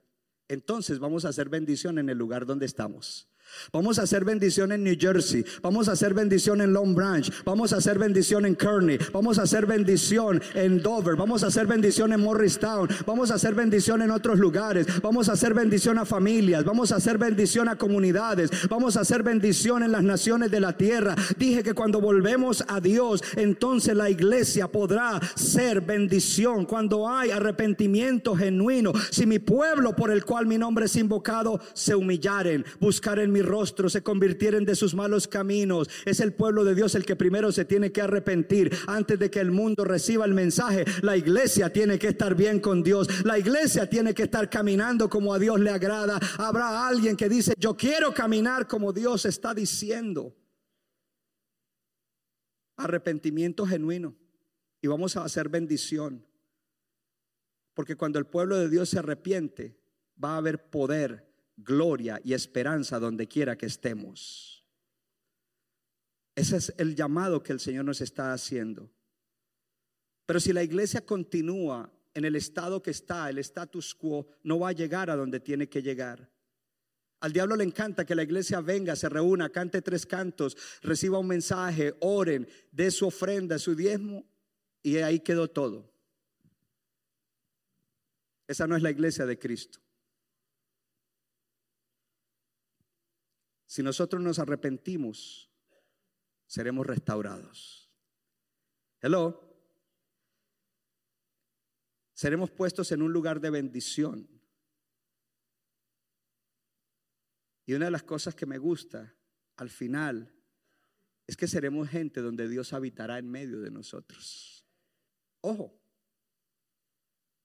entonces 0.48 1.00
vamos 1.00 1.26
a 1.26 1.30
hacer 1.30 1.50
bendición 1.50 1.98
en 1.98 2.10
el 2.10 2.18
lugar 2.18 2.46
donde 2.46 2.66
estamos. 2.66 3.28
Vamos 3.72 4.00
a 4.00 4.04
hacer 4.04 4.26
bendición 4.26 4.72
en 4.72 4.84
New 4.84 4.96
Jersey, 5.00 5.46
vamos 5.62 5.88
a 5.88 5.94
hacer 5.94 6.14
bendición 6.14 6.62
en 6.62 6.74
Long 6.74 6.94
Branch, 6.94 7.32
vamos 7.44 7.74
a 7.74 7.78
hacer 7.78 8.00
bendición 8.00 8.46
en 8.46 8.56
Kearney, 8.56 8.98
vamos 9.14 9.40
a 9.40 9.44
hacer 9.44 9.66
bendición 9.66 10.42
en 10.54 10.82
Dover, 10.82 11.16
vamos 11.16 11.44
a 11.44 11.48
hacer 11.48 11.68
bendición 11.68 12.14
en 12.14 12.22
Morristown, 12.22 12.90
vamos 13.06 13.32
a 13.32 13.36
hacer 13.36 13.54
bendición 13.56 14.02
en 14.02 14.12
otros 14.12 14.40
lugares, 14.40 14.88
vamos 15.02 15.30
a 15.30 15.34
hacer 15.34 15.54
bendición 15.54 15.98
a 15.98 16.06
familias, 16.06 16.64
vamos 16.64 16.92
a 16.92 16.98
hacer 16.98 17.18
bendición 17.18 17.70
a 17.70 17.78
comunidades, 17.78 18.50
vamos 18.70 18.98
a 18.98 19.02
hacer 19.02 19.24
bendición 19.24 19.84
en 19.84 19.92
las 19.92 20.04
naciones 20.04 20.52
de 20.52 20.60
la 20.60 20.78
tierra. 20.78 21.16
Dije 21.38 21.64
que 21.64 21.74
cuando 21.74 22.02
volvemos 22.02 22.64
a 22.68 22.80
Dios, 22.80 23.24
entonces 23.36 23.96
la 23.96 24.10
iglesia 24.10 24.68
podrá 24.68 25.20
ser 25.36 25.82
bendición. 25.82 26.66
Cuando 26.66 27.10
hay 27.10 27.32
arrepentimiento 27.32 28.36
genuino. 28.36 28.94
Si 29.10 29.26
mi 29.26 29.40
pueblo 29.40 29.96
por 29.96 30.12
el 30.12 30.26
cual 30.26 30.46
mi 30.46 30.58
nombre 30.58 30.86
es 30.86 30.96
invocado 30.96 31.60
se 31.74 31.96
humillaren, 31.96 32.66
buscaren 32.80 33.32
mi 33.32 33.41
rostro, 33.42 33.90
se 33.90 34.04
convirtieren 34.04 34.66
de 34.66 34.76
sus 34.76 34.94
malos 34.94 35.28
caminos. 35.28 35.90
Es 36.06 36.20
el 36.20 36.34
pueblo 36.34 36.64
de 36.64 36.76
Dios 36.76 36.96
el 36.96 37.06
que 37.06 37.16
primero 37.16 37.52
se 37.52 37.66
tiene 37.66 37.92
que 37.92 38.02
arrepentir 38.02 38.76
antes 38.88 39.20
de 39.20 39.30
que 39.30 39.40
el 39.40 39.52
mundo 39.52 39.84
reciba 39.84 40.26
el 40.26 40.34
mensaje. 40.34 40.86
La 41.02 41.18
iglesia 41.18 41.72
tiene 41.72 42.00
que 42.00 42.10
estar 42.10 42.36
bien 42.36 42.60
con 42.60 42.84
Dios. 42.84 43.24
La 43.26 43.38
iglesia 43.38 43.90
tiene 43.90 44.14
que 44.14 44.24
estar 44.24 44.50
caminando 44.50 45.10
como 45.10 45.34
a 45.34 45.40
Dios 45.40 45.60
le 45.60 45.70
agrada. 45.70 46.20
Habrá 46.38 46.88
alguien 46.88 47.16
que 47.16 47.30
dice, 47.30 47.54
yo 47.58 47.76
quiero 47.76 48.14
caminar 48.14 48.68
como 48.68 48.94
Dios 48.94 49.26
está 49.26 49.54
diciendo. 49.54 50.36
Arrepentimiento 52.78 53.66
genuino. 53.66 54.16
Y 54.82 54.88
vamos 54.88 55.16
a 55.16 55.24
hacer 55.24 55.50
bendición. 55.50 56.26
Porque 57.74 57.96
cuando 57.96 58.20
el 58.20 58.26
pueblo 58.26 58.58
de 58.58 58.70
Dios 58.70 58.90
se 58.90 59.00
arrepiente, 59.00 59.80
va 60.22 60.34
a 60.34 60.38
haber 60.38 60.70
poder 60.70 61.31
gloria 61.64 62.20
y 62.24 62.34
esperanza 62.34 63.00
donde 63.00 63.28
quiera 63.28 63.58
que 63.58 63.66
estemos. 63.66 64.66
Ese 66.36 66.58
es 66.58 66.74
el 66.78 66.96
llamado 66.96 67.44
que 67.44 67.54
el 67.54 67.60
Señor 67.60 67.86
nos 67.86 68.02
está 68.02 68.34
haciendo. 68.34 68.90
Pero 70.26 70.40
si 70.40 70.54
la 70.54 70.64
iglesia 70.64 71.06
continúa 71.06 71.92
en 72.14 72.26
el 72.26 72.36
estado 72.36 72.82
que 72.82 72.92
está, 72.92 73.30
el 73.30 73.38
status 73.40 73.94
quo, 73.96 74.28
no 74.44 74.60
va 74.60 74.70
a 74.70 74.74
llegar 74.74 75.10
a 75.10 75.16
donde 75.16 75.40
tiene 75.40 75.68
que 75.68 75.82
llegar. 75.82 76.30
Al 77.20 77.34
diablo 77.34 77.56
le 77.56 77.64
encanta 77.64 78.06
que 78.06 78.16
la 78.16 78.24
iglesia 78.24 78.62
venga, 78.62 78.96
se 78.96 79.08
reúna, 79.08 79.50
cante 79.50 79.82
tres 79.82 80.06
cantos, 80.06 80.58
reciba 80.82 81.20
un 81.20 81.28
mensaje, 81.28 81.94
oren, 82.00 82.48
dé 82.72 82.90
su 82.90 83.08
ofrenda, 83.08 83.60
su 83.60 83.76
diezmo, 83.76 84.26
y 84.82 84.98
ahí 84.98 85.20
quedó 85.20 85.48
todo. 85.48 85.92
Esa 88.48 88.66
no 88.68 88.76
es 88.76 88.82
la 88.82 88.90
iglesia 88.90 89.26
de 89.26 89.38
Cristo. 89.38 89.80
Si 93.72 93.82
nosotros 93.82 94.22
nos 94.22 94.38
arrepentimos, 94.38 95.50
seremos 96.46 96.86
restaurados. 96.86 97.90
Hello. 99.00 99.40
Seremos 102.14 102.52
puestos 102.52 102.92
en 102.92 103.02
un 103.02 103.14
lugar 103.14 103.40
de 103.40 103.50
bendición. 103.50 104.28
Y 107.66 107.74
una 107.74 107.86
de 107.86 107.92
las 107.92 108.04
cosas 108.04 108.36
que 108.36 108.46
me 108.46 108.58
gusta 108.58 109.16
al 109.56 109.70
final 109.70 110.36
es 111.26 111.38
que 111.38 111.48
seremos 111.48 111.88
gente 111.88 112.20
donde 112.20 112.50
Dios 112.50 112.74
habitará 112.74 113.20
en 113.20 113.32
medio 113.32 113.62
de 113.62 113.72
nosotros. 113.72 114.68
Ojo, 115.40 115.82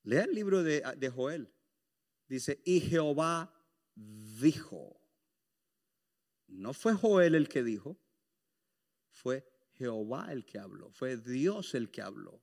lea 0.03 0.25
el 0.25 0.35
libro 0.35 0.65
de, 0.65 0.83
de 0.99 1.09
Joel. 1.09 1.55
Dice, 2.27 2.61
y 2.65 2.81
Jehová 2.81 3.65
dijo. 3.95 5.06
No 6.49 6.73
fue 6.73 6.95
Joel 6.95 7.35
el 7.35 7.49
que 7.49 7.63
dijo, 7.63 7.99
fue 9.11 9.47
Jehová 9.73 10.33
el 10.33 10.45
que 10.45 10.59
habló, 10.59 10.91
fue 10.91 11.17
Dios 11.17 11.75
el 11.75 11.91
que 11.91 12.03
habló. 12.03 12.43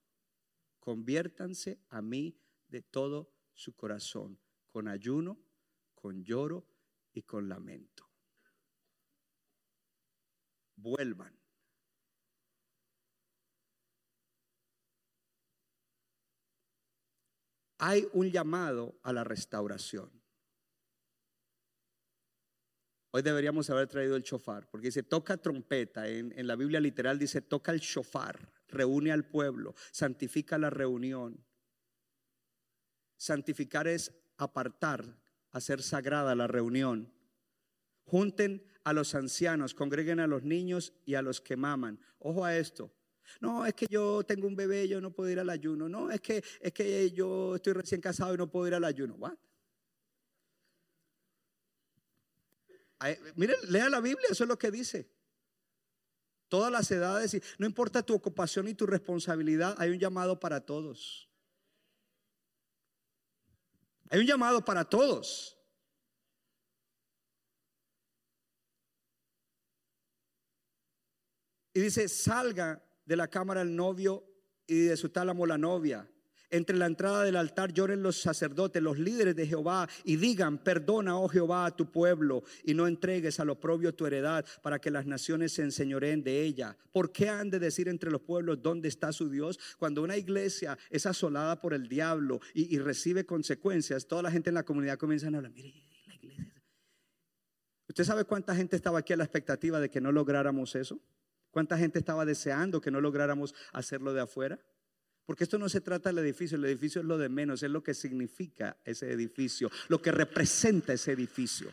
Conviértanse 0.80 1.80
a 1.90 2.02
mí 2.02 2.38
de 2.68 2.82
todo 2.82 3.34
su 3.54 3.76
corazón, 3.76 4.40
con 4.70 4.88
ayuno, 4.88 5.40
con 5.94 6.24
lloro 6.24 6.68
y 7.14 7.22
con 7.24 7.48
lamento. 7.48 8.10
Vuelvan. 10.76 11.40
Hay 17.78 18.08
un 18.14 18.32
llamado 18.32 18.98
a 19.04 19.14
la 19.14 19.24
restauración. 19.24 20.23
Hoy 23.16 23.22
deberíamos 23.22 23.70
haber 23.70 23.88
traído 23.88 24.16
el 24.16 24.24
shofar, 24.24 24.68
porque 24.72 24.88
dice 24.88 25.04
toca 25.04 25.38
trompeta. 25.38 26.08
En, 26.08 26.34
la 26.48 26.56
Biblia 26.56 26.80
literal 26.80 27.20
dice 27.20 27.44
toca 27.44 27.72
el 27.72 27.80
shofar, 27.80 28.52
reúne 28.68 29.12
al 29.12 29.24
pueblo, 29.24 29.76
santifica 29.92 30.58
la 30.58 30.72
reunión. 30.72 31.46
Santificar 33.16 33.88
es 33.88 34.12
apartar, 34.38 35.16
hacer 35.52 35.84
sagrada 35.84 36.34
la 36.34 36.48
reunión. 36.48 37.14
Junten 38.04 38.66
a 38.84 38.94
los 38.94 39.14
ancianos, 39.14 39.76
congreguen 39.76 40.20
a 40.20 40.26
los 40.26 40.42
niños 40.42 40.92
y 41.06 41.14
a 41.14 41.22
los 41.22 41.40
que 41.40 41.56
maman. 41.56 42.00
Ojo 42.18 42.44
a 42.44 42.58
esto. 42.58 42.92
No, 43.40 43.64
es 43.64 43.76
que 43.76 43.86
yo 43.92 44.24
tengo 44.24 44.48
un 44.48 44.56
bebé, 44.56 44.88
yo 44.88 45.00
no 45.00 45.12
puedo 45.12 45.30
ir 45.30 45.40
al 45.40 45.52
ayuno. 45.52 45.88
No, 45.88 46.10
es 46.10 46.20
que, 46.20 46.44
es 46.60 46.74
que 46.74 47.12
yo 47.12 47.58
estoy 47.58 47.74
recién 47.74 48.02
casado 48.02 48.34
y 48.34 48.38
no 48.38 48.50
puedo 48.50 48.68
ir 48.70 48.74
al 48.74 48.86
ayuno. 48.86 49.14
¿What? 49.20 49.38
Mire, 53.36 53.56
lea 53.68 53.90
la 53.90 54.00
Biblia, 54.00 54.28
eso 54.30 54.44
es 54.44 54.48
lo 54.48 54.58
que 54.58 54.72
dice. 54.72 55.10
Todas 56.48 56.72
las 56.72 56.90
edades, 56.92 57.42
no 57.58 57.66
importa 57.66 58.04
tu 58.04 58.14
ocupación 58.14 58.68
y 58.68 58.76
tu 58.76 58.86
responsabilidad, 58.86 59.76
hay 59.80 59.90
un 59.90 60.00
llamado 60.00 60.40
para 60.40 60.66
todos. 60.66 61.30
Hay 64.10 64.20
un 64.20 64.28
llamado 64.28 64.64
para 64.64 64.86
todos. 64.86 65.58
Y 71.74 71.82
dice, 71.82 72.08
salga 72.08 72.84
de 73.06 73.16
la 73.16 73.28
cámara 73.28 73.62
el 73.62 73.76
novio 73.76 74.24
y 74.68 74.82
de 74.82 74.98
su 74.98 75.10
tálamo 75.10 75.46
la 75.48 75.58
novia. 75.58 76.08
Entre 76.54 76.78
la 76.78 76.86
entrada 76.86 77.24
del 77.24 77.36
altar 77.36 77.74
lloren 77.74 78.04
los 78.04 78.22
sacerdotes, 78.22 78.80
los 78.80 79.00
líderes 79.00 79.36
de 79.36 79.48
Jehová, 79.48 79.90
y 80.04 80.18
digan, 80.18 80.60
perdona, 80.60 81.18
oh 81.18 81.28
Jehová, 81.28 81.66
a 81.66 81.76
tu 81.76 81.90
pueblo, 81.90 82.44
y 82.64 82.76
no 82.76 82.86
entregues 82.86 83.40
a 83.40 83.44
lo 83.44 83.60
propio 83.60 83.96
tu 83.96 84.06
heredad, 84.06 84.46
para 84.62 84.78
que 84.78 84.92
las 84.92 85.08
naciones 85.08 85.54
se 85.54 85.64
enseñoreen 85.64 86.24
de 86.24 86.44
ella. 86.44 86.78
¿Por 86.92 87.12
qué 87.12 87.28
han 87.28 87.50
de 87.50 87.58
decir 87.58 87.88
entre 87.88 88.12
los 88.12 88.22
pueblos 88.22 88.62
dónde 88.62 88.88
está 88.88 89.12
su 89.12 89.32
Dios? 89.32 89.60
Cuando 89.80 90.04
una 90.04 90.16
iglesia 90.16 90.78
es 90.92 91.08
asolada 91.08 91.60
por 91.60 91.74
el 91.74 91.88
diablo 91.88 92.40
y, 92.54 92.78
recibe 92.78 93.26
consecuencias, 93.26 94.06
toda 94.06 94.22
la 94.22 94.30
gente 94.30 94.52
en 94.52 94.54
la 94.54 94.64
comunidad 94.64 95.00
comienza 95.00 95.26
a 95.26 95.30
hablar, 95.30 95.52
mire, 95.52 95.74
la 96.06 96.14
iglesia 96.14 96.54
¿Usted 97.90 98.04
sabe 98.04 98.26
cuánta 98.26 98.56
gente 98.56 98.76
estaba 98.76 99.00
aquí 99.00 99.12
a 99.14 99.18
la 99.18 99.24
expectativa 99.24 99.80
de 99.80 99.90
que 99.90 100.02
no 100.02 100.12
lográramos 100.12 100.76
eso? 100.76 101.02
¿Cuánta 101.50 101.80
gente 101.80 101.98
estaba 101.98 102.26
deseando 102.26 102.80
que 102.80 102.92
no 102.92 103.02
lográramos 103.02 103.56
hacerlo 103.72 104.14
de 104.14 104.22
afuera? 104.22 104.60
Porque 105.26 105.46
esto 105.46 105.58
no 105.58 105.70
se 105.70 105.82
trata 105.82 106.10
del 106.10 106.20
edificio, 106.20 106.58
el 106.58 106.66
edificio 106.66 107.02
es 107.02 107.08
lo 107.08 107.18
de 107.18 107.30
menos, 107.30 107.64
es 107.64 107.72
lo 107.72 107.82
que 107.82 107.94
significa 107.94 108.78
ese 108.84 109.12
edificio, 109.12 109.72
lo 109.88 110.02
que 110.02 110.12
representa 110.12 110.94
ese 110.94 111.14
edificio. 111.14 111.72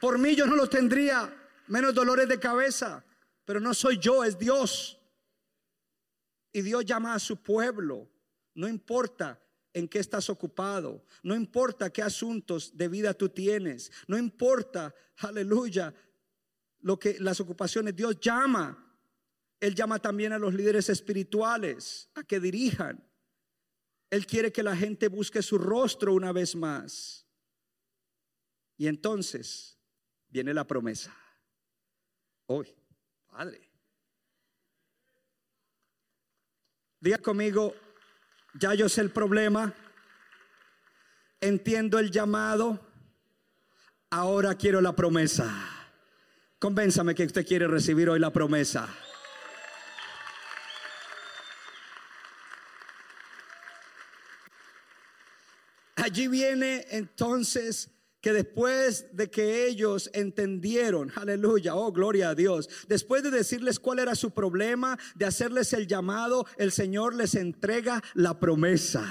Por 0.00 0.18
mí 0.18 0.34
yo 0.34 0.46
no 0.46 0.56
lo 0.56 0.68
tendría, 0.68 1.32
menos 1.68 1.94
dolores 1.94 2.28
de 2.28 2.40
cabeza, 2.40 3.04
pero 3.44 3.60
no 3.60 3.74
soy 3.74 3.98
yo, 3.98 4.24
es 4.24 4.38
Dios. 4.38 4.98
Y 6.52 6.62
Dios 6.62 6.84
llama 6.84 7.14
a 7.14 7.18
su 7.18 7.42
pueblo, 7.42 8.10
no 8.54 8.66
importa 8.68 9.40
en 9.74 9.88
qué 9.88 9.98
estás 9.98 10.28
ocupado, 10.28 11.04
no 11.22 11.34
importa 11.34 11.90
qué 11.90 12.02
asuntos 12.02 12.76
de 12.76 12.88
vida 12.88 13.14
tú 13.14 13.28
tienes, 13.28 13.90
no 14.06 14.18
importa, 14.18 14.94
aleluya, 15.18 15.94
lo 16.80 16.98
que 16.98 17.18
las 17.20 17.40
ocupaciones 17.40 17.96
Dios 17.96 18.18
llama. 18.20 18.91
Él 19.62 19.76
llama 19.76 20.00
también 20.00 20.32
a 20.32 20.40
los 20.40 20.54
líderes 20.54 20.88
espirituales 20.88 22.10
a 22.16 22.24
que 22.24 22.40
dirijan. 22.40 23.00
Él 24.10 24.26
quiere 24.26 24.50
que 24.50 24.64
la 24.64 24.74
gente 24.74 25.06
busque 25.06 25.40
su 25.40 25.56
rostro 25.56 26.14
una 26.14 26.32
vez 26.32 26.56
más. 26.56 27.28
Y 28.76 28.88
entonces 28.88 29.78
viene 30.28 30.52
la 30.52 30.66
promesa. 30.66 31.16
Hoy, 32.46 32.74
Padre. 33.30 33.70
Diga 36.98 37.18
conmigo, 37.18 37.72
ya 38.54 38.74
yo 38.74 38.88
sé 38.88 39.00
el 39.00 39.12
problema, 39.12 39.72
entiendo 41.40 42.00
el 42.00 42.10
llamado, 42.10 42.80
ahora 44.10 44.56
quiero 44.56 44.80
la 44.80 44.96
promesa. 44.96 45.54
Convénzame 46.58 47.14
que 47.14 47.26
usted 47.26 47.46
quiere 47.46 47.68
recibir 47.68 48.10
hoy 48.10 48.18
la 48.18 48.32
promesa. 48.32 48.92
Allí 56.02 56.26
viene 56.26 56.84
entonces 56.90 57.88
que 58.20 58.32
después 58.32 59.14
de 59.16 59.30
que 59.30 59.66
ellos 59.66 60.10
entendieron, 60.14 61.12
aleluya, 61.14 61.76
oh 61.76 61.92
gloria 61.92 62.30
a 62.30 62.34
Dios, 62.34 62.68
después 62.88 63.22
de 63.22 63.30
decirles 63.30 63.78
cuál 63.78 64.00
era 64.00 64.16
su 64.16 64.32
problema, 64.32 64.98
de 65.14 65.26
hacerles 65.26 65.72
el 65.74 65.86
llamado, 65.86 66.44
el 66.56 66.72
Señor 66.72 67.14
les 67.14 67.36
entrega 67.36 68.02
la 68.14 68.40
promesa. 68.40 69.08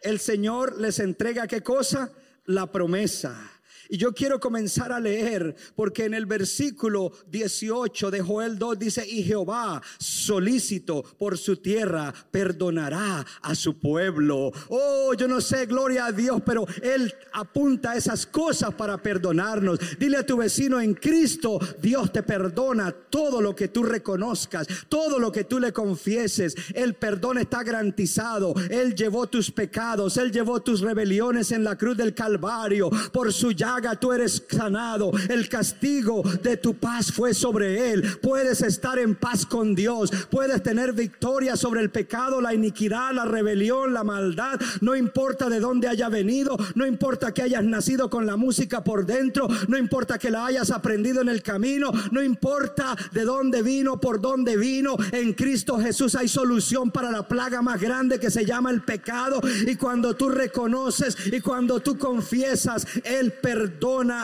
El 0.00 0.18
Señor 0.18 0.80
les 0.80 0.98
entrega 0.98 1.46
qué 1.46 1.62
cosa? 1.62 2.10
La 2.44 2.72
promesa. 2.72 3.53
Y 3.88 3.96
yo 3.96 4.12
quiero 4.12 4.40
comenzar 4.40 4.92
a 4.92 5.00
leer 5.00 5.54
porque 5.74 6.04
en 6.04 6.14
el 6.14 6.26
versículo 6.26 7.12
18 7.30 8.10
de 8.10 8.20
Joel 8.20 8.58
2 8.58 8.78
dice, 8.78 9.06
y 9.06 9.22
Jehová 9.22 9.82
solícito 9.98 11.02
por 11.18 11.38
su 11.38 11.56
tierra 11.56 12.12
perdonará 12.30 13.24
a 13.42 13.54
su 13.54 13.78
pueblo. 13.78 14.52
Oh, 14.68 15.14
yo 15.14 15.28
no 15.28 15.40
sé, 15.40 15.66
gloria 15.66 16.06
a 16.06 16.12
Dios, 16.12 16.42
pero 16.44 16.66
Él 16.82 17.12
apunta 17.32 17.96
esas 17.96 18.26
cosas 18.26 18.74
para 18.74 18.98
perdonarnos. 18.98 19.78
Dile 19.98 20.18
a 20.18 20.26
tu 20.26 20.36
vecino, 20.36 20.80
en 20.80 20.94
Cristo 20.94 21.58
Dios 21.80 22.12
te 22.12 22.22
perdona 22.22 22.92
todo 22.92 23.40
lo 23.40 23.54
que 23.54 23.68
tú 23.68 23.82
reconozcas, 23.82 24.66
todo 24.88 25.18
lo 25.18 25.30
que 25.30 25.44
tú 25.44 25.58
le 25.58 25.72
confieses. 25.72 26.54
El 26.74 26.94
perdón 26.94 27.38
está 27.38 27.62
garantizado. 27.62 28.54
Él 28.70 28.94
llevó 28.94 29.26
tus 29.26 29.50
pecados, 29.50 30.16
Él 30.16 30.32
llevó 30.32 30.60
tus 30.60 30.80
rebeliones 30.80 31.52
en 31.52 31.64
la 31.64 31.76
cruz 31.76 31.96
del 31.96 32.14
Calvario. 32.14 32.90
Por 33.12 33.32
su 33.32 33.52
llaga 33.74 33.96
tú 33.96 34.12
eres 34.12 34.44
sanado. 34.48 35.12
El 35.28 35.48
castigo 35.48 36.22
de 36.42 36.56
tu 36.56 36.74
paz 36.74 37.12
fue 37.12 37.34
sobre 37.34 37.92
Él. 37.92 38.18
Puedes 38.22 38.62
estar 38.62 38.98
en 38.98 39.14
paz 39.14 39.46
con 39.46 39.74
Dios. 39.74 40.10
Puedes 40.30 40.62
tener 40.62 40.92
victoria 40.92 41.56
sobre 41.56 41.80
el 41.80 41.90
pecado, 41.90 42.40
la 42.40 42.54
iniquidad, 42.54 43.12
la 43.12 43.24
rebelión, 43.24 43.92
la 43.92 44.04
maldad. 44.04 44.60
No 44.80 44.94
importa 44.94 45.48
de 45.48 45.60
dónde 45.60 45.88
haya 45.88 46.08
venido. 46.08 46.56
No 46.74 46.86
importa 46.86 47.32
que 47.34 47.42
hayas 47.42 47.64
nacido 47.64 48.10
con 48.10 48.26
la 48.26 48.36
música 48.36 48.84
por 48.84 49.06
dentro. 49.06 49.48
No 49.68 49.76
importa 49.76 50.18
que 50.18 50.30
la 50.30 50.46
hayas 50.46 50.70
aprendido 50.70 51.20
en 51.20 51.28
el 51.28 51.42
camino. 51.42 51.90
No 52.12 52.22
importa 52.22 52.96
de 53.12 53.24
dónde 53.24 53.62
vino, 53.62 54.00
por 54.00 54.20
dónde 54.20 54.56
vino. 54.56 54.96
En 55.12 55.32
Cristo 55.32 55.78
Jesús 55.78 56.14
hay 56.14 56.28
solución 56.28 56.90
para 56.90 57.10
la 57.10 57.26
plaga 57.26 57.62
más 57.62 57.80
grande 57.80 58.20
que 58.20 58.30
se 58.30 58.44
llama 58.44 58.70
el 58.70 58.82
pecado. 58.82 59.40
Y 59.66 59.76
cuando 59.76 60.14
tú 60.14 60.28
reconoces 60.28 61.16
y 61.32 61.40
cuando 61.40 61.80
tú 61.80 61.98
confiesas, 61.98 62.86
Él 63.02 63.32
perdona 63.32 63.63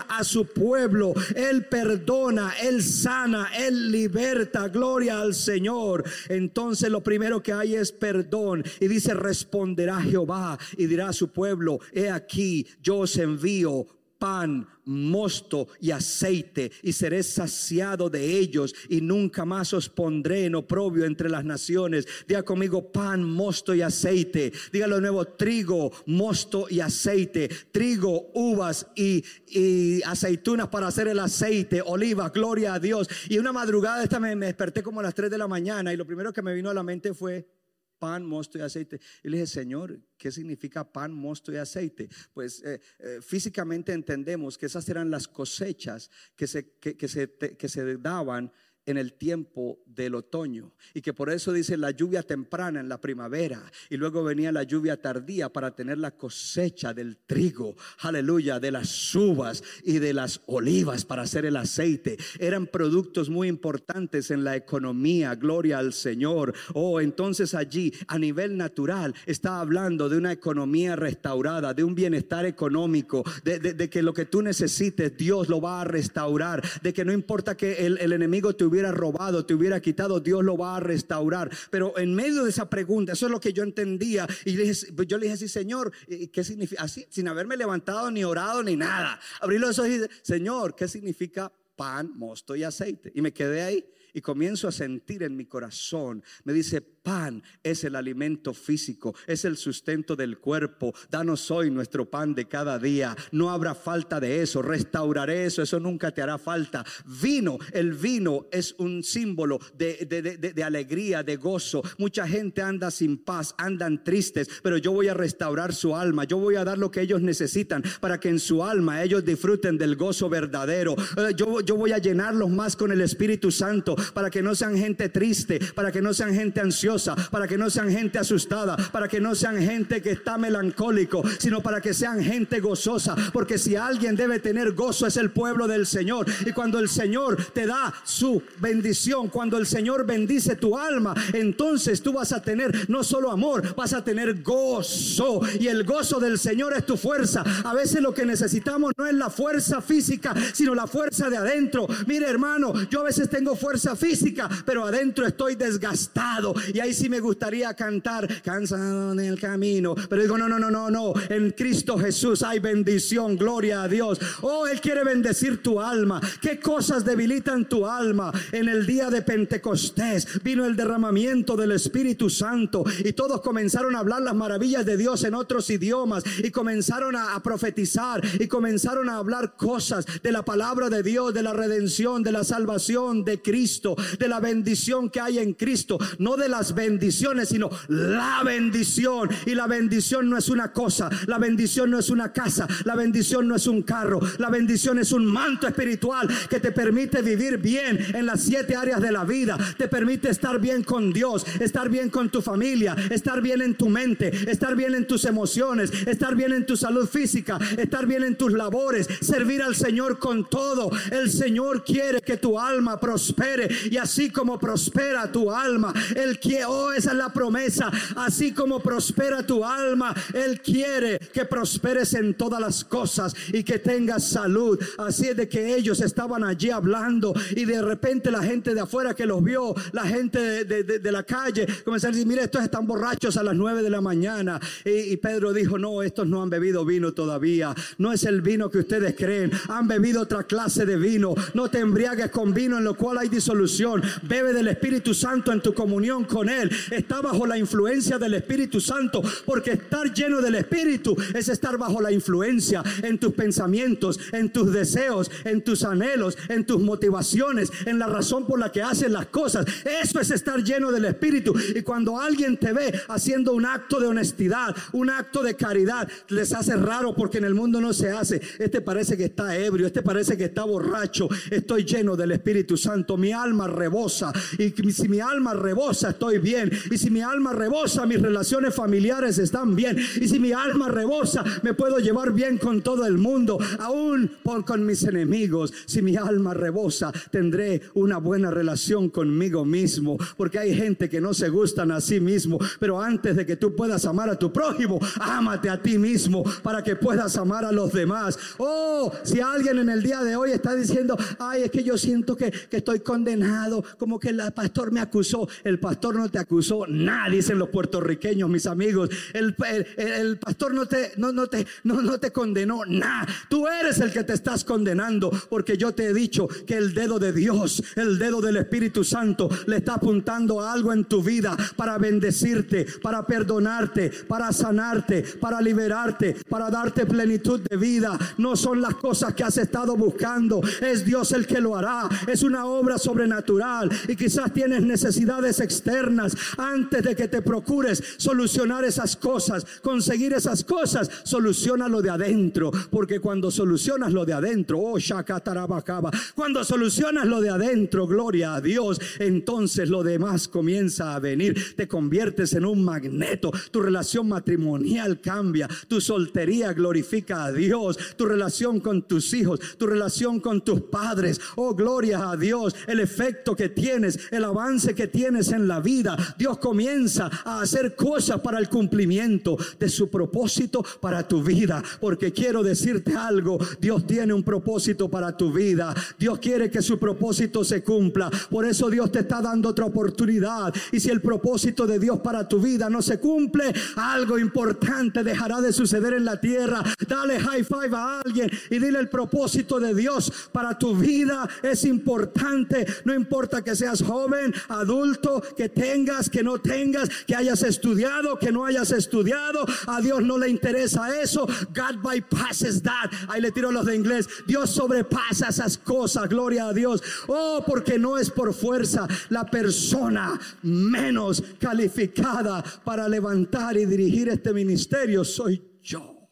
a 0.08 0.24
su 0.24 0.46
pueblo. 0.46 1.12
Él 1.34 1.66
perdona, 1.66 2.54
Él 2.62 2.82
sana, 2.82 3.50
Él 3.56 3.90
liberta. 3.90 4.68
Gloria 4.68 5.20
al 5.20 5.34
Señor. 5.34 6.04
Entonces 6.28 6.90
lo 6.90 7.02
primero 7.02 7.42
que 7.42 7.52
hay 7.52 7.74
es 7.74 7.92
perdón. 7.92 8.64
Y 8.80 8.88
dice, 8.88 9.14
responderá 9.14 10.00
Jehová 10.00 10.58
y 10.76 10.86
dirá 10.86 11.08
a 11.08 11.12
su 11.12 11.28
pueblo, 11.28 11.78
he 11.92 12.10
aquí, 12.10 12.66
yo 12.82 12.98
os 12.98 13.16
envío 13.16 13.86
pan, 14.20 14.68
mosto 14.84 15.68
y 15.80 15.90
aceite, 15.90 16.70
y 16.82 16.92
seré 16.92 17.22
saciado 17.22 18.10
de 18.10 18.38
ellos, 18.38 18.74
y 18.88 19.00
nunca 19.00 19.44
más 19.44 19.72
os 19.72 19.88
pondré 19.88 20.44
en 20.44 20.54
oprobio 20.54 21.06
entre 21.06 21.30
las 21.30 21.44
naciones. 21.44 22.06
Diga 22.28 22.42
conmigo 22.42 22.92
pan, 22.92 23.24
mosto 23.24 23.74
y 23.74 23.80
aceite. 23.80 24.52
Dígalo 24.72 24.96
de 24.96 25.00
nuevo, 25.00 25.24
trigo, 25.24 25.90
mosto 26.06 26.66
y 26.68 26.80
aceite. 26.80 27.48
Trigo, 27.72 28.30
uvas 28.34 28.86
y, 28.94 29.24
y 29.48 30.02
aceitunas 30.02 30.68
para 30.68 30.88
hacer 30.88 31.08
el 31.08 31.18
aceite, 31.18 31.82
olivas, 31.84 32.30
gloria 32.32 32.74
a 32.74 32.78
Dios. 32.78 33.08
Y 33.28 33.38
una 33.38 33.52
madrugada 33.52 34.04
esta 34.04 34.20
me, 34.20 34.36
me 34.36 34.46
desperté 34.46 34.82
como 34.82 35.00
a 35.00 35.02
las 35.02 35.14
3 35.14 35.30
de 35.30 35.38
la 35.38 35.48
mañana, 35.48 35.92
y 35.92 35.96
lo 35.96 36.06
primero 36.06 36.32
que 36.32 36.42
me 36.42 36.54
vino 36.54 36.68
a 36.68 36.74
la 36.74 36.82
mente 36.82 37.14
fue 37.14 37.59
pan, 38.00 38.26
mosto 38.26 38.58
y 38.58 38.62
aceite. 38.62 39.00
Y 39.22 39.28
le 39.28 39.36
dije, 39.36 39.46
Señor, 39.46 40.00
¿qué 40.18 40.32
significa 40.32 40.90
pan, 40.90 41.12
mosto 41.12 41.52
y 41.52 41.56
aceite? 41.56 42.08
Pues 42.32 42.60
eh, 42.64 42.80
eh, 42.98 43.20
físicamente 43.22 43.92
entendemos 43.92 44.58
que 44.58 44.66
esas 44.66 44.88
eran 44.88 45.10
las 45.10 45.28
cosechas 45.28 46.10
que 46.34 46.48
se, 46.48 46.72
que, 46.78 47.06
se, 47.06 47.30
que 47.56 47.68
se 47.68 47.96
daban 47.98 48.50
en 48.86 48.96
el 48.96 49.12
tiempo 49.12 49.78
del 49.94 50.14
otoño 50.14 50.72
y 50.94 51.00
que 51.02 51.12
por 51.12 51.30
eso 51.30 51.52
dice 51.52 51.76
la 51.76 51.90
lluvia 51.90 52.22
temprana 52.22 52.80
en 52.80 52.88
la 52.88 53.00
primavera 53.00 53.62
y 53.88 53.96
luego 53.96 54.22
venía 54.24 54.52
la 54.52 54.62
lluvia 54.62 55.00
tardía 55.00 55.48
para 55.48 55.74
tener 55.74 55.98
la 55.98 56.10
cosecha 56.12 56.92
del 56.94 57.16
trigo, 57.16 57.76
aleluya, 58.00 58.60
de 58.60 58.70
las 58.70 59.14
uvas 59.14 59.62
y 59.84 59.98
de 59.98 60.14
las 60.14 60.40
olivas 60.46 61.04
para 61.04 61.22
hacer 61.22 61.44
el 61.44 61.56
aceite. 61.56 62.16
Eran 62.38 62.66
productos 62.66 63.28
muy 63.28 63.48
importantes 63.48 64.30
en 64.30 64.44
la 64.44 64.56
economía, 64.56 65.34
gloria 65.34 65.78
al 65.78 65.92
Señor. 65.92 66.54
Oh, 66.74 67.00
entonces 67.00 67.54
allí 67.54 67.92
a 68.06 68.18
nivel 68.18 68.56
natural 68.56 69.14
está 69.26 69.60
hablando 69.60 70.08
de 70.08 70.16
una 70.16 70.32
economía 70.32 70.96
restaurada, 70.96 71.74
de 71.74 71.84
un 71.84 71.94
bienestar 71.94 72.46
económico, 72.46 73.24
de, 73.44 73.58
de- 73.58 73.74
de 73.74 73.88
que 73.90 74.02
lo 74.02 74.12
que 74.14 74.24
tú 74.26 74.42
necesites 74.42 75.16
Dios 75.16 75.48
lo 75.48 75.60
va 75.60 75.80
a 75.80 75.84
restaurar, 75.84 76.62
de 76.82 76.92
que 76.92 77.04
no 77.04 77.12
importa 77.12 77.56
que 77.56 77.86
el, 77.86 77.98
el 77.98 78.12
enemigo 78.12 78.54
te 78.54 78.64
hubiera 78.64 78.92
robado, 78.92 79.44
te 79.46 79.54
hubiera 79.54 79.79
quitado, 79.80 80.20
Dios 80.20 80.44
lo 80.44 80.56
va 80.56 80.76
a 80.76 80.80
restaurar. 80.80 81.50
Pero 81.70 81.98
en 81.98 82.14
medio 82.14 82.44
de 82.44 82.50
esa 82.50 82.68
pregunta, 82.68 83.12
eso 83.12 83.26
es 83.26 83.32
lo 83.32 83.40
que 83.40 83.52
yo 83.52 83.62
entendía. 83.62 84.26
Y 84.44 84.52
yo 84.54 85.18
le 85.18 85.24
dije 85.24 85.34
así, 85.34 85.48
Señor, 85.48 85.92
¿y 86.08 86.28
¿qué 86.28 86.44
significa? 86.44 86.82
Así, 86.82 87.06
sin 87.10 87.28
haberme 87.28 87.56
levantado, 87.56 88.10
ni 88.10 88.24
orado, 88.24 88.62
ni 88.62 88.76
nada. 88.76 89.20
Abrí 89.40 89.58
los 89.58 89.78
ojos 89.78 89.90
y 89.90 89.98
dije, 89.98 90.10
Señor, 90.22 90.74
¿qué 90.74 90.88
significa 90.88 91.52
pan, 91.76 92.12
mosto 92.16 92.54
y 92.56 92.62
aceite? 92.64 93.12
Y 93.14 93.20
me 93.20 93.32
quedé 93.32 93.62
ahí 93.62 93.86
y 94.12 94.20
comienzo 94.20 94.68
a 94.68 94.72
sentir 94.72 95.22
en 95.22 95.36
mi 95.36 95.46
corazón. 95.46 96.22
Me 96.44 96.52
dice, 96.52 96.80
pan 97.02 97.42
es 97.62 97.84
el 97.84 97.96
alimento 97.96 98.52
físico, 98.54 99.14
es 99.26 99.44
el 99.44 99.56
sustento 99.56 100.16
del 100.16 100.38
cuerpo. 100.38 100.92
Danos 101.10 101.50
hoy 101.50 101.70
nuestro 101.70 102.08
pan 102.10 102.34
de 102.34 102.46
cada 102.46 102.78
día. 102.78 103.16
No 103.32 103.50
habrá 103.50 103.74
falta 103.74 104.20
de 104.20 104.42
eso. 104.42 104.62
Restauraré 104.62 105.44
eso. 105.46 105.62
Eso 105.62 105.80
nunca 105.80 106.10
te 106.10 106.22
hará 106.22 106.38
falta. 106.38 106.84
Vino, 107.22 107.58
el 107.72 107.92
vino 107.94 108.46
es 108.52 108.74
un 108.78 109.02
símbolo 109.02 109.58
de, 109.76 110.06
de- 110.08 110.52
de- 110.52 110.60
alegría, 110.64 111.22
de 111.22 111.36
gozo. 111.36 111.82
Mucha 111.98 112.28
gente 112.28 112.60
anda 112.60 112.90
sin 112.90 113.16
paz, 113.16 113.54
andan 113.56 114.04
tristes, 114.04 114.48
pero 114.62 114.76
yo 114.76 114.92
voy 114.92 115.08
a 115.08 115.14
restaurar 115.14 115.74
su 115.74 115.96
alma. 115.96 116.24
Yo 116.24 116.36
voy 116.38 116.56
a 116.56 116.64
dar 116.64 116.76
lo 116.78 116.90
que 116.90 117.00
ellos 117.00 117.22
necesitan 117.22 117.82
para 118.00 118.20
que 118.20 118.28
en 118.28 118.38
su 118.38 118.62
alma 118.62 119.02
ellos 119.02 119.24
disfruten 119.24 119.78
del 119.78 119.96
gozo 119.96 120.28
verdadero. 120.28 120.94
Eh, 121.16 121.32
Yo, 121.34 121.60
yo 121.62 121.76
voy 121.76 121.92
a 121.92 121.98
llenarlos 121.98 122.50
más 122.50 122.76
con 122.76 122.92
el 122.92 123.00
Espíritu 123.00 123.50
Santo 123.50 123.96
para 124.12 124.28
que 124.30 124.42
no 124.42 124.54
sean 124.54 124.76
gente 124.76 125.08
triste, 125.08 125.58
para 125.74 125.90
que 125.90 126.02
no 126.02 126.12
sean 126.12 126.34
gente 126.34 126.60
ansiosa 126.60 126.89
para 127.30 127.46
que 127.46 127.56
no 127.56 127.70
sean 127.70 127.90
gente 127.90 128.18
asustada, 128.18 128.76
para 128.90 129.06
que 129.06 129.20
no 129.20 129.34
sean 129.34 129.60
gente 129.62 130.02
que 130.02 130.10
está 130.10 130.36
melancólico, 130.38 131.22
sino 131.38 131.60
para 131.60 131.80
que 131.80 131.94
sean 131.94 132.22
gente 132.22 132.58
gozosa. 132.60 133.14
Porque 133.32 133.58
si 133.58 133.76
alguien 133.76 134.16
debe 134.16 134.40
tener 134.40 134.72
gozo 134.72 135.06
es 135.06 135.16
el 135.16 135.30
pueblo 135.30 135.68
del 135.68 135.86
Señor. 135.86 136.26
Y 136.44 136.52
cuando 136.52 136.78
el 136.80 136.88
Señor 136.88 137.36
te 137.52 137.66
da 137.66 137.94
su 138.04 138.42
bendición, 138.58 139.28
cuando 139.28 139.56
el 139.56 139.66
Señor 139.66 140.04
bendice 140.04 140.56
tu 140.56 140.76
alma, 140.76 141.14
entonces 141.32 142.02
tú 142.02 142.12
vas 142.12 142.32
a 142.32 142.42
tener 142.42 142.90
no 142.90 143.04
solo 143.04 143.30
amor, 143.30 143.74
vas 143.76 143.92
a 143.92 144.02
tener 144.02 144.42
gozo. 144.42 145.40
Y 145.60 145.68
el 145.68 145.84
gozo 145.84 146.18
del 146.18 146.38
Señor 146.38 146.74
es 146.76 146.84
tu 146.86 146.96
fuerza. 146.96 147.44
A 147.64 147.72
veces 147.72 148.02
lo 148.02 148.12
que 148.12 148.26
necesitamos 148.26 148.92
no 148.96 149.06
es 149.06 149.14
la 149.14 149.30
fuerza 149.30 149.80
física, 149.80 150.34
sino 150.52 150.74
la 150.74 150.88
fuerza 150.88 151.30
de 151.30 151.36
adentro. 151.36 151.86
Mire 152.06 152.28
hermano, 152.28 152.72
yo 152.90 153.00
a 153.00 153.04
veces 153.04 153.30
tengo 153.30 153.54
fuerza 153.54 153.94
física, 153.94 154.48
pero 154.64 154.84
adentro 154.84 155.26
estoy 155.26 155.54
desgastado. 155.54 156.54
Ahí 156.80 156.94
sí 156.94 157.08
me 157.08 157.20
gustaría 157.20 157.72
cantar, 157.74 158.28
cansado 158.42 159.12
en 159.12 159.20
el 159.20 159.40
camino. 159.40 159.94
Pero 160.08 160.22
digo, 160.22 160.38
no, 160.38 160.48
no, 160.48 160.58
no, 160.58 160.70
no, 160.70 160.90
no. 160.90 161.12
En 161.28 161.50
Cristo 161.50 161.98
Jesús 161.98 162.42
hay 162.42 162.58
bendición, 162.58 163.36
gloria 163.36 163.82
a 163.82 163.88
Dios. 163.88 164.18
Oh, 164.42 164.66
Él 164.66 164.80
quiere 164.80 165.04
bendecir 165.04 165.62
tu 165.62 165.80
alma. 165.80 166.20
¿Qué 166.40 166.60
cosas 166.60 167.04
debilitan 167.04 167.68
tu 167.68 167.86
alma? 167.86 168.32
En 168.52 168.68
el 168.68 168.86
día 168.86 169.10
de 169.10 169.22
Pentecostés 169.22 170.42
vino 170.42 170.66
el 170.66 170.76
derramamiento 170.76 171.56
del 171.56 171.72
Espíritu 171.72 172.30
Santo 172.30 172.84
y 173.04 173.12
todos 173.12 173.40
comenzaron 173.40 173.96
a 173.96 174.00
hablar 174.00 174.22
las 174.22 174.34
maravillas 174.34 174.86
de 174.86 174.96
Dios 174.96 175.24
en 175.24 175.34
otros 175.34 175.70
idiomas 175.70 176.24
y 176.38 176.50
comenzaron 176.50 177.16
a, 177.16 177.34
a 177.34 177.42
profetizar 177.42 178.22
y 178.38 178.46
comenzaron 178.46 179.08
a 179.08 179.16
hablar 179.16 179.56
cosas 179.56 180.06
de 180.22 180.32
la 180.32 180.44
palabra 180.44 180.88
de 180.88 181.02
Dios, 181.02 181.34
de 181.34 181.42
la 181.42 181.52
redención, 181.52 182.22
de 182.22 182.32
la 182.32 182.44
salvación 182.44 183.24
de 183.24 183.42
Cristo, 183.42 183.96
de 184.18 184.28
la 184.28 184.40
bendición 184.40 185.10
que 185.10 185.20
hay 185.20 185.38
en 185.38 185.54
Cristo, 185.54 185.98
no 186.18 186.36
de 186.36 186.48
las 186.48 186.69
bendiciones, 186.74 187.48
sino 187.50 187.70
la 187.88 188.42
bendición. 188.44 189.28
Y 189.46 189.54
la 189.54 189.66
bendición 189.66 190.28
no 190.28 190.36
es 190.36 190.48
una 190.48 190.72
cosa, 190.72 191.08
la 191.26 191.38
bendición 191.38 191.90
no 191.90 191.98
es 191.98 192.10
una 192.10 192.32
casa, 192.32 192.66
la 192.84 192.94
bendición 192.94 193.48
no 193.48 193.56
es 193.56 193.66
un 193.66 193.82
carro, 193.82 194.20
la 194.38 194.50
bendición 194.50 194.98
es 194.98 195.12
un 195.12 195.26
manto 195.26 195.66
espiritual 195.66 196.28
que 196.48 196.60
te 196.60 196.72
permite 196.72 197.22
vivir 197.22 197.58
bien 197.58 197.98
en 198.14 198.26
las 198.26 198.42
siete 198.42 198.76
áreas 198.76 199.00
de 199.00 199.12
la 199.12 199.24
vida, 199.24 199.58
te 199.76 199.88
permite 199.88 200.30
estar 200.30 200.60
bien 200.60 200.82
con 200.82 201.12
Dios, 201.12 201.44
estar 201.60 201.88
bien 201.88 202.10
con 202.10 202.30
tu 202.30 202.42
familia, 202.42 202.96
estar 203.10 203.40
bien 203.40 203.62
en 203.62 203.74
tu 203.74 203.88
mente, 203.88 204.50
estar 204.50 204.76
bien 204.76 204.94
en 204.94 205.06
tus 205.06 205.24
emociones, 205.24 205.92
estar 206.06 206.34
bien 206.34 206.52
en 206.52 206.66
tu 206.66 206.76
salud 206.76 207.08
física, 207.08 207.58
estar 207.76 208.06
bien 208.06 208.24
en 208.24 208.36
tus 208.36 208.52
labores, 208.52 209.08
servir 209.20 209.62
al 209.62 209.74
Señor 209.74 210.18
con 210.18 210.48
todo. 210.48 210.90
El 211.10 211.30
Señor 211.30 211.84
quiere 211.84 212.20
que 212.20 212.36
tu 212.36 212.58
alma 212.58 212.98
prospere 212.98 213.68
y 213.90 213.96
así 213.96 214.30
como 214.30 214.58
prospera 214.58 215.30
tu 215.30 215.50
alma, 215.50 215.92
Él 216.14 216.38
quiere, 216.38 216.59
oh, 216.64 216.92
esa 216.92 217.10
es 217.12 217.16
la 217.16 217.32
promesa, 217.32 217.90
así 218.16 218.52
como 218.52 218.80
prospera 218.80 219.46
tu 219.46 219.64
alma, 219.64 220.14
Él 220.34 220.60
quiere 220.60 221.18
que 221.32 221.44
prosperes 221.44 222.14
en 222.14 222.34
todas 222.34 222.60
las 222.60 222.84
cosas 222.84 223.34
y 223.52 223.62
que 223.64 223.78
tengas 223.78 224.24
salud. 224.28 224.78
Así 224.98 225.26
es 225.28 225.36
de 225.36 225.48
que 225.48 225.74
ellos 225.76 226.00
estaban 226.00 226.44
allí 226.44 226.70
hablando 226.70 227.32
y 227.56 227.64
de 227.64 227.82
repente 227.82 228.30
la 228.30 228.42
gente 228.42 228.74
de 228.74 228.80
afuera 228.80 229.14
que 229.14 229.26
los 229.26 229.42
vio, 229.42 229.74
la 229.92 230.04
gente 230.04 230.64
de, 230.64 230.82
de- 230.84 231.10
la 231.10 231.24
calle, 231.24 231.66
comenzaron 231.84 232.14
a 232.14 232.16
decir, 232.16 232.28
mire, 232.28 232.42
estos 232.44 232.62
están 232.62 232.86
borrachos 232.86 233.36
a 233.36 233.42
las 233.42 233.56
nueve 233.56 233.82
de 233.82 233.90
la 233.90 234.00
mañana. 234.00 234.60
Y, 234.84 235.12
y 235.12 235.16
Pedro 235.16 235.52
dijo, 235.52 235.76
no, 235.76 236.02
estos 236.02 236.24
no 236.28 236.40
han 236.40 236.50
bebido 236.50 236.84
vino 236.84 237.12
todavía. 237.12 237.74
No 237.98 238.12
es 238.12 238.22
el 238.24 238.42
vino 238.42 238.70
que 238.70 238.78
ustedes 238.78 239.16
creen. 239.16 239.50
Han 239.68 239.88
bebido 239.88 240.20
otra 240.22 240.44
clase 240.44 240.86
de 240.86 240.96
vino. 240.96 241.34
No 241.54 241.68
te 241.68 241.80
embriagues 241.80 242.30
con 242.30 242.54
vino 242.54 242.78
en 242.78 242.84
lo 242.84 242.94
cual 242.96 243.18
hay 243.18 243.28
disolución. 243.28 244.02
Bebe 244.22 244.52
del 244.52 244.68
Espíritu 244.68 245.14
Santo 245.14 245.50
en 245.52 245.60
tu 245.60 245.74
comunión 245.74 246.22
con 246.24 246.48
Él. 246.50 246.70
Está 246.90 247.20
bajo 247.20 247.46
la 247.46 247.58
influencia 247.58 248.18
del 248.18 248.34
Espíritu 248.34 248.80
Santo. 248.80 249.22
Porque 249.44 249.72
estar 249.72 250.12
lleno 250.12 250.40
del 250.40 250.56
Espíritu 250.56 251.16
es 251.34 251.48
estar 251.48 251.78
bajo 251.78 252.00
la 252.00 252.12
influencia 252.12 252.82
en 253.02 253.18
tus 253.18 253.32
pensamientos, 253.32 254.18
en 254.32 254.50
tus 254.50 254.72
deseos, 254.72 255.30
en 255.44 255.62
tus 255.62 255.84
anhelos, 255.84 256.36
en 256.48 256.64
tus 256.64 256.80
motivaciones, 256.80 257.70
en 257.86 257.98
la 257.98 258.06
razón 258.06 258.46
por 258.46 258.58
la 258.58 258.72
que 258.72 258.82
haces 258.82 259.10
las 259.10 259.26
cosas. 259.26 259.66
Eso 260.02 260.20
es 260.20 260.30
estar 260.30 260.62
lleno 260.62 260.90
del 260.92 261.04
Espíritu. 261.04 261.54
Y 261.74 261.82
cuando 261.82 262.18
alguien 262.18 262.56
te 262.56 262.72
ve 262.72 262.92
haciendo 263.08 263.52
un 263.52 263.66
acto 263.66 264.00
de 264.00 264.08
honestidad, 264.08 264.74
un 264.92 265.10
acto 265.10 265.42
de 265.42 265.54
caridad, 265.54 266.08
les 266.28 266.52
hace 266.52 266.76
raro 266.76 267.14
porque 267.14 267.38
en 267.38 267.44
el 267.44 267.54
mundo 267.54 267.80
no 267.80 267.92
se 267.92 268.10
hace. 268.10 268.40
Este 268.58 268.80
parece 268.80 269.16
que 269.16 269.24
está 269.24 269.56
ebrio, 269.56 269.86
este 269.86 270.02
parece 270.02 270.36
que 270.36 270.44
está 270.44 270.64
borracho. 270.64 271.28
Estoy 271.50 271.84
lleno 271.84 272.16
del 272.16 272.32
Espíritu 272.32 272.76
Santo. 272.76 273.16
Mi 273.16 273.32
alma 273.32 273.68
rebosa. 273.68 274.32
Y 274.58 274.70
si 274.92 275.08
mi 275.08 275.20
alma 275.20 275.54
rebosa, 275.54 276.10
estoy 276.10 276.38
bien. 276.40 276.70
Y 276.90 276.98
si 276.98 277.10
mi 277.10 277.20
alma 277.20 277.52
rebosa, 277.52 278.06
mis 278.06 278.20
relaciones 278.20 278.74
familiares 278.74 279.38
están 279.38 279.74
bien. 279.76 279.96
Y 280.20 280.28
si 280.28 280.38
mi 280.38 280.52
alma 280.52 280.88
rebosa, 280.88 281.44
me 281.62 281.74
puedo 281.74 281.98
llevar 281.98 282.32
bien 282.32 282.58
con 282.58 282.82
todo 282.82 283.06
el 283.06 283.18
mundo, 283.18 283.58
aún 283.78 284.30
por, 284.42 284.64
con 284.64 284.84
mis 284.84 285.02
enemigos. 285.04 285.72
Si 285.86 286.02
mi 286.02 286.16
alma 286.16 286.54
rebosa, 286.54 287.12
tendré 287.30 287.82
una 287.94 288.18
buena 288.18 288.50
relación 288.50 289.08
conmigo 289.10 289.64
mismo. 289.64 290.16
Porque 290.36 290.58
hay 290.58 290.74
gente 290.74 291.08
que 291.08 291.20
no 291.20 291.34
se 291.34 291.48
gustan 291.48 291.90
a 291.90 292.00
sí 292.00 292.20
mismo. 292.20 292.58
Pero 292.78 293.00
antes 293.00 293.36
de 293.36 293.46
que 293.46 293.56
tú 293.56 293.74
puedas 293.74 294.04
amar 294.04 294.30
a 294.30 294.38
tu 294.38 294.52
prójimo, 294.52 294.98
ámate 295.20 295.68
a 295.68 295.80
ti 295.80 295.98
mismo 295.98 296.42
para 296.62 296.82
que 296.82 296.96
puedas 296.96 297.36
amar 297.36 297.64
a 297.64 297.72
los 297.72 297.92
demás. 297.92 298.38
Oh, 298.58 299.12
si 299.22 299.40
alguien 299.40 299.78
en 299.78 299.90
el 299.90 300.02
día 300.02 300.22
de 300.22 300.36
hoy 300.36 300.50
está 300.50 300.74
diciendo, 300.74 301.16
ay, 301.38 301.62
es 301.62 301.70
que 301.70 301.82
yo 301.82 301.96
siento 301.96 302.36
que, 302.36 302.50
que 302.50 302.78
estoy 302.78 303.00
condenado, 303.00 303.84
como 303.98 304.18
que 304.18 304.30
el 304.30 304.40
pastor 304.52 304.92
me 304.92 305.00
acusó. 305.00 305.48
El 305.64 305.78
pastor 305.78 306.16
no 306.16 306.29
te 306.30 306.38
acusó, 306.38 306.86
nada, 306.86 307.28
dicen 307.28 307.58
los 307.58 307.68
puertorriqueños, 307.68 308.48
mis 308.48 308.66
amigos. 308.66 309.10
El, 309.32 309.54
el- 309.96 310.38
pastor 310.38 310.72
no 310.74 310.86
te, 310.86 311.12
no, 311.16 311.32
no 311.32 311.46
te, 311.48 311.66
no, 311.84 312.00
no 312.02 312.18
te 312.18 312.30
condenó, 312.32 312.84
nada. 312.86 313.26
Tú 313.48 313.66
eres 313.66 313.98
el 314.00 314.12
que 314.12 314.24
te 314.24 314.32
estás 314.32 314.64
condenando, 314.64 315.30
porque 315.48 315.76
yo 315.76 315.92
te 315.92 316.06
he 316.06 316.14
dicho 316.14 316.48
que 316.66 316.76
el 316.76 316.94
dedo 316.94 317.18
de 317.18 317.32
Dios, 317.32 317.82
el 317.96 318.18
dedo 318.18 318.40
del 318.40 318.56
Espíritu 318.56 319.04
Santo, 319.04 319.48
le 319.66 319.76
está 319.78 319.94
apuntando 319.94 320.60
a 320.60 320.72
algo 320.72 320.92
en 320.92 321.04
tu 321.04 321.22
vida 321.22 321.56
para 321.76 321.98
bendecirte, 321.98 322.86
para 323.02 323.26
perdonarte, 323.26 324.10
para 324.28 324.52
sanarte, 324.52 325.22
para 325.40 325.60
liberarte, 325.60 326.36
para 326.48 326.70
darte 326.70 327.06
plenitud 327.06 327.60
de 327.60 327.76
vida. 327.76 328.18
No 328.38 328.56
son 328.56 328.80
las 328.80 328.94
cosas 328.94 329.34
que 329.34 329.42
has 329.44 329.58
estado 329.58 329.96
buscando, 329.96 330.60
es 330.80 331.04
Dios 331.04 331.32
el 331.32 331.46
que 331.46 331.60
lo 331.60 331.76
hará. 331.76 332.08
Es 332.26 332.42
una 332.42 332.66
obra 332.66 332.98
sobrenatural 332.98 333.90
y 334.08 334.16
quizás 334.16 334.52
tienes 334.52 334.82
necesidades 334.82 335.60
externas 335.60 336.19
antes 336.58 337.02
de 337.02 337.16
que 337.16 337.28
te 337.28 337.42
procures 337.42 338.02
solucionar 338.16 338.84
esas 338.84 339.16
cosas, 339.16 339.64
conseguir 339.82 340.32
esas 340.32 340.64
cosas, 340.64 341.10
soluciona 341.24 341.88
lo 341.88 342.02
de 342.02 342.10
adentro, 342.10 342.70
porque 342.90 343.20
cuando 343.20 343.50
solucionas 343.50 344.12
lo 344.12 344.24
de 344.24 344.32
adentro, 344.32 344.78
oh 344.78 344.98
Shakatarabakaba, 344.98 346.10
cuando 346.34 346.64
solucionas 346.64 347.26
lo 347.26 347.40
de 347.40 347.50
adentro, 347.50 348.06
gloria 348.06 348.54
a 348.54 348.60
Dios, 348.60 349.00
entonces 349.18 349.88
lo 349.88 350.02
demás 350.02 350.48
comienza 350.48 351.14
a 351.14 351.20
venir, 351.20 351.76
te 351.76 351.88
conviertes 351.88 352.52
en 352.52 352.64
un 352.64 352.84
magneto, 352.84 353.52
tu 353.70 353.80
relación 353.80 354.28
matrimonial 354.28 355.20
cambia, 355.20 355.68
tu 355.88 356.00
soltería 356.00 356.72
glorifica 356.72 357.44
a 357.44 357.52
Dios, 357.52 357.98
tu 358.16 358.26
relación 358.26 358.80
con 358.80 359.02
tus 359.02 359.32
hijos, 359.34 359.60
tu 359.78 359.86
relación 359.86 360.40
con 360.40 360.62
tus 360.62 360.82
padres, 360.82 361.40
oh 361.56 361.74
gloria 361.74 362.30
a 362.30 362.36
Dios, 362.36 362.74
el 362.86 363.00
efecto 363.00 363.54
que 363.56 363.68
tienes, 363.68 364.18
el 364.30 364.44
avance 364.44 364.94
que 364.94 365.06
tienes 365.06 365.52
en 365.52 365.68
la 365.68 365.80
vida, 365.80 366.09
Dios 366.38 366.58
comienza 366.58 367.30
a 367.44 367.60
hacer 367.60 367.94
cosas 367.96 368.40
para 368.40 368.58
el 368.58 368.68
cumplimiento 368.68 369.56
de 369.78 369.88
su 369.88 370.08
propósito 370.08 370.84
para 371.00 371.26
tu 371.26 371.42
vida, 371.42 371.82
porque 372.00 372.32
quiero 372.32 372.62
decirte 372.62 373.14
algo, 373.16 373.58
Dios 373.80 374.06
tiene 374.06 374.32
un 374.32 374.42
propósito 374.42 375.08
para 375.08 375.36
tu 375.36 375.52
vida, 375.52 375.94
Dios 376.18 376.38
quiere 376.38 376.70
que 376.70 376.82
su 376.82 376.98
propósito 376.98 377.64
se 377.64 377.82
cumpla, 377.82 378.30
por 378.50 378.64
eso 378.64 378.90
Dios 378.90 379.10
te 379.12 379.20
está 379.20 379.40
dando 379.40 379.70
otra 379.70 379.86
oportunidad, 379.86 380.74
y 380.92 381.00
si 381.00 381.10
el 381.10 381.20
propósito 381.20 381.86
de 381.86 381.98
Dios 381.98 382.20
para 382.20 382.48
tu 382.48 382.60
vida 382.60 382.90
no 382.90 383.02
se 383.02 383.18
cumple, 383.18 383.72
algo 383.96 384.38
importante 384.38 385.22
dejará 385.22 385.60
de 385.60 385.72
suceder 385.72 386.14
en 386.14 386.24
la 386.24 386.40
tierra, 386.40 386.82
dale 387.06 387.40
high 387.40 387.64
five 387.64 387.96
a 387.96 388.20
alguien 388.20 388.50
y 388.70 388.78
dile 388.78 388.98
el 388.98 389.08
propósito 389.08 389.78
de 389.80 389.94
Dios 389.94 390.32
para 390.52 390.78
tu 390.78 390.94
vida 390.96 391.48
es 391.62 391.84
importante, 391.84 392.86
no 393.04 393.14
importa 393.14 393.62
que 393.62 393.76
seas 393.76 394.02
joven, 394.02 394.52
adulto, 394.68 395.42
que 395.56 395.68
tengas, 395.90 396.30
que 396.30 396.42
no 396.42 396.58
tengas, 396.58 397.08
que 397.26 397.34
hayas 397.34 397.62
estudiado, 397.62 398.38
que 398.38 398.52
no 398.52 398.64
hayas 398.64 398.92
estudiado, 398.92 399.64
a 399.86 400.00
Dios 400.00 400.22
no 400.22 400.38
le 400.38 400.48
interesa 400.48 401.20
eso, 401.20 401.46
God 401.46 402.02
bypasses 402.02 402.82
that, 402.82 403.10
ahí 403.28 403.40
le 403.40 403.50
tiro 403.50 403.72
los 403.72 403.86
de 403.86 403.96
inglés, 403.96 404.28
Dios 404.46 404.70
sobrepasa 404.70 405.48
esas 405.48 405.78
cosas, 405.78 406.28
gloria 406.28 406.68
a 406.68 406.72
Dios, 406.72 407.02
oh, 407.26 407.62
porque 407.66 407.98
no 407.98 408.18
es 408.18 408.30
por 408.30 408.54
fuerza 408.54 409.08
la 409.30 409.44
persona 409.44 410.38
menos 410.62 411.42
calificada 411.58 412.62
para 412.84 413.08
levantar 413.08 413.76
y 413.76 413.86
dirigir 413.86 414.28
este 414.28 414.52
ministerio, 414.52 415.24
soy 415.24 415.62
yo. 415.82 416.28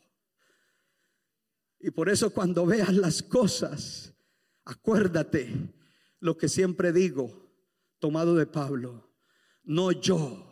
Y 1.80 1.90
por 1.90 2.09
eso 2.09 2.30
cuando 2.30 2.66
veas 2.66 2.94
las 2.94 3.22
cosas, 3.22 4.14
acuérdate 4.64 5.52
lo 6.20 6.36
que 6.36 6.48
siempre 6.48 6.93
digo, 6.93 7.48
tomado 7.98 8.35
de 8.35 8.47
Pablo, 8.47 9.07
no 9.68 9.92
yo, 9.92 10.44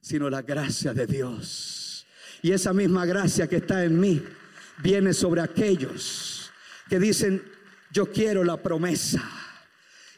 sino 0.00 0.30
la 0.30 0.42
gracia 0.42 0.94
de 0.94 1.06
Dios. 1.06 2.06
Y 2.42 2.52
esa 2.52 2.72
misma 2.72 3.04
gracia 3.04 3.46
que 3.48 3.56
está 3.56 3.84
en 3.84 4.00
mí 4.00 4.22
viene 4.82 5.12
sobre 5.12 5.40
aquellos 5.40 6.50
que 6.88 6.98
dicen, 6.98 7.42
yo 7.92 8.10
quiero 8.10 8.44
la 8.44 8.62
promesa. 8.62 9.22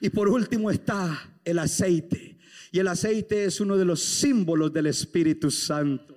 Y 0.01 0.11
por 0.11 0.29
último 0.29 0.71
está 0.71 1.31
el 1.45 1.59
aceite. 1.59 2.39
Y 2.71 2.79
el 2.79 2.89
aceite 2.89 3.45
es 3.45 3.61
uno 3.61 3.77
de 3.77 3.85
los 3.85 4.03
símbolos 4.03 4.73
del 4.73 4.87
Espíritu 4.87 5.51
Santo. 5.51 6.17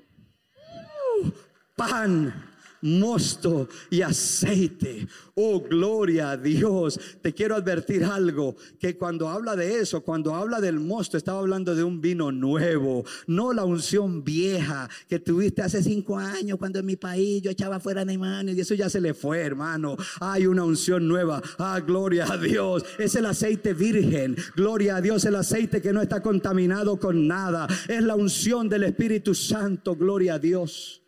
Uh, 1.22 1.32
pan 1.76 2.51
mosto 2.82 3.68
y 3.90 4.02
aceite. 4.02 5.08
Oh, 5.36 5.62
gloria 5.62 6.32
a 6.32 6.38
Dios. 6.38 7.00
Te 7.22 7.34
quiero 7.34 7.56
advertir 7.56 8.04
algo, 8.04 8.56
que 8.80 8.98
cuando 8.98 9.30
habla 9.30 9.56
de 9.56 9.80
eso, 9.80 10.02
cuando 10.02 10.36
habla 10.36 10.62
del 10.62 10.80
mosto, 10.80 11.18
estaba 11.18 11.40
hablando 11.40 11.76
de 11.76 11.84
un 11.84 12.02
vino 12.02 12.32
nuevo, 12.32 13.04
no 13.28 13.54
la 13.54 13.66
unción 13.66 14.24
vieja 14.24 14.90
que 15.08 15.20
tuviste 15.20 15.62
hace 15.62 15.84
cinco 15.84 16.18
años 16.18 16.58
cuando 16.58 16.80
en 16.80 16.86
mi 16.86 16.96
país 16.96 17.42
yo 17.42 17.52
echaba 17.52 17.80
fuera 17.80 18.06
demonios 18.06 18.56
y 18.58 18.62
eso 18.62 18.74
ya 18.74 18.90
se 18.90 19.02
le 19.02 19.14
fue, 19.14 19.40
hermano. 19.40 19.98
Hay 20.20 20.46
una 20.46 20.64
unción 20.64 21.08
nueva. 21.08 21.42
Ah, 21.58 21.80
gloria 21.80 22.32
a 22.32 22.38
Dios. 22.38 22.84
Es 23.00 23.16
el 23.16 23.26
aceite 23.26 23.74
virgen. 23.74 24.36
Gloria 24.56 24.98
a 24.98 25.02
Dios, 25.02 25.26
el 25.26 25.36
aceite 25.36 25.82
que 25.82 25.94
no 25.94 26.02
está 26.02 26.22
contaminado 26.22 27.00
con 27.00 27.28
nada. 27.28 27.68
Es 27.88 28.04
la 28.04 28.16
unción 28.16 28.70
del 28.70 28.84
Espíritu 28.84 29.34
Santo. 29.34 29.96
Gloria 29.96 30.36
a 30.36 30.40
Dios. 30.40 31.01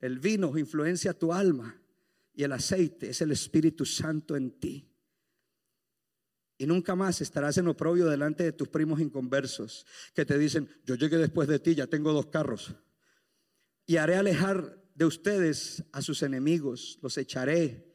El 0.00 0.18
vino 0.18 0.56
influencia 0.56 1.12
tu 1.12 1.32
alma 1.32 1.80
y 2.32 2.44
el 2.44 2.52
aceite 2.52 3.10
es 3.10 3.20
el 3.20 3.32
Espíritu 3.32 3.84
Santo 3.84 4.36
en 4.36 4.58
ti. 4.58 4.86
Y 6.56 6.66
nunca 6.66 6.94
más 6.94 7.20
estarás 7.20 7.56
en 7.58 7.68
oprobio 7.68 8.06
delante 8.06 8.44
de 8.44 8.52
tus 8.52 8.68
primos 8.68 9.00
inconversos 9.00 9.86
que 10.14 10.26
te 10.26 10.38
dicen, 10.38 10.68
yo 10.84 10.94
llegué 10.94 11.16
después 11.16 11.48
de 11.48 11.58
ti, 11.58 11.74
ya 11.74 11.86
tengo 11.86 12.12
dos 12.12 12.26
carros. 12.26 12.74
Y 13.86 13.96
haré 13.96 14.16
alejar 14.16 14.78
de 14.94 15.04
ustedes 15.06 15.84
a 15.92 16.02
sus 16.02 16.22
enemigos, 16.22 16.98
los 17.02 17.16
echaré. 17.16 17.90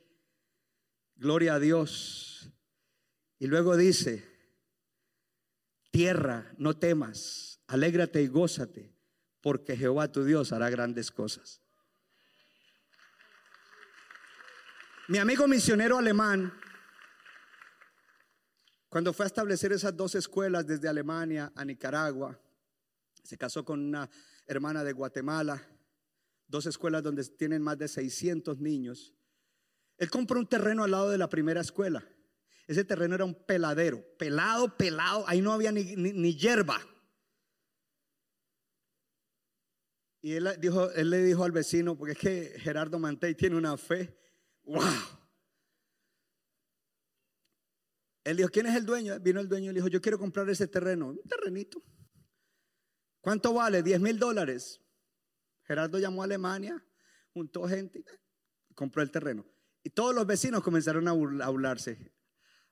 Gloria 1.15 1.55
a 1.55 1.59
Dios. 1.59 2.51
Y 3.37 3.47
luego 3.47 3.77
dice, 3.77 4.25
tierra, 5.91 6.53
no 6.57 6.77
temas, 6.77 7.61
alégrate 7.67 8.21
y 8.21 8.27
gózate, 8.27 8.95
porque 9.41 9.77
Jehová 9.77 10.11
tu 10.11 10.23
Dios 10.23 10.51
hará 10.51 10.69
grandes 10.69 11.11
cosas. 11.11 11.61
Mi 15.07 15.19
amigo 15.19 15.47
misionero 15.47 15.99
alemán, 15.99 16.51
cuando 18.89 19.13
fue 19.13 19.25
a 19.25 19.27
establecer 19.27 19.71
esas 19.71 19.95
dos 19.95 20.15
escuelas 20.15 20.65
desde 20.65 20.87
Alemania 20.87 21.51
a 21.55 21.63
Nicaragua, 21.63 22.39
se 23.23 23.37
casó 23.37 23.63
con 23.63 23.81
una 23.81 24.09
hermana 24.47 24.83
de 24.83 24.93
Guatemala, 24.93 25.61
dos 26.47 26.65
escuelas 26.65 27.03
donde 27.03 27.23
tienen 27.23 27.61
más 27.61 27.77
de 27.77 27.87
600 27.87 28.57
niños. 28.57 29.13
Él 29.99 30.09
compró 30.09 30.39
un 30.39 30.47
terreno 30.47 30.83
al 30.83 30.91
lado 30.91 31.11
de 31.11 31.19
la 31.19 31.29
primera 31.29 31.61
escuela. 31.61 32.03
Ese 32.65 32.83
terreno 32.83 33.13
era 33.13 33.25
un 33.25 33.35
peladero, 33.35 34.03
pelado, 34.17 34.75
pelado, 34.75 35.23
ahí 35.27 35.39
no 35.39 35.53
había 35.53 35.71
ni, 35.71 35.83
ni, 35.95 36.35
hierba. 36.35 36.81
Y 40.23 40.33
él, 40.33 40.47
él 40.47 41.09
le 41.11 41.21
dijo 41.21 41.43
al 41.43 41.51
vecino, 41.51 41.95
porque 41.95 42.13
es 42.13 42.17
que 42.17 42.59
Gerardo 42.59 42.97
Mantei 42.97 43.35
tiene 43.35 43.55
una 43.55 43.77
fe 43.77 44.24
¡Wow! 44.65 44.83
Él 48.23 48.37
dijo, 48.37 48.49
¿quién 48.49 48.65
es 48.65 48.75
el 48.75 48.85
dueño? 48.85 49.19
Vino 49.19 49.39
el 49.39 49.47
dueño 49.47 49.71
y 49.71 49.73
le 49.73 49.79
dijo, 49.79 49.87
yo 49.87 50.01
quiero 50.01 50.17
comprar 50.17 50.49
ese 50.49 50.67
terreno. 50.67 51.09
Un 51.09 51.21
terrenito. 51.23 51.81
¿Cuánto 53.21 53.53
vale? 53.53 53.83
10 53.83 54.01
mil 54.01 54.19
dólares. 54.19 54.81
Gerardo 55.63 55.97
llamó 55.97 56.21
a 56.21 56.25
Alemania, 56.25 56.83
juntó 57.33 57.67
gente 57.67 58.03
compró 58.75 59.01
el 59.01 59.09
terreno. 59.09 59.45
Y 59.83 59.89
todos 59.89 60.13
los 60.13 60.27
vecinos 60.27 60.61
comenzaron 60.61 61.07
a 61.07 61.13
burlarse. 61.13 62.11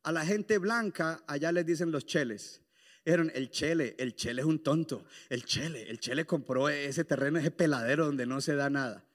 A 0.04 0.12
la 0.12 0.26
gente 0.26 0.58
blanca, 0.58 1.24
allá 1.28 1.52
les 1.52 1.66
dicen 1.66 1.92
los 1.92 2.06
cheles. 2.06 2.62
Dijeron, 3.06 3.32
el 3.34 3.50
chele, 3.50 3.96
el 3.98 4.16
chele 4.16 4.42
es 4.42 4.48
un 4.48 4.62
tonto. 4.62 5.06
El 5.30 5.46
chele, 5.46 5.90
el 5.90 6.00
chele 6.00 6.26
compró 6.26 6.70
ese 6.70 7.04
terreno, 7.04 7.40
ese 7.40 7.52
peladero 7.52 8.06
donde 8.06 8.26
no 8.26 8.42
se 8.42 8.56
da 8.56 8.70
nada. 8.70 9.06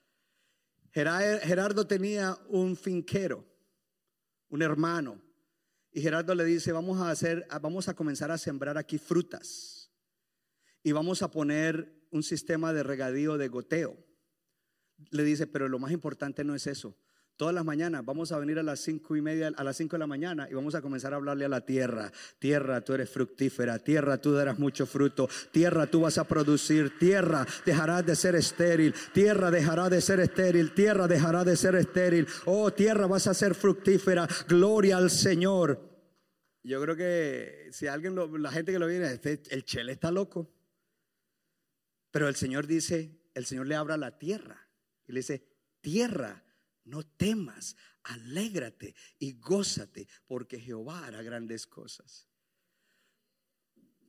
Gerardo 0.91 1.87
tenía 1.87 2.37
un 2.47 2.75
finquero, 2.75 3.45
un 4.49 4.61
hermano, 4.61 5.21
y 5.91 6.01
Gerardo 6.01 6.35
le 6.35 6.45
dice, 6.45 6.71
vamos 6.71 6.99
a 6.99 7.09
hacer, 7.09 7.47
vamos 7.61 7.87
a 7.87 7.95
comenzar 7.95 8.31
a 8.31 8.37
sembrar 8.37 8.77
aquí 8.77 8.97
frutas 8.97 9.91
y 10.83 10.91
vamos 10.91 11.21
a 11.21 11.31
poner 11.31 12.07
un 12.11 12.23
sistema 12.23 12.73
de 12.73 12.83
regadío 12.83 13.37
de 13.37 13.47
goteo. 13.47 13.97
Le 15.11 15.23
dice, 15.23 15.47
pero 15.47 15.67
lo 15.67 15.79
más 15.79 15.91
importante 15.91 16.43
no 16.43 16.55
es 16.55 16.67
eso. 16.67 16.95
Todas 17.39 17.55
las 17.55 17.63
mañanas 17.63 18.03
vamos 18.03 18.33
a 18.33 18.37
venir 18.37 18.59
a 18.59 18.63
las 18.63 18.81
cinco 18.81 19.15
y 19.15 19.21
media, 19.21 19.49
a 19.55 19.63
las 19.63 19.77
cinco 19.77 19.95
de 19.95 19.99
la 19.99 20.07
mañana 20.07 20.49
y 20.51 20.55
vamos 20.55 20.75
a 20.75 20.81
comenzar 20.81 21.13
a 21.13 21.15
hablarle 21.15 21.45
a 21.45 21.47
la 21.47 21.65
tierra. 21.65 22.11
Tierra, 22.37 22.81
tú 22.81 22.93
eres 22.93 23.09
fructífera. 23.09 23.79
Tierra, 23.79 24.17
tú 24.17 24.33
darás 24.33 24.59
mucho 24.59 24.85
fruto. 24.85 25.29
Tierra, 25.49 25.87
tú 25.87 26.01
vas 26.01 26.17
a 26.17 26.25
producir. 26.25 26.99
Tierra, 26.99 27.47
dejarás 27.65 28.05
de 28.05 28.17
ser 28.17 28.35
estéril. 28.35 28.93
Tierra, 29.13 29.51
dejará 29.51 29.87
de 29.87 30.01
ser 30.01 30.19
estéril. 30.19 30.73
Tierra, 30.73 31.07
dejará 31.07 31.45
de 31.45 31.55
ser 31.55 31.75
estéril. 31.75 32.27
Oh, 32.43 32.73
tierra, 32.73 33.07
vas 33.07 33.25
a 33.27 33.33
ser 33.33 33.55
fructífera. 33.55 34.27
Gloria 34.49 34.97
al 34.97 35.09
Señor. 35.09 35.79
Yo 36.61 36.81
creo 36.81 36.97
que 36.97 37.69
si 37.71 37.87
alguien, 37.87 38.17
la 38.17 38.51
gente 38.51 38.73
que 38.73 38.79
lo 38.79 38.87
viene, 38.87 39.13
este, 39.13 39.41
el 39.51 39.63
chele 39.63 39.93
está 39.93 40.11
loco. 40.11 40.53
Pero 42.11 42.27
el 42.27 42.35
Señor 42.35 42.67
dice, 42.67 43.17
el 43.33 43.45
Señor 43.45 43.65
le 43.65 43.75
abra 43.75 43.95
la 43.95 44.19
tierra 44.19 44.67
y 45.07 45.13
le 45.13 45.21
dice, 45.21 45.47
tierra 45.79 46.43
no 46.89 47.03
temas, 47.03 47.75
alégrate 48.03 48.95
y 49.19 49.39
gózate, 49.39 50.07
porque 50.27 50.59
Jehová 50.59 51.05
hará 51.05 51.21
grandes 51.21 51.67
cosas. 51.67 52.27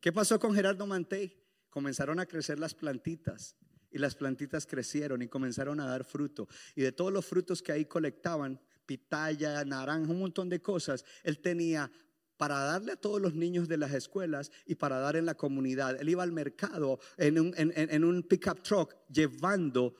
¿Qué 0.00 0.12
pasó 0.12 0.38
con 0.38 0.54
Gerardo 0.54 0.86
Mantei? 0.86 1.36
Comenzaron 1.68 2.18
a 2.18 2.26
crecer 2.26 2.58
las 2.58 2.74
plantitas 2.74 3.56
y 3.90 3.98
las 3.98 4.14
plantitas 4.14 4.66
crecieron 4.66 5.22
y 5.22 5.28
comenzaron 5.28 5.80
a 5.80 5.86
dar 5.86 6.04
fruto. 6.04 6.48
Y 6.74 6.82
de 6.82 6.92
todos 6.92 7.12
los 7.12 7.26
frutos 7.26 7.62
que 7.62 7.72
ahí 7.72 7.84
colectaban, 7.84 8.60
pitaya, 8.86 9.64
naranja, 9.64 10.10
un 10.10 10.20
montón 10.20 10.48
de 10.48 10.62
cosas, 10.62 11.04
él 11.22 11.40
tenía 11.40 11.90
para 12.36 12.58
darle 12.60 12.92
a 12.92 12.96
todos 12.96 13.20
los 13.20 13.34
niños 13.34 13.68
de 13.68 13.76
las 13.76 13.92
escuelas 13.92 14.50
y 14.64 14.76
para 14.76 14.98
dar 14.98 15.16
en 15.16 15.26
la 15.26 15.34
comunidad. 15.34 16.00
Él 16.00 16.08
iba 16.08 16.22
al 16.22 16.32
mercado 16.32 16.98
en 17.18 17.38
un, 17.38 17.54
en 17.56 18.04
un 18.04 18.22
pickup 18.22 18.62
truck 18.62 18.96
llevando 19.08 19.94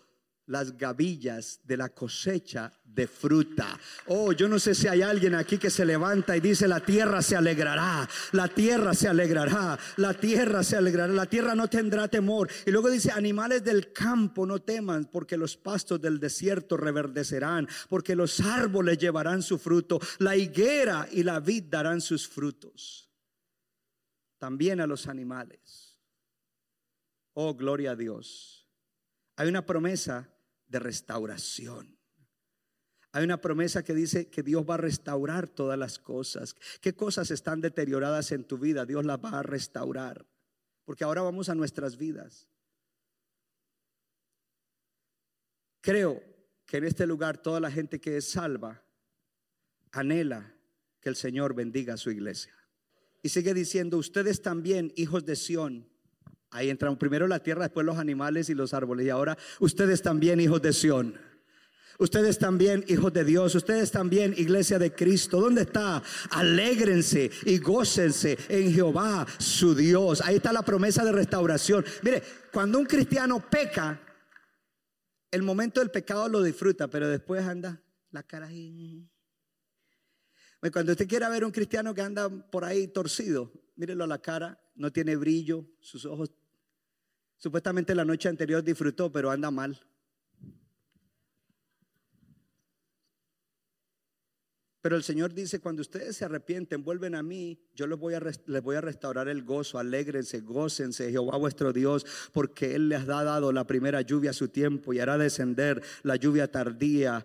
las 0.51 0.77
gavillas 0.77 1.61
de 1.63 1.77
la 1.77 1.91
cosecha 1.91 2.73
de 2.85 3.07
fruta. 3.07 3.79
Oh, 4.07 4.33
yo 4.33 4.49
no 4.49 4.59
sé 4.59 4.75
si 4.75 4.89
hay 4.89 5.01
alguien 5.01 5.37
aquí 5.37 5.59
que 5.59 5.71
se 5.71 5.85
levanta 5.85 6.37
y 6.37 6.41
dice, 6.41 6.67
la 6.67 6.81
tierra 6.81 7.23
se 7.23 7.37
alegrará, 7.37 8.09
la 8.33 8.49
tierra 8.49 8.93
se 8.93 9.07
alegrará, 9.07 9.79
la 9.97 10.13
tierra 10.13 10.65
se 10.65 10.77
alegrará, 10.77 11.13
la 11.13 11.27
tierra 11.27 11.55
no 11.55 11.69
tendrá 11.69 12.09
temor. 12.09 12.51
Y 12.67 12.73
luego 12.73 12.91
dice, 12.91 13.13
animales 13.13 13.63
del 13.63 13.93
campo 13.93 14.45
no 14.45 14.61
teman, 14.61 15.05
porque 15.05 15.37
los 15.37 15.57
pastos 15.57 16.01
del 16.01 16.19
desierto 16.19 16.77
reverdecerán, 16.77 17.69
porque 17.89 18.17
los 18.17 18.41
árboles 18.41 18.99
llevarán 18.99 19.43
su 19.43 19.57
fruto, 19.57 20.01
la 20.19 20.37
higuera 20.37 21.07
y 21.13 21.23
la 21.23 21.39
vid 21.39 21.65
darán 21.71 22.01
sus 22.01 22.27
frutos. 22.27 23.09
También 24.39 24.81
a 24.81 24.89
los 24.89 25.07
animales. 25.07 25.97
Oh, 27.35 27.55
gloria 27.55 27.93
a 27.93 27.97
Dios. 27.97 28.67
Hay 29.37 29.49
una 29.49 29.65
promesa 29.65 30.29
de 30.71 30.79
restauración. 30.79 31.99
Hay 33.13 33.25
una 33.25 33.41
promesa 33.41 33.83
que 33.83 33.93
dice 33.93 34.31
que 34.31 34.43
Dios 34.43 34.65
va 34.69 34.75
a 34.75 34.79
restaurar 34.79 35.49
todas 35.49 35.77
las 35.77 35.99
cosas. 35.99 36.55
¿Qué 36.81 36.95
cosas 36.95 37.33
están 37.33 37.61
deterioradas 37.61 38.31
en 38.31 38.45
tu 38.45 38.57
vida? 38.57 38.87
Dios 38.87 39.05
las 39.05 39.19
va 39.19 39.41
a 39.41 39.43
restaurar. 39.43 40.27
Porque 40.85 41.05
ahora 41.05 41.23
vamos 41.23 41.49
a 41.49 41.57
nuestras 41.57 41.97
vidas. 41.97 42.49
Creo 45.81 46.23
que 46.67 46.77
en 46.77 46.85
este 46.85 47.07
lugar 47.07 47.39
toda 47.39 47.59
la 47.59 47.71
gente 47.71 48.01
que 48.01 48.17
es 48.17 48.31
salva 48.31 48.83
anhela 49.91 50.55
que 51.01 51.09
el 51.09 51.17
Señor 51.17 51.55
bendiga 51.55 51.95
a 51.95 51.97
su 51.97 52.11
iglesia. 52.11 52.55
Y 53.23 53.31
sigue 53.31 53.55
diciendo, 53.55 53.99
ustedes 53.99 54.41
también, 54.41 54.93
hijos 54.97 55.25
de 55.25 55.35
Sión, 55.35 55.90
Ahí 56.51 56.69
entran 56.69 56.97
primero 56.97 57.29
la 57.29 57.43
tierra, 57.43 57.63
después 57.63 57.87
los 57.87 57.99
animales 57.99 58.49
y 58.51 58.55
los 58.55 58.75
árboles. 58.75 59.07
Y 59.07 59.11
ahora 59.11 59.39
ustedes 59.61 60.03
también, 60.03 60.41
hijos 60.41 60.61
de 60.61 60.73
Sión. 60.73 61.15
Ustedes 62.01 62.39
también, 62.39 62.83
hijos 62.89 63.13
de 63.13 63.25
Dios, 63.25 63.55
ustedes 63.55 63.91
también, 63.91 64.35
iglesia 64.39 64.79
de 64.79 64.95
Cristo. 64.95 65.39
¿Dónde 65.39 65.63
está? 65.63 66.03
Alégrense 66.31 67.31
y 67.45 67.59
gócense 67.59 68.39
en 68.49 68.73
Jehová, 68.73 69.27
su 69.39 69.75
Dios. 69.75 70.23
Ahí 70.23 70.37
está 70.37 70.51
la 70.51 70.63
promesa 70.63 71.05
de 71.05 71.13
restauración. 71.13 71.85
Mire, 72.03 72.23
cuando 72.51 72.79
un 72.79 72.87
cristiano 72.87 73.45
peca, 73.51 74.01
el 75.31 75.43
momento 75.43 75.81
del 75.81 75.91
pecado 75.91 76.27
lo 76.29 76.43
disfruta, 76.43 76.89
pero 76.89 77.07
después 77.07 77.45
anda 77.45 77.83
la 78.11 78.23
cara 78.23 78.47
ahí. 78.47 79.07
Cuando 80.73 80.93
usted 80.93 81.07
quiera 81.07 81.29
ver 81.29 81.45
un 81.45 81.53
cristiano 81.53 81.95
que 81.95 82.01
anda 82.01 82.31
por 82.51 82.65
ahí 82.65 82.89
torcido, 82.89 83.53
mírelo 83.77 84.05
a 84.05 84.07
la 84.07 84.23
cara, 84.23 84.59
no 84.75 84.91
tiene 84.91 85.17
brillo, 85.17 85.67
sus 85.81 86.07
ojos 86.07 86.33
Supuestamente 87.41 87.95
la 87.95 88.05
noche 88.05 88.29
anterior 88.29 88.63
disfrutó, 88.63 89.11
pero 89.11 89.31
anda 89.31 89.51
mal. 89.51 89.81
Pero 94.83 94.97
el 94.97 95.03
Señor 95.03 95.33
dice, 95.33 95.61
cuando 95.61 95.81
ustedes 95.81 96.17
se 96.17 96.25
arrepienten, 96.25 96.85
vuelven 96.85 97.15
a 97.15 97.23
mí, 97.23 97.59
yo 97.75 97.87
les 97.87 97.99
voy 97.99 98.15
a, 98.15 98.81
restaurar 98.81 99.29
el 99.29 99.43
gozo, 99.43 99.79
alégrense, 99.79 100.41
gócense, 100.41 101.11
Jehová 101.11 101.39
vuestro 101.39 101.73
Dios, 101.73 102.07
porque 102.33 102.75
Él 102.75 102.91
les 102.91 103.09
ha 103.09 103.25
dado 103.25 103.53
la 103.53 103.67
primera 103.67 104.03
lluvia 104.03 104.31
a 104.31 104.35
su 104.35 104.49
tiempo 104.49 104.93
y 104.93 105.01
hará 105.01 105.17
descender 105.17 105.83
la 106.03 106.17
lluvia 106.17 106.51
tardía 106.51 107.25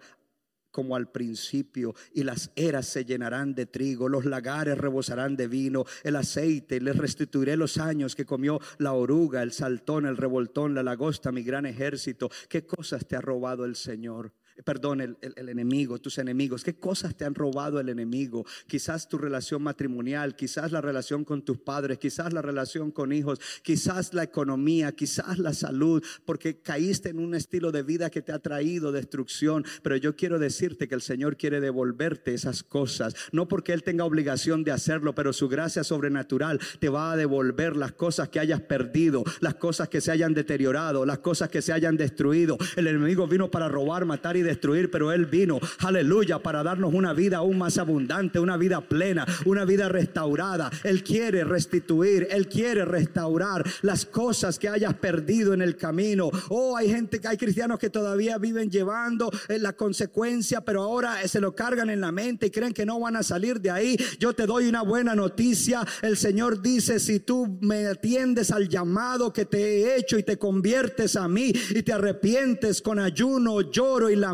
como 0.76 0.98
al 0.98 1.10
principio, 1.10 1.96
y 2.14 2.24
las 2.24 2.52
eras 2.54 2.86
se 2.86 3.06
llenarán 3.06 3.56
de 3.56 3.66
trigo, 3.66 4.10
los 4.10 4.26
lagares 4.26 4.78
rebosarán 4.78 5.38
de 5.38 5.48
vino, 5.48 5.86
el 6.04 6.18
aceite, 6.18 6.82
les 6.82 6.98
restituiré 6.98 7.56
los 7.56 7.78
años 7.78 8.14
que 8.14 8.26
comió 8.26 8.60
la 8.78 8.92
oruga, 8.92 9.42
el 9.42 9.54
saltón, 9.54 10.06
el 10.06 10.18
revoltón, 10.18 10.76
la 10.76 10.84
lagosta, 10.84 11.32
mi 11.32 11.44
gran 11.44 11.66
ejército. 11.66 12.30
¿Qué 12.50 12.66
cosas 12.66 13.08
te 13.08 13.16
ha 13.16 13.22
robado 13.22 13.64
el 13.64 13.78
Señor? 13.78 14.34
Perdón, 14.64 15.02
el, 15.02 15.18
enemigo, 15.36 16.00
tus 16.00 16.18
enemigos. 16.18 16.64
¿Qué 16.64 16.76
cosas 16.76 17.16
te 17.16 17.26
han 17.26 17.36
robado 17.36 17.80
el 17.80 17.90
enemigo? 17.90 18.46
Quizás 18.68 19.10
tu 19.10 19.18
relación 19.18 19.62
matrimonial, 19.62 20.36
quizás 20.36 20.72
la 20.72 20.82
relación 20.82 21.26
con 21.26 21.44
tus 21.44 21.58
padres, 21.58 21.98
quizás 21.98 22.32
la 22.32 22.42
relación 22.42 22.92
con 22.92 23.12
hijos, 23.12 23.40
quizás 23.64 24.14
la 24.14 24.24
economía, 24.24 24.94
quizás 24.94 25.40
la 25.40 25.54
salud, 25.54 26.04
porque 26.26 26.62
caíste 26.62 27.10
en 27.10 27.20
un 27.20 27.36
estilo 27.36 27.72
de 27.72 27.84
vida 27.84 28.10
que 28.10 28.22
te 28.22 28.32
ha 28.32 28.40
traído 28.40 28.92
destrucción. 28.92 29.66
Pero 29.84 29.98
yo 29.98 30.16
quiero 30.16 30.40
decirte 30.40 30.88
que 30.88 30.96
el 30.96 31.02
Señor 31.02 31.38
quiere 31.38 31.60
devolverte 31.60 32.34
esas 32.34 32.64
cosas, 32.64 33.16
no 33.32 33.48
porque 33.48 33.74
Él 33.74 33.84
tenga 33.84 34.06
obligación 34.06 34.64
de 34.64 34.72
hacerlo, 34.72 35.16
pero 35.16 35.34
su 35.34 35.50
gracia 35.50 35.84
sobrenatural 35.84 36.60
te 36.80 36.90
va 36.90 37.12
a 37.12 37.18
devolver 37.18 37.76
las 37.76 37.92
cosas 37.92 38.30
que 38.30 38.40
hayas 38.40 38.62
perdido, 38.62 39.24
las 39.42 39.56
cosas 39.56 39.90
que 39.90 40.02
se 40.02 40.12
hayan 40.12 40.34
deteriorado, 40.34 41.06
las 41.06 41.20
cosas 41.20 41.50
que 41.50 41.62
se 41.62 41.74
hayan 41.74 41.98
destruido. 41.98 42.58
El 42.76 42.88
enemigo 42.88 43.28
vino 43.28 43.52
para 43.52 43.68
robar, 43.68 44.06
matar 44.06 44.38
y 44.38 44.45
destruir, 44.46 44.90
pero 44.90 45.12
Él 45.12 45.26
vino, 45.26 45.60
aleluya, 45.80 46.40
para 46.40 46.64
darnos 46.64 46.94
una 46.94 47.14
vida 47.14 47.38
aún 47.38 47.58
más 47.58 47.78
abundante, 47.78 48.40
una 48.40 48.58
vida 48.58 48.82
plena, 48.82 49.26
una 49.46 49.66
vida 49.66 49.90
restaurada. 49.90 50.72
Él 50.84 51.04
quiere 51.04 51.44
restituir, 51.44 52.28
Él 52.32 52.48
quiere 52.48 52.86
restaurar 52.86 53.66
las 53.82 54.06
cosas 54.06 54.60
que 54.60 54.70
hayas 54.70 54.94
perdido 54.96 55.54
en 55.54 55.62
el 55.62 55.76
camino. 55.76 56.30
Oh, 56.50 56.78
hay 56.78 56.90
gente, 56.90 57.20
que 57.20 57.28
hay 57.28 57.38
cristianos 57.38 57.80
que 57.80 57.90
todavía 57.90 58.38
viven 58.38 58.70
llevando 58.70 59.32
en 59.48 59.64
la 59.64 59.74
consecuencia, 59.74 60.62
pero 60.62 60.84
ahora 60.84 61.28
se 61.28 61.42
lo 61.42 61.56
cargan 61.56 61.90
en 61.90 62.02
la 62.02 62.12
mente 62.12 62.48
y 62.48 62.52
creen 62.52 62.74
que 62.74 62.86
no 62.86 63.00
van 63.00 63.16
a 63.16 63.24
salir 63.24 63.60
de 63.60 63.72
ahí. 63.72 63.98
Yo 64.20 64.34
te 64.34 64.46
doy 64.46 64.68
una 64.68 64.84
buena 64.84 65.16
noticia. 65.16 65.86
El 66.02 66.18
Señor 66.18 66.62
dice, 66.62 67.00
si 67.00 67.20
tú 67.20 67.58
me 67.62 67.88
atiendes 67.88 68.52
al 68.52 68.70
llamado 68.70 69.34
que 69.34 69.46
te 69.46 69.58
he 69.58 69.98
hecho 69.98 70.18
y 70.18 70.24
te 70.24 70.38
conviertes 70.38 71.16
a 71.16 71.28
mí 71.28 71.52
y 71.72 71.82
te 71.82 71.94
arrepientes 71.94 72.82
con 72.82 73.00
ayuno, 73.00 73.62
lloro 73.62 74.10
y 74.10 74.16
la 74.16 74.34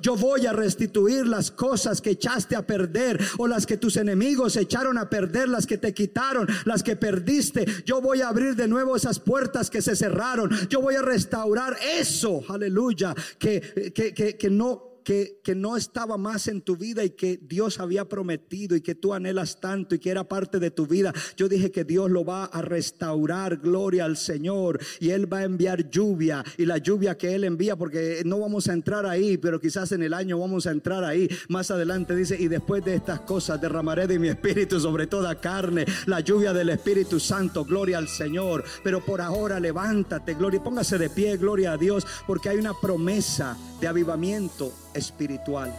yo 0.00 0.16
voy 0.16 0.46
a 0.46 0.52
restituir 0.52 1.26
las 1.26 1.50
cosas 1.50 2.00
que 2.00 2.10
echaste 2.10 2.56
a 2.56 2.66
perder 2.66 3.18
o 3.38 3.46
las 3.46 3.66
que 3.66 3.76
tus 3.76 3.96
enemigos 3.96 4.56
echaron 4.56 4.98
a 4.98 5.08
perder, 5.08 5.48
las 5.48 5.66
que 5.66 5.78
te 5.78 5.94
quitaron, 5.94 6.46
las 6.64 6.82
que 6.82 6.96
perdiste. 6.96 7.66
Yo 7.84 8.00
voy 8.00 8.20
a 8.20 8.28
abrir 8.28 8.54
de 8.54 8.68
nuevo 8.68 8.96
esas 8.96 9.18
puertas 9.18 9.70
que 9.70 9.82
se 9.82 9.96
cerraron. 9.96 10.50
Yo 10.68 10.80
voy 10.80 10.94
a 10.94 11.02
restaurar 11.02 11.76
eso, 11.98 12.42
aleluya, 12.48 13.14
que, 13.38 13.92
que, 13.94 14.14
que, 14.14 14.36
que 14.36 14.50
no 14.50 14.91
que, 15.02 15.40
no 15.54 15.76
estaba 15.76 16.16
más 16.16 16.48
en 16.48 16.62
tu 16.62 16.76
vida 16.76 17.04
y 17.04 17.10
que 17.10 17.38
Dios 17.42 17.78
había 17.78 18.08
prometido 18.08 18.74
y 18.74 18.80
que 18.80 18.94
tú 18.94 19.12
anhelas 19.12 19.60
tanto 19.60 19.94
y 19.94 19.98
que 19.98 20.10
era 20.10 20.24
parte 20.24 20.58
de 20.58 20.70
tu 20.70 20.86
vida. 20.86 21.12
Yo 21.36 21.48
dije 21.48 21.70
que 21.70 21.84
Dios 21.84 22.10
lo 22.10 22.24
va 22.24 22.46
a 22.46 22.62
restaurar, 22.62 23.58
gloria 23.58 24.06
al 24.06 24.16
Señor, 24.16 24.80
y 24.98 25.10
Él 25.10 25.30
va 25.30 25.38
a 25.38 25.44
enviar 25.44 25.90
lluvia 25.90 26.42
y 26.56 26.64
la 26.64 26.78
lluvia 26.78 27.18
que 27.18 27.34
Él 27.34 27.44
envía, 27.44 27.76
porque 27.76 28.22
no 28.24 28.40
vamos 28.40 28.68
a 28.68 28.72
entrar 28.72 29.04
ahí, 29.04 29.36
pero 29.36 29.60
quizás 29.60 29.92
en 29.92 30.02
el 30.02 30.14
año 30.14 30.38
vamos 30.38 30.66
a 30.66 30.70
entrar 30.70 31.04
ahí. 31.04 31.28
Más 31.48 31.70
adelante 31.70 32.16
dice, 32.16 32.36
y 32.38 32.48
después 32.48 32.84
de 32.84 32.94
estas 32.94 33.20
cosas 33.20 33.60
derramaré 33.60 34.06
de 34.06 34.18
mi 34.18 34.28
espíritu 34.28 34.80
sobre 34.80 35.06
toda 35.06 35.40
carne, 35.40 35.84
la 36.06 36.20
lluvia 36.20 36.52
del 36.52 36.70
Espíritu 36.70 37.20
Santo, 37.20 37.64
gloria 37.64 37.98
al 37.98 38.08
Señor. 38.08 38.64
Pero 38.82 39.04
por 39.04 39.20
ahora 39.20 39.60
levántate, 39.60 40.34
gloria, 40.34 40.62
póngase 40.62 40.98
de 40.98 41.10
pie, 41.10 41.36
gloria 41.36 41.72
a 41.72 41.76
Dios, 41.76 42.06
porque 42.26 42.48
hay 42.48 42.58
una 42.58 42.72
promesa 42.80 43.56
de 43.80 43.88
avivamiento 43.88 44.72
espiritual. 44.94 45.74